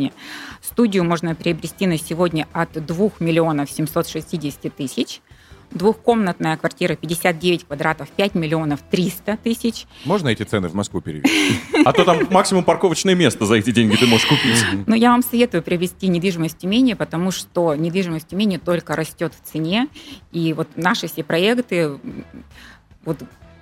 [0.61, 5.21] Студию можно приобрести на сегодня от 2 миллионов 760 тысяч.
[5.69, 9.85] Двухкомнатная квартира 59 квадратов 5 миллионов 300 тысяч.
[10.05, 11.59] Можно эти цены в Москву перевести?
[11.83, 14.63] А то там максимум парковочное место за эти деньги ты можешь купить.
[14.87, 19.33] Но я вам советую приобрести недвижимость в Тюмени, потому что недвижимость в Тюмени только растет
[19.33, 19.89] в цене.
[20.31, 21.99] И вот наши все проекты...
[23.03, 23.17] Вот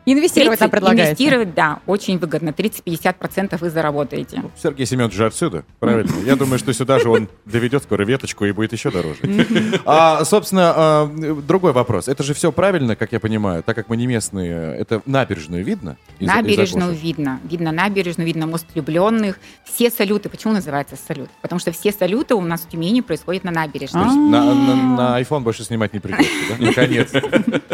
[0.06, 1.04] Инвестировать нам предлагаете?
[1.24, 2.50] Инвестировать, да, очень выгодно.
[2.50, 4.44] 30-50% вы заработаете.
[4.62, 6.12] Сергей Семенович же отсюда, правильно?
[6.26, 9.18] Я думаю, что сюда же он доведет скоро веточку и будет еще дороже.
[9.86, 11.08] А, собственно, а,
[11.48, 12.08] другой вопрос.
[12.08, 14.76] Это же все правильно, как я понимаю, так как мы не местные.
[14.78, 15.98] Это набережную видно?
[16.20, 17.40] из- набережную видно.
[17.50, 19.40] Видно набережную, видно мост влюбленных.
[19.64, 20.30] Все салюты.
[20.30, 21.30] Почему называется салют?
[21.42, 24.04] Потому что все салюты у нас в Тюмени происходят на То набережной.
[24.04, 26.56] есть на, на- на iPhone больше снимать не придется, да?
[26.66, 27.12] Наконец.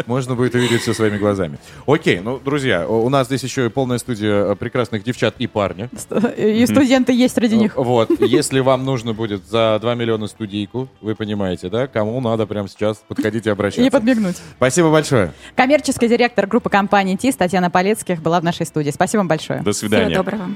[0.06, 1.58] Можно будет увидеть все своими глазами.
[1.86, 5.90] Окей, ну, друзья, у нас здесь еще и полная студия э, прекрасных девчат и парня.
[6.36, 7.76] И студенты есть среди них.
[7.76, 12.68] Вот, если вам нужно будет за 2 миллиона студийку, вы понимаете, да, кому надо прямо
[12.68, 13.86] сейчас подходить и обращаться.
[13.86, 14.36] И подмигнуть.
[14.56, 15.32] Спасибо большое.
[15.54, 18.90] Коммерческий директор группы компании ТИС Татьяна Полецких была в нашей студии.
[18.90, 19.62] Спасибо вам большое.
[19.62, 20.10] До свидания.
[20.10, 20.48] Всего доброго.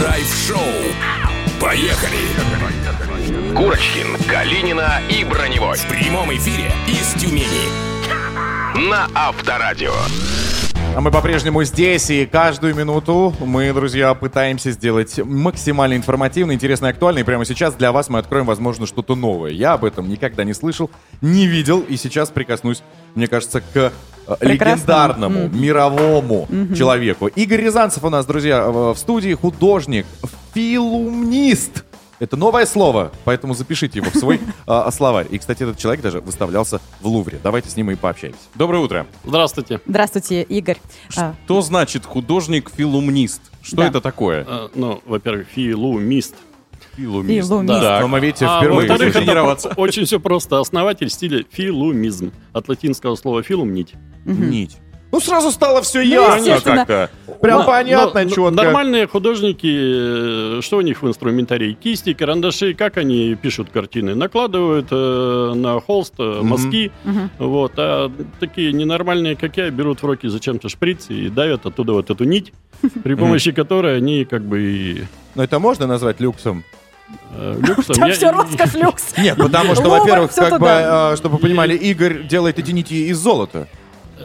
[0.00, 0.58] Драйв-шоу.
[1.60, 2.18] Поехали!
[3.56, 5.76] Курочкин, Калинина и Броневой.
[5.76, 7.94] В прямом эфире из Тюмени.
[8.90, 9.92] На Авторадио.
[10.96, 16.90] А мы по-прежнему здесь, и каждую минуту мы, друзья, пытаемся сделать максимально информативно, интересно и
[16.90, 17.18] актуально.
[17.18, 19.50] И прямо сейчас для вас мы откроем, возможно, что-то новое.
[19.50, 20.90] Я об этом никогда не слышал,
[21.20, 22.82] не видел, и сейчас прикоснусь,
[23.16, 23.90] мне кажется, к э,
[24.40, 25.60] легендарному, Мгм.
[25.60, 26.74] мировому Мгм.
[26.76, 27.26] человеку.
[27.26, 30.06] Игорь Рязанцев у нас, друзья, в студии, художник,
[30.54, 31.84] филумнист.
[32.24, 35.26] Это новое слово, поэтому запишите его в свой а, словарь.
[35.30, 37.38] И, кстати, этот человек даже выставлялся в Лувре.
[37.42, 38.40] Давайте с ним и пообщаемся.
[38.54, 39.06] Доброе утро.
[39.24, 39.82] Здравствуйте.
[39.86, 40.78] Здравствуйте, Игорь.
[41.18, 43.42] А, Что значит художник-филумнист?
[43.60, 43.88] Что Да.
[43.88, 44.46] это такое?
[44.48, 46.34] Э, Ну, во-первых, филумист.
[46.96, 47.46] Филумист.
[47.46, 47.80] Филумист.
[47.82, 48.00] Так.
[48.00, 49.68] Но мы, видите, А впервые это тренироваться.
[49.76, 50.60] очень все просто.
[50.60, 52.32] Основатель стиля филумизм.
[52.54, 53.92] От латинского слова филум– нить.
[54.24, 54.78] Нить.
[55.14, 57.10] Ну, сразу стало все Ну, ясно как-то.
[57.40, 58.50] Прям Ну, понятно, ну, четко.
[58.50, 61.74] Нормальные художники, э, что у них в инструментарии?
[61.74, 64.16] Кисти, карандаши, как они пишут картины?
[64.16, 67.30] Накладывают э, на холст э, мазки, Мгм.
[67.38, 68.10] вот, а
[68.40, 72.52] такие ненормальные, как я, берут в руки зачем-то шприц и давят оттуда вот эту нить,
[73.04, 75.04] при помощи которой они как бы и
[75.36, 76.64] Но это можно назвать люксом?
[77.36, 77.94] э, люксом...
[77.94, 79.14] Там я- все роскошь, люкс.
[79.16, 81.14] Нет, потому что, во-первых, как бы, туда.
[81.16, 83.68] чтобы вы понимали, Игорь делает эти нити из золота.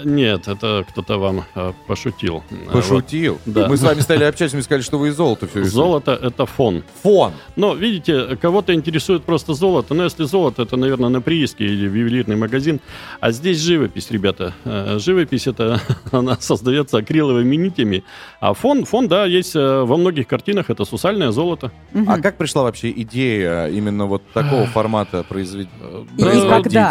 [0.03, 2.43] Нет, это кто-то вам э, пошутил.
[2.71, 3.39] Пошутил.
[3.45, 3.53] Вот.
[3.53, 3.67] Да.
[3.67, 6.83] Мы с вами стали общаться, мы сказали, что вы из золота все Золото— это фон.
[7.03, 7.33] Фон.
[7.55, 9.93] Но, видите, кого-то интересует просто золото.
[9.93, 12.79] Но если золото, это, наверное, на прииске или в ювелирный магазин.
[13.19, 14.53] А здесь живопись, ребята.
[14.65, 15.81] Э, Живопись, это
[16.11, 18.03] она создается акриловыми нитями.
[18.39, 20.69] А фон, фон, да, есть э, во многих картинах.
[20.69, 21.71] Это сусальное золото.
[22.07, 25.69] А как пришла вообще идея именно вот такого формата произведения?
[26.17, 26.33] Да,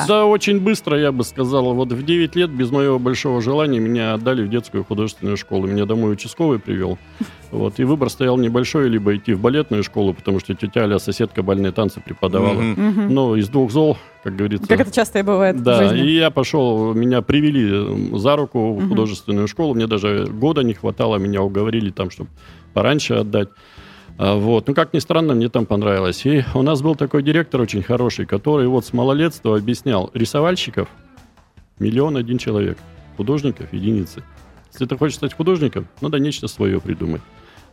[0.09, 1.75] Да, очень быстро, я бы сказал.
[1.75, 5.67] Вот в 9 лет без моего большого желания меня отдали в детскую художественную школу.
[5.67, 6.99] Меня домой участковый привел.
[7.51, 11.43] Вот, и выбор стоял небольшой, либо идти в балетную школу, потому что тетя Аля, соседка,
[11.43, 12.61] бальные танцы преподавала.
[12.61, 13.09] Мгм.
[13.15, 14.69] Но из двух зол, как говорится.
[14.69, 16.07] Как это часто и бывает в Да, жизни.
[16.11, 18.89] и я пошел, меня привели за руку в Мгм.
[18.91, 19.73] художественную школу.
[19.75, 22.29] Мне даже года не хватало, меня уговорили там, чтобы
[22.75, 23.49] пораньше отдать.
[24.19, 24.69] А, Вот.
[24.69, 26.27] Ну, как ни странно, мне там понравилось.
[26.27, 30.89] И у нас был такой директор очень хороший, который вот с малолетства объяснял рисовальщиков
[31.79, 32.79] Миллион один человек.
[33.17, 34.23] Художников единицы.
[34.73, 37.23] Если ты хочешь стать художником, надо нечто свое придумать.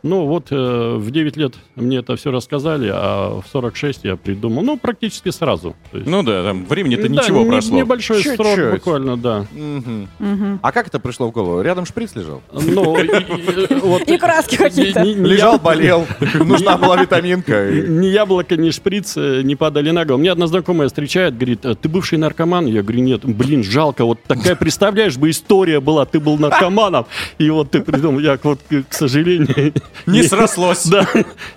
[0.02, 4.62] Ну вот э, в 9 лет мне это все рассказали, а в 46 я придумал,
[4.62, 5.74] ну практически сразу.
[5.92, 7.76] Есть- Ну да, там времени-то Да, ничего не- прошло.
[7.76, 8.36] Небольшой Чуть-чуть.
[8.36, 9.46] срок буквально, да.
[9.52, 10.60] Мгм.
[10.62, 11.60] А как это пришло в голову?
[11.60, 12.40] Рядом шприц лежал?
[12.52, 15.02] Ну, и- и- вот- И краски какие-то.
[15.02, 16.06] Лежал, болел.
[16.34, 17.68] Нужна была витаминка.
[17.70, 20.20] Ни яблоко, ни шприц э, не падали на голову.
[20.20, 22.66] Мне одна знакомая встречает, говорит, «А ты бывший наркоман?
[22.66, 23.24] Я говорю, нет.
[23.24, 27.06] Блин, жалко, вот такая, представляешь, бы история была, ты был наркоманом,
[27.38, 29.72] и вот ты придумал, я вот, к сожалению...
[30.06, 30.86] Не срослось.
[30.86, 31.06] Да,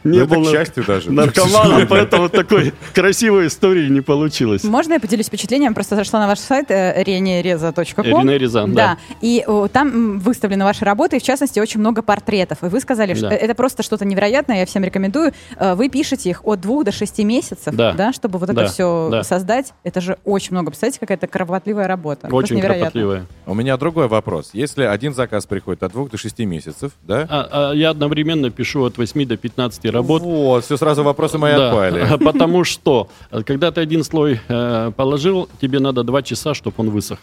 [0.03, 1.11] не Ну, это был к счастью даже.
[1.11, 4.63] наркоманом, поэтому такой красивой истории не получилось.
[4.63, 5.73] Можно я поделюсь впечатлением?
[5.73, 8.05] Просто зашла на ваш сайт э, renereza.com.
[8.05, 8.97] Ирина Рязан, да.
[9.21, 12.63] И там выставлены ваши работы, и в частности очень много портретов.
[12.63, 15.33] И вы сказали, что это просто что-то невероятное, я всем рекомендую.
[15.57, 18.11] Э, Вы пишете их от двух до шести месяцев, Да.
[18.13, 19.23] чтобы вот это все да.
[19.23, 19.73] создать.
[19.83, 20.67] Это же очень много.
[20.71, 22.27] Представляете, какая-то кропотливая работа.
[22.27, 23.25] Очень кропотливая.
[23.45, 24.51] У меня другой вопрос.
[24.53, 27.25] Если один заказ приходит от двух до шести месяцев, да?
[27.29, 30.21] А- а я одновременно пишу от 8 до 15 работ.
[30.21, 32.17] Вот, все сразу вопросы мои Да, отпали.
[32.23, 36.89] Потому что, э, когда ты один слой э, положил, тебе надо два часа, чтобы он
[36.89, 37.19] высох.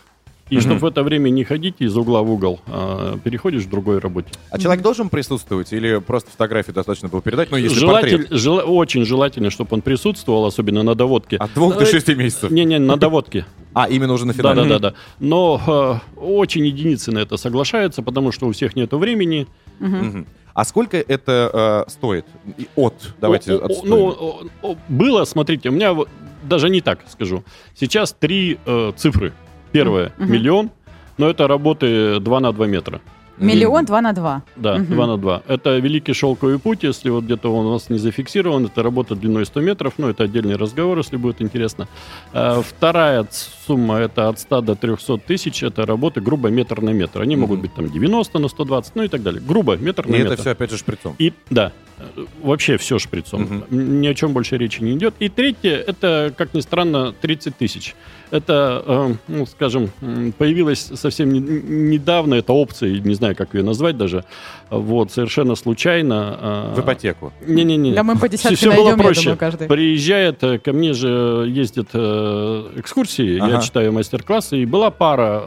[0.48, 0.62] И Мгм.
[0.62, 4.28] чтобы в это время не ходить из угла в угол, а переходишь к другой работе.
[4.50, 7.50] А человек должен присутствовать или просто фотографию достаточно было передать?
[7.50, 8.30] Ну, если Желатель- портрет.
[8.40, 11.36] жела- очень желательно, чтобы он присутствовал, особенно на доводке.
[11.38, 12.52] От двух до Э, шести месяцев.
[12.52, 13.44] Не-не, на доводке.
[13.74, 14.62] А, именно уже на финале.
[14.62, 14.94] да, да, да.
[15.18, 19.48] Но э, очень единицы на это соглашаются, потому что у всех нет времени.
[19.80, 20.26] Мгм.
[20.56, 22.24] А сколько это э, стоит?
[22.56, 23.88] И от, давайте О, о, от о, стоимости.
[23.90, 26.08] ну, о, о, было, смотрите, у меня вот
[26.44, 27.44] даже не так скажу.
[27.74, 29.34] Сейчас три э, цифры.
[29.72, 30.32] Первое Мгм.
[30.32, 30.70] миллион,
[31.18, 33.02] но это работы 2 на 2 метра.
[33.38, 34.42] Миллион два на два.
[34.56, 34.94] Да, Мгм.
[34.94, 35.42] 2 на 2.
[35.46, 39.44] Это Великий Шелковый путь, если вот где-то он у нас не зафиксирован, это работа длиной
[39.46, 41.86] 100 метров, но это отдельный разговор, если будет интересно.
[42.32, 43.26] А, Вторая
[43.66, 47.20] сумма это от 100 до 300 тысяч, это работы грубо метр на метр.
[47.22, 49.42] Они могут быть там 90 на 120, ну и так далее.
[49.46, 50.40] Грубо метр И на это метр.
[50.40, 51.14] все опять же шприцом.
[51.18, 52.02] И да, э,
[52.42, 53.64] вообще все шприцом.
[53.70, 55.14] М, Ни о чем больше речи не идет.
[55.18, 57.94] И третье, это, как ни странно, 30 тысяч.
[58.30, 59.90] Это, э, ну, скажем,
[60.36, 64.24] появилась совсем не- недавно эта опция, не знаю, как ее назвать даже,
[64.68, 66.38] вот, совершенно случайно.
[66.40, 67.32] э, В ипотеку.
[67.46, 67.94] Не-не-не.
[67.94, 69.20] Да мы по десятке Все найдем, было проще.
[69.22, 69.68] думаю, каждый.
[69.68, 73.52] Приезжает, э, ко мне же ездят э, экскурсии, Ага.
[73.54, 75.44] я читаю мастер-классы, и была пара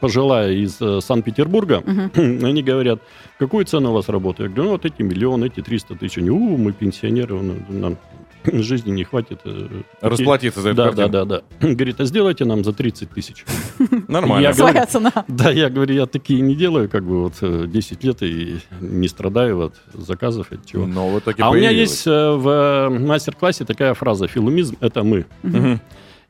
[0.00, 1.82] пожилая из Санкт-Петербурга.
[2.14, 3.00] Они говорят,
[3.38, 4.50] какую цену у вас работает?
[4.50, 6.18] Я говорю, ну вот эти миллион, эти 300 тысяч.
[6.18, 7.34] Они, у, мы пенсионеры,
[7.68, 7.96] нам
[8.52, 9.40] жизни не хватит.
[9.44, 11.08] э, Расплатиться за эту да, картину.
[11.08, 11.68] Да, да, да.
[11.74, 13.44] Говорит, а сделайте нам за 30 тысяч.
[14.08, 14.42] Нормально.
[14.42, 15.12] Я говорю, Своя цена.
[15.28, 19.08] да, я говорю, я такие не делаю, как бы вот э, 10 лет и не
[19.08, 20.86] страдаю от заказов, от чего.
[20.86, 21.90] Но в итоге А у меня появилось.
[21.90, 25.26] есть э, в э, мастер-классе такая фраза «филумизм– это мы».
[25.42, 25.80] Мгм.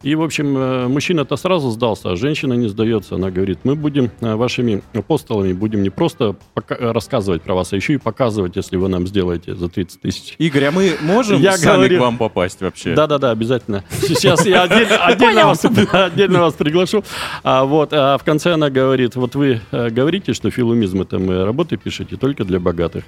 [0.02, 3.16] И, в общем, э, мужчина-то сразу сдался, а женщина не сдается.
[3.16, 7.76] Она говорит, мы будем э, вашими апостолами, будем не просто пока- рассказывать про вас, а
[7.76, 10.36] еще и показывать, если вы нам сделаете за 30 тысяч.
[10.38, 12.94] Игорь, а мы можем Я сами говорю- к вам попасть вообще?
[12.94, 13.84] Да-да-да, обязательно.
[13.90, 17.04] Сейчас я отдельно, отдельно вас, отдельно вас приглашу.
[17.44, 21.44] А, вот, а в конце она говорит, вот вы э, говорите, что филумизм это мы
[21.44, 23.04] работы пишете только для богатых.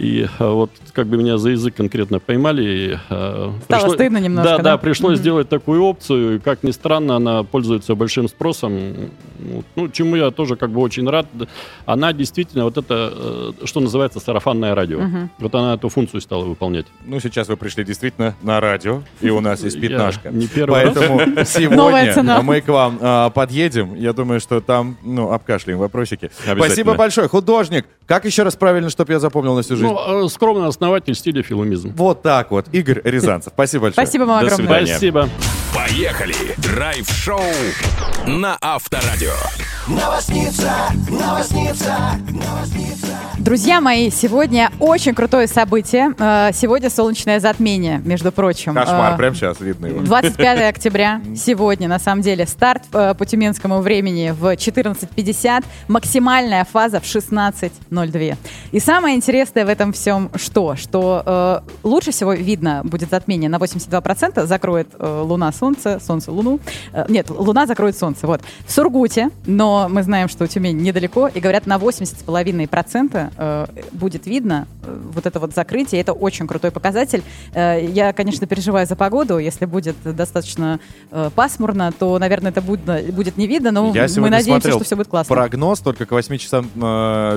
[0.00, 2.62] И а, вот как бы меня за язык конкретно поймали.
[2.64, 4.62] и, а, Стало стыдно немножко, Да, да?
[4.62, 5.20] да, пришлось Мгм.
[5.20, 6.36] сделать такую опцию.
[6.36, 9.10] И, как ни странно, она пользуется большим спросом.
[9.76, 11.26] Ну, чему я тоже как бы очень рад.
[11.84, 13.12] Она действительно вот это,
[13.60, 15.00] э, что называется, сарафанное радио.
[15.00, 15.30] Мгм.
[15.38, 16.86] Вот она эту функцию стала выполнять.
[17.04, 20.30] Ну, сейчас вы пришли действительно на радио, и у нас есть Я пятнашка.
[20.30, 21.52] не первый Поэтому раз.
[21.52, 23.94] Сегодня мы к вам а, подъедем.
[23.96, 26.30] Я думаю, что там, ну, обкашляем вопросики.
[26.42, 27.28] Спасибо большое.
[27.28, 27.84] Художник.
[28.06, 29.89] Как еще раз правильно, чтобы я запомнил на всю жизнь?
[29.90, 31.92] Ну, э, скромный основатель стиля филумизм.
[31.96, 32.66] Вот так вот.
[32.72, 33.52] Игорь Рязанцев.
[33.54, 34.06] Спасибо большое.
[34.06, 34.86] Спасибо вам огромное.
[34.86, 35.28] Спасибо.
[35.90, 36.54] Поехали!
[36.58, 37.40] Драйв-шоу
[38.24, 39.32] на Авторадио.
[39.88, 40.70] Новосница,
[41.10, 41.96] новосница,
[42.28, 43.06] новосница.
[43.38, 46.14] Друзья мои, сегодня очень крутое событие.
[46.18, 48.74] Э, Сегодня солнечное затмение, между прочим.
[48.74, 50.00] Кошмар, Э, прямо сейчас видно его.
[50.02, 57.00] 25 октября, сегодня, на самом деле, старт э, по тюменскому времени в 14.50, максимальная фаза
[57.00, 58.36] в 16.02.
[58.72, 60.76] И самое интересное в этом всем что?
[60.76, 66.60] Что э, лучше всего видно будет затмение на 82%, закроет э, Луна Солнце, Солнце Луну.
[66.92, 68.40] Э, нет, Луна закроет Солнце, вот.
[68.66, 74.66] В Сургуте, но мы знаем, что Тюмень недалеко, и говорят, на 80,5% э, будет видно
[74.82, 77.22] э, вот это вот закрытие, это очень крутой показатель.
[77.54, 80.80] Я, конечно, переживаю за погоду, если будет достаточно
[81.34, 85.08] пасмурно, то, наверное, это будет, будет не видно, но Я мы надеемся, что все будет
[85.08, 85.34] классно.
[85.34, 86.70] прогноз только к 8 часам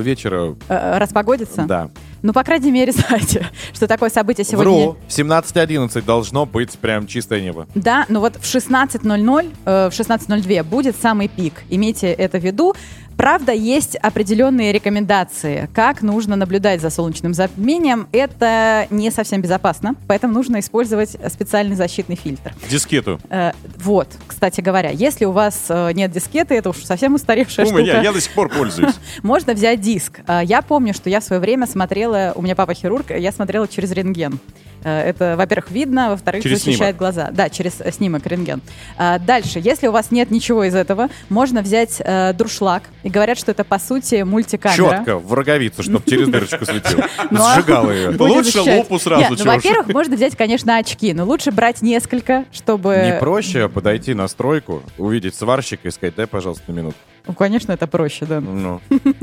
[0.01, 0.55] вечера.
[0.67, 1.63] Распогодится?
[1.63, 1.89] Да.
[2.23, 4.71] Ну, по крайней мере, знаете, что такое событие сегодня.
[4.71, 7.67] Вру, в 17.11 должно быть прям чистое небо.
[7.75, 11.63] Да, но вот в 16.00, э, в 16.02 будет самый пик.
[11.69, 12.73] Имейте это в виду.
[13.17, 18.07] Правда, есть определенные рекомендации, как нужно наблюдать за солнечным затмением.
[18.11, 22.53] Это не совсем безопасно, поэтому нужно использовать специальный защитный фильтр.
[22.69, 23.19] Дискету.
[23.29, 27.69] Э, вот, кстати говоря, если у вас э, нет дискеты, это уж совсем устаревшая У
[27.69, 27.81] штука.
[27.83, 28.95] меня, я до сих пор пользуюсь.
[29.23, 30.19] Можно взять диск.
[30.27, 33.67] А, Я помню, что я в свое время смотрела, у меня папа хирург, я смотрела
[33.67, 34.39] через рентген.
[34.83, 36.97] Э, Это, во-первых, видно, во-вторых, Через защищает снимок.
[36.97, 37.29] глаза.
[37.31, 38.61] Да, через э, снимок рентген.
[38.97, 42.83] А, Дальше, если у вас нет ничего из этого, можно взять э, дуршлаг.
[43.03, 44.97] И говорят, что это, по сути, мультикамера.
[44.97, 47.03] Четко, в роговицу, чтобы через дырочку светил.
[47.31, 48.11] Ну, а Сжигал ее.
[48.11, 48.89] будет защищать.
[48.89, 53.01] Нет, ну, во-первых, можно взять, конечно, очки, но лучше брать несколько, чтобы...
[53.05, 56.97] Не проще подойти на стройку, увидеть сварщика и сказать, дай, пожалуйста, на минуту.
[57.25, 58.41] Ну, конечно, это проще, да.
[58.41, 58.81] Ну,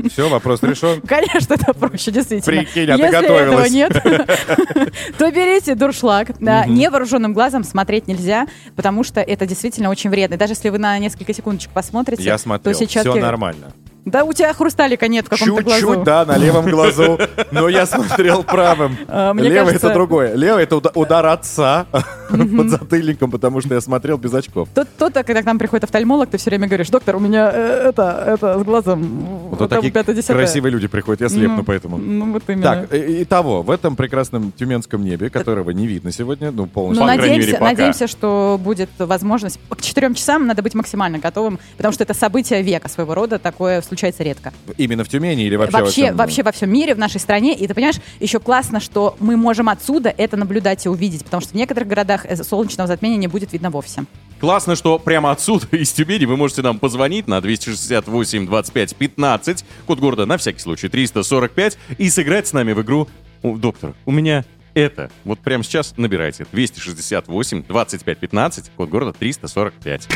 [0.09, 1.01] все, вопрос решен.
[1.07, 2.61] Конечно, это проще, действительно.
[2.61, 3.91] Прикинь, а Если этого нет,
[5.17, 6.31] то берите дуршлаг.
[6.39, 10.37] Да, Невооруженным глазом смотреть нельзя, потому что это действительно очень вредно.
[10.37, 13.71] Даже если вы на несколько секундочек посмотрите, Я смотрел, все нормально.
[14.05, 15.79] Да, у тебя хрусталика нет в каком-то глазу.
[15.87, 17.19] Чуть-чуть, да, на левом глазу.
[17.51, 18.97] Но я смотрел правым.
[19.07, 20.33] А, мне Левый кажется- это другое.
[20.35, 21.85] Левый это уда- удар отца
[22.29, 24.69] под затыльником, потому что я смотрел без очков.
[24.73, 27.89] Тот, тот, когда к нам приходит офтальмолог, ты все время говоришь, доктор, у меня э,
[27.89, 29.49] это, это с глазом.
[29.51, 30.37] Вот такие пятое-десятое».
[30.37, 31.97] красивые люди приходят, я слепну Ну, поэтому.
[31.97, 32.63] Ну, вот именно.
[32.63, 37.05] Так, и- итого, в этом прекрасном тюменском небе, которого не видно сегодня, ну, полностью.
[37.05, 39.59] Ну, надеемся, надеемся, что будет возможность.
[39.69, 43.81] К четырем часам надо быть максимально готовым, потому что это событие века своего рода, такое
[43.91, 44.53] случается редко.
[44.77, 46.15] Именно в Тюмени или вообще, во Вообще, всем?
[46.15, 47.53] вообще во всем мире, в нашей стране.
[47.53, 51.51] И ты понимаешь, еще классно, что мы можем отсюда это наблюдать и увидеть, потому что
[51.51, 54.05] в некоторых городах э, солнечного затмения не будет видно вовсе.
[54.39, 59.99] Классно, что прямо отсюда, из Тюмени, вы можете нам позвонить на 268 25 15, код
[59.99, 63.09] города на всякий случай 345, и сыграть с нами в игру
[63.43, 65.11] «О, «Доктор, у меня это».
[65.25, 70.07] Вот прямо сейчас набирайте 268 25 15, код города 345.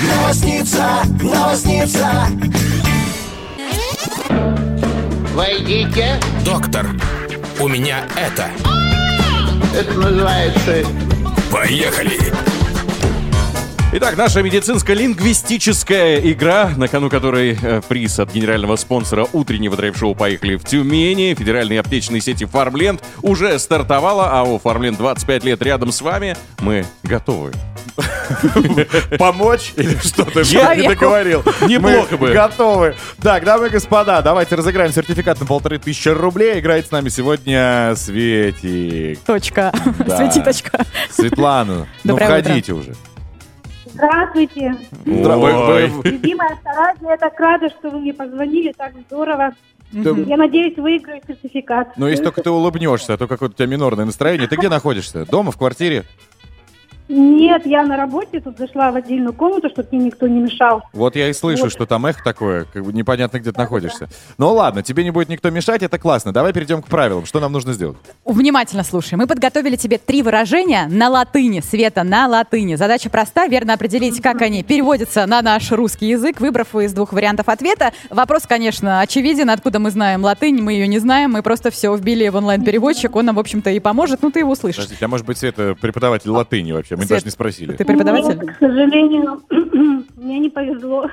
[0.00, 2.26] Новосница, новосница.
[5.36, 6.18] Войдите.
[6.46, 6.86] Доктор,
[7.60, 8.48] у меня это.
[9.78, 10.82] Это называется...
[11.52, 12.18] Поехали.
[13.92, 20.56] Итак, наша медицинско-лингвистическая игра, на кону которой э, приз от генерального спонсора утреннего драйв-шоу «Поехали
[20.56, 21.34] в Тюмени».
[21.34, 26.36] Федеральной аптечной сети «Фармленд» уже стартовала, а у «Фармленд» 25 лет рядом с вами.
[26.58, 27.52] Мы готовы.
[29.18, 31.44] Помочь или что-то Я не договорил?
[31.62, 32.32] Неплохо Мы бы.
[32.32, 32.96] Готовы.
[33.22, 36.58] Так, дамы и господа, давайте разыграем сертификат на полторы тысячи рублей.
[36.58, 39.20] Играет с нами сегодня Светик.
[39.20, 39.72] Точка.
[40.04, 40.16] Да.
[40.16, 40.84] Светиточка.
[41.08, 42.94] Светлана, ну входите уже.
[43.96, 44.74] Здравствуйте.
[45.04, 49.52] Здра- вы- вы- Любимая Старадия, я так рада, что вы мне позвонили, так здорово.
[49.92, 50.10] Да.
[50.10, 51.96] Я надеюсь, выиграю сертификат.
[51.96, 54.48] Ну, если только ты улыбнешься, а то какое-то у тебя минорное настроение.
[54.48, 55.24] Ты где находишься?
[55.24, 56.04] Дома, в квартире?
[57.08, 60.82] Нет, я на работе, тут зашла в отдельную комнату, чтобы мне никто не мешал.
[60.92, 61.72] Вот я и слышу, Вот.
[61.72, 64.08] что там эхо такое, как бы непонятно, где ты находишься.
[64.38, 66.32] Ну ладно, тебе не будет никто мешать, это классно.
[66.32, 67.24] Давай перейдем к правилам.
[67.24, 67.96] Что нам нужно сделать?
[68.24, 69.14] Внимательно слушай.
[69.14, 71.60] Мы подготовили тебе три выражения на латыни.
[71.60, 72.74] Света, на латыни.
[72.74, 73.46] Задача проста.
[73.46, 77.92] Верно определить, как они переводятся на наш русский язык, выбрав из двух вариантов ответа.
[78.10, 79.50] Вопрос, конечно, очевиден.
[79.50, 80.60] Откуда мы знаем латынь?
[80.60, 81.32] Мы ее не знаем.
[81.32, 83.14] Мы просто все вбили в онлайн-переводчик.
[83.14, 84.22] Он нам, в общем-то, и поможет.
[84.22, 84.76] Ну, ты его услышишь.
[84.84, 86.95] Подождите, а может быть, Света преподаватель латыни вообще?
[86.96, 87.72] Мы Свет, даже не спросили.
[87.74, 88.38] ты преподаватель?
[88.38, 89.42] Нет, к сожалению,
[90.16, 91.08] мне не повезло.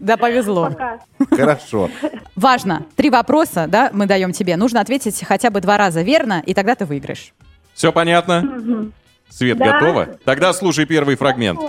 [0.00, 0.70] Да, повезло.
[0.70, 0.98] Пока.
[1.30, 1.90] Хорошо.
[2.34, 2.84] Важно.
[2.96, 4.56] Три вопроса, да, мы даем тебе.
[4.56, 7.32] Нужно ответить хотя бы два раза верно, и тогда ты выиграешь.
[7.74, 8.90] Все понятно?
[9.28, 9.78] Свет, Да.
[9.78, 10.08] готова?
[10.24, 11.60] Тогда слушай первый фрагмент.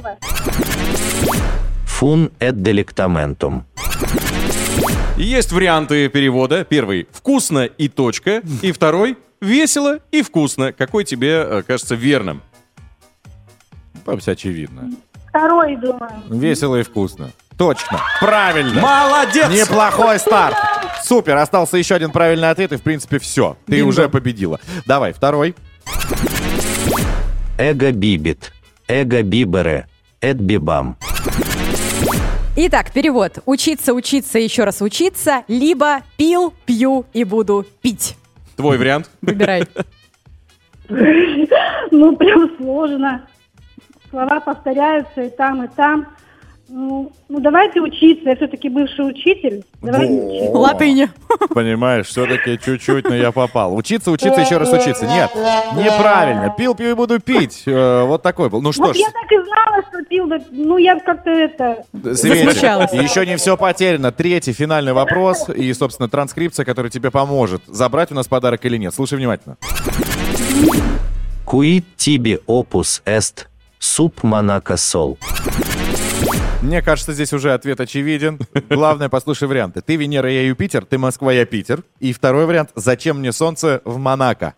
[1.85, 3.65] Фун эт делектаментум.
[5.17, 6.63] Есть варианты перевода.
[6.63, 8.41] Первый– вкусно и точка.
[8.61, 10.71] И второй– весело и вкусно.
[10.71, 12.41] Какой тебе э, кажется верным?
[14.05, 14.91] Вообще очевидно.
[15.29, 16.11] Второй, думаю.
[16.29, 17.31] Весело и вкусно.
[17.57, 17.99] Точно.
[18.19, 18.81] Правильно.
[18.81, 19.49] Молодец!
[19.49, 20.55] Неплохой старт.
[21.03, 21.35] Супер.
[21.37, 23.57] Остался еще один правильный ответ, и в принципе все.
[23.65, 23.89] Ты Бинго.
[23.89, 24.59] уже победила.
[24.85, 25.55] Давай, второй.
[27.57, 28.53] Эго бибит.
[28.87, 29.87] Эго бибере.
[30.21, 30.97] Эт бибам.
[32.55, 33.39] Итак, перевод.
[33.45, 38.17] Учиться, учиться, еще раз учиться, либо пил, пью и буду пить.
[38.55, 39.09] Твой вариант?
[39.21, 39.63] Выбирай.
[41.91, 43.27] Ну, прям сложно.
[44.09, 46.07] Слова повторяются и там, и там.
[46.71, 48.29] Ну, ну, давайте учиться.
[48.29, 49.63] Я все-таки бывший учитель.
[49.81, 50.51] Давайте учиться.
[50.57, 51.09] Латыни.
[51.49, 53.75] Понимаешь, все-таки чуть-чуть, но я попал.
[53.75, 55.07] Учиться, учиться, еще раз учиться.
[55.07, 55.31] Нет,
[55.75, 56.53] неправильно.
[56.55, 57.63] Пил, пью и буду пить.
[57.65, 58.61] Э, Вот такой был.
[58.61, 60.31] Ну что вот ж, я так и знала, что пил.
[60.51, 61.83] Ну, я как-то это...
[62.15, 64.11] Светя, еще не все потеряно.
[64.11, 67.63] Третий финальный вопрос и, собственно, транскрипция, которая тебе поможет.
[67.65, 68.93] Забрать у нас подарок или нет.
[68.93, 69.57] Слушай внимательно.
[71.47, 73.47] Quid tibi opus est
[73.79, 75.17] sub monaco sol.
[76.61, 78.39] Мне кажется, здесь уже ответ очевиден.
[78.69, 79.81] Главное, послушай варианты.
[79.81, 81.83] Ты Венера, я Юпитер, ты Москва, я Питер.
[81.99, 82.71] И второй вариант.
[82.75, 84.55] Зачем мне солнце в Монако?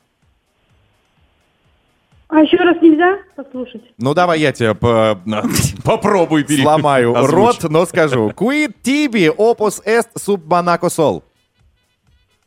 [2.29, 3.83] А еще раз нельзя послушать?
[3.97, 5.19] Ну, давай я тебе по-
[5.83, 7.31] попробуй пере- сломаю озвучь.
[7.61, 8.29] рот, но скажу.
[8.35, 11.23] Quid tibi opus est sub monaco sol.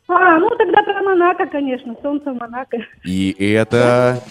[0.07, 1.95] А, ну тогда про Монако, конечно.
[2.01, 2.77] Солнце в Монако.
[3.03, 4.21] И это...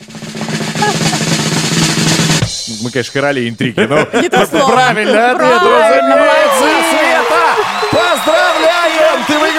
[2.83, 3.97] Мы, конечно, короли интриги, но
[4.67, 7.45] правильно ответ, разумеется, Света!
[7.91, 8.44] Поздравляем!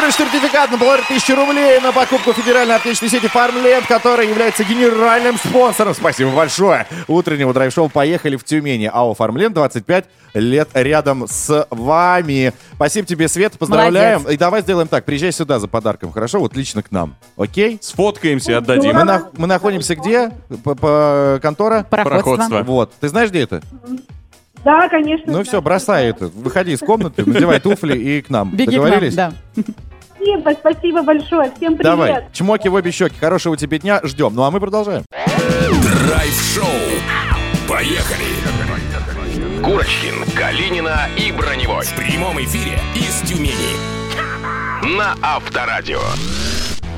[0.06, 5.36] Выиграешь сертификат на полторы тысячи рублей на покупку федеральной аптечной сети Farmland, которая является генеральным
[5.38, 5.96] спонсором.
[5.96, 6.86] Спасибо большое.
[7.08, 8.86] Утреннего драйв-шоу «Поехали в Тюмени».
[8.94, 10.06] АО Farmland 25
[10.36, 12.54] лет рядом с вами.
[12.76, 14.20] Спасибо тебе, Свет, поздравляем.
[14.20, 14.36] Молодец.
[14.36, 16.40] И давай сделаем так, приезжай сюда за подарком, хорошо?
[16.40, 17.80] Вот лично к нам, окей?
[17.82, 18.94] Сфоткаемся и отдадим.
[18.96, 20.30] Мы, на- мы находимся где?
[20.64, 21.84] По, по- контора?
[21.90, 22.22] Пароходство.
[22.36, 22.64] Пароходство.
[22.64, 22.92] Вот.
[23.00, 23.64] Ты знаешь, где это?
[24.64, 25.32] Да, конечно.
[25.34, 26.28] Ну все, бросай это.
[26.28, 28.52] Выходи из комнаты, надевай туфли и к нам.
[28.52, 29.16] Беги к нам, Договорились?
[29.16, 29.34] да.
[30.16, 31.52] Спасибо, спасибо большое.
[31.58, 31.84] Всем привет.
[31.84, 33.16] Давай, чмоки в обе щеки.
[33.20, 34.00] Хорошего тебе дня.
[34.04, 34.34] Ждем.
[34.34, 35.04] Ну а мы продолжаем.
[35.12, 36.66] Драйв-шоу.
[37.68, 38.26] Поехали!
[39.64, 41.86] Курочкин, Калинина и Броневой.
[41.86, 43.76] В прямом эфире из Тюмени.
[44.96, 46.00] На Авторадио.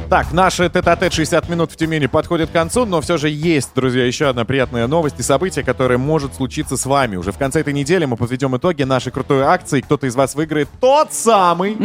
[0.09, 4.05] Так, наши тет-а-тет 60 минут в Тюмени подходит к концу, но все же есть, друзья,
[4.05, 7.17] еще одна приятная новость и событие, которое может случиться с вами.
[7.17, 9.81] Уже в конце этой недели мы подведем итоги нашей крутой акции.
[9.81, 11.75] Кто-то из вас выиграет тот самый,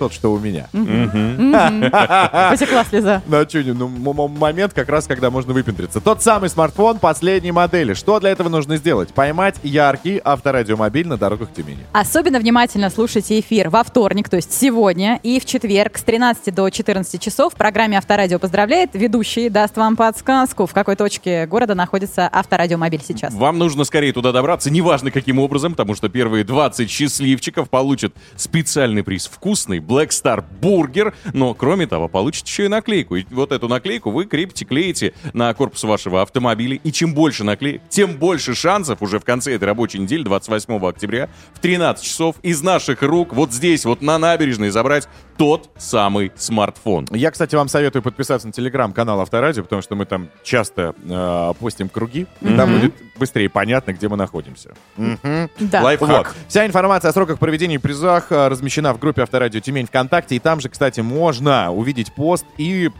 [0.00, 0.66] тот, что у меня.
[0.72, 1.90] Мгм.
[2.50, 3.22] Потекла слеза.
[3.26, 3.88] Ну, а не, ну,
[4.28, 6.00] момент как раз, когда можно выпендриться.
[6.00, 7.92] Тот самый смартфон последней модели.
[7.92, 9.12] Что для этого нужно сделать?
[9.12, 11.80] Поймать яркий авторадиомобиль на дорогах Тюмени.
[11.92, 16.70] Особенно внимательно слушайте эфир во вторник, то есть сегодня, и в четверг с 13 до
[16.70, 22.26] 14 часов в программе «Авторадио поздравляет» ведущий даст вам подсказку, в какой точке города находится
[22.32, 23.34] авторадиомобиль сейчас.
[23.34, 29.04] Вам нужно скорее туда добраться, неважно каким образом, потому что первые 20 счастливчиков получат специальный
[29.04, 33.16] приз вкусный Black Star бургер, но кроме того получите еще и наклейку.
[33.16, 37.82] И вот эту наклейку вы крепите, клеите на корпус вашего автомобиля, и чем больше наклеек,
[37.88, 42.62] тем больше шансов уже в конце этой рабочей недели, 28 октября, в 13 часов из
[42.62, 47.06] наших рук вот здесь вот на набережной забрать тот самый смартфон.
[47.10, 51.88] Я, кстати, вам советую подписаться на телеграм-канал Авторадио, потому что мы там часто э, постим
[51.88, 52.26] круги.
[52.42, 54.74] и Там будет быстрее понятно, где мы находимся.
[54.98, 55.50] Мгм.
[55.60, 55.82] Да.
[55.82, 56.26] Лайфхак.
[56.28, 56.36] Вот.
[56.48, 60.36] Вся информация о сроках проведения и призах э, размещена в группе Авторадио Тюмень ВКонтакте.
[60.36, 62.90] И там же, кстати, можно увидеть пост и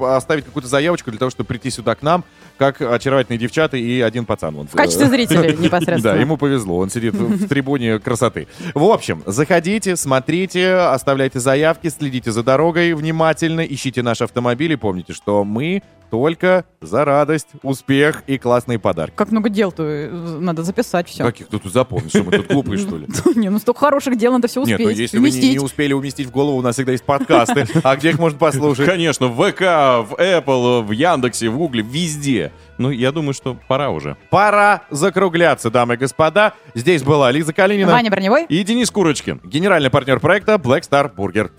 [0.00, 2.24] оставить какую-то заявочку для того, чтобы прийти сюда к нам,
[2.58, 4.54] как очаровательные девчата и один пацан.
[4.54, 4.66] вон.
[4.66, 6.14] В качестве зрителей непосредственно.
[6.14, 8.48] Да, ему повезло, он сидит в в трибуне красоты.
[8.74, 15.12] В общем, заходите, смотрите, оставляйте заявки, следите за дорогой внимательно, ищите наш автомобиль и помните,
[15.12, 19.14] что мы только за радость, успех и классные подарки.
[19.16, 21.24] Как много дел-то э, надо записать все.
[21.24, 23.06] Каких тут запомнишь, что мы тут глупые, что ли?
[23.34, 24.78] Не, ну столько хороших дел надо все успеть.
[24.78, 27.66] Нет, ну если вы не, успели уместить в голову, у нас всегда есть подкасты.
[27.82, 28.86] А где их можно послушать?
[28.86, 32.52] Конечно, в ВК, в Apple, в Яндексе, в Гугле, везде.
[32.78, 34.16] Ну, я думаю, что пора уже.
[34.30, 36.54] Пора закругляться, дамы и господа.
[36.74, 37.92] Здесь была Лиза Калинина.
[37.92, 38.46] Ваня Броневой.
[38.48, 41.50] И Денис Курочкин, генеральный партнер проекта Black Star Burger.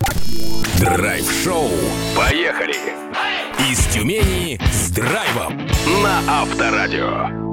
[0.80, 1.70] Драйв-шоу.
[2.16, 2.97] Поехали!
[3.98, 5.58] Тюмени с драйвом
[6.04, 7.47] на Авторадио.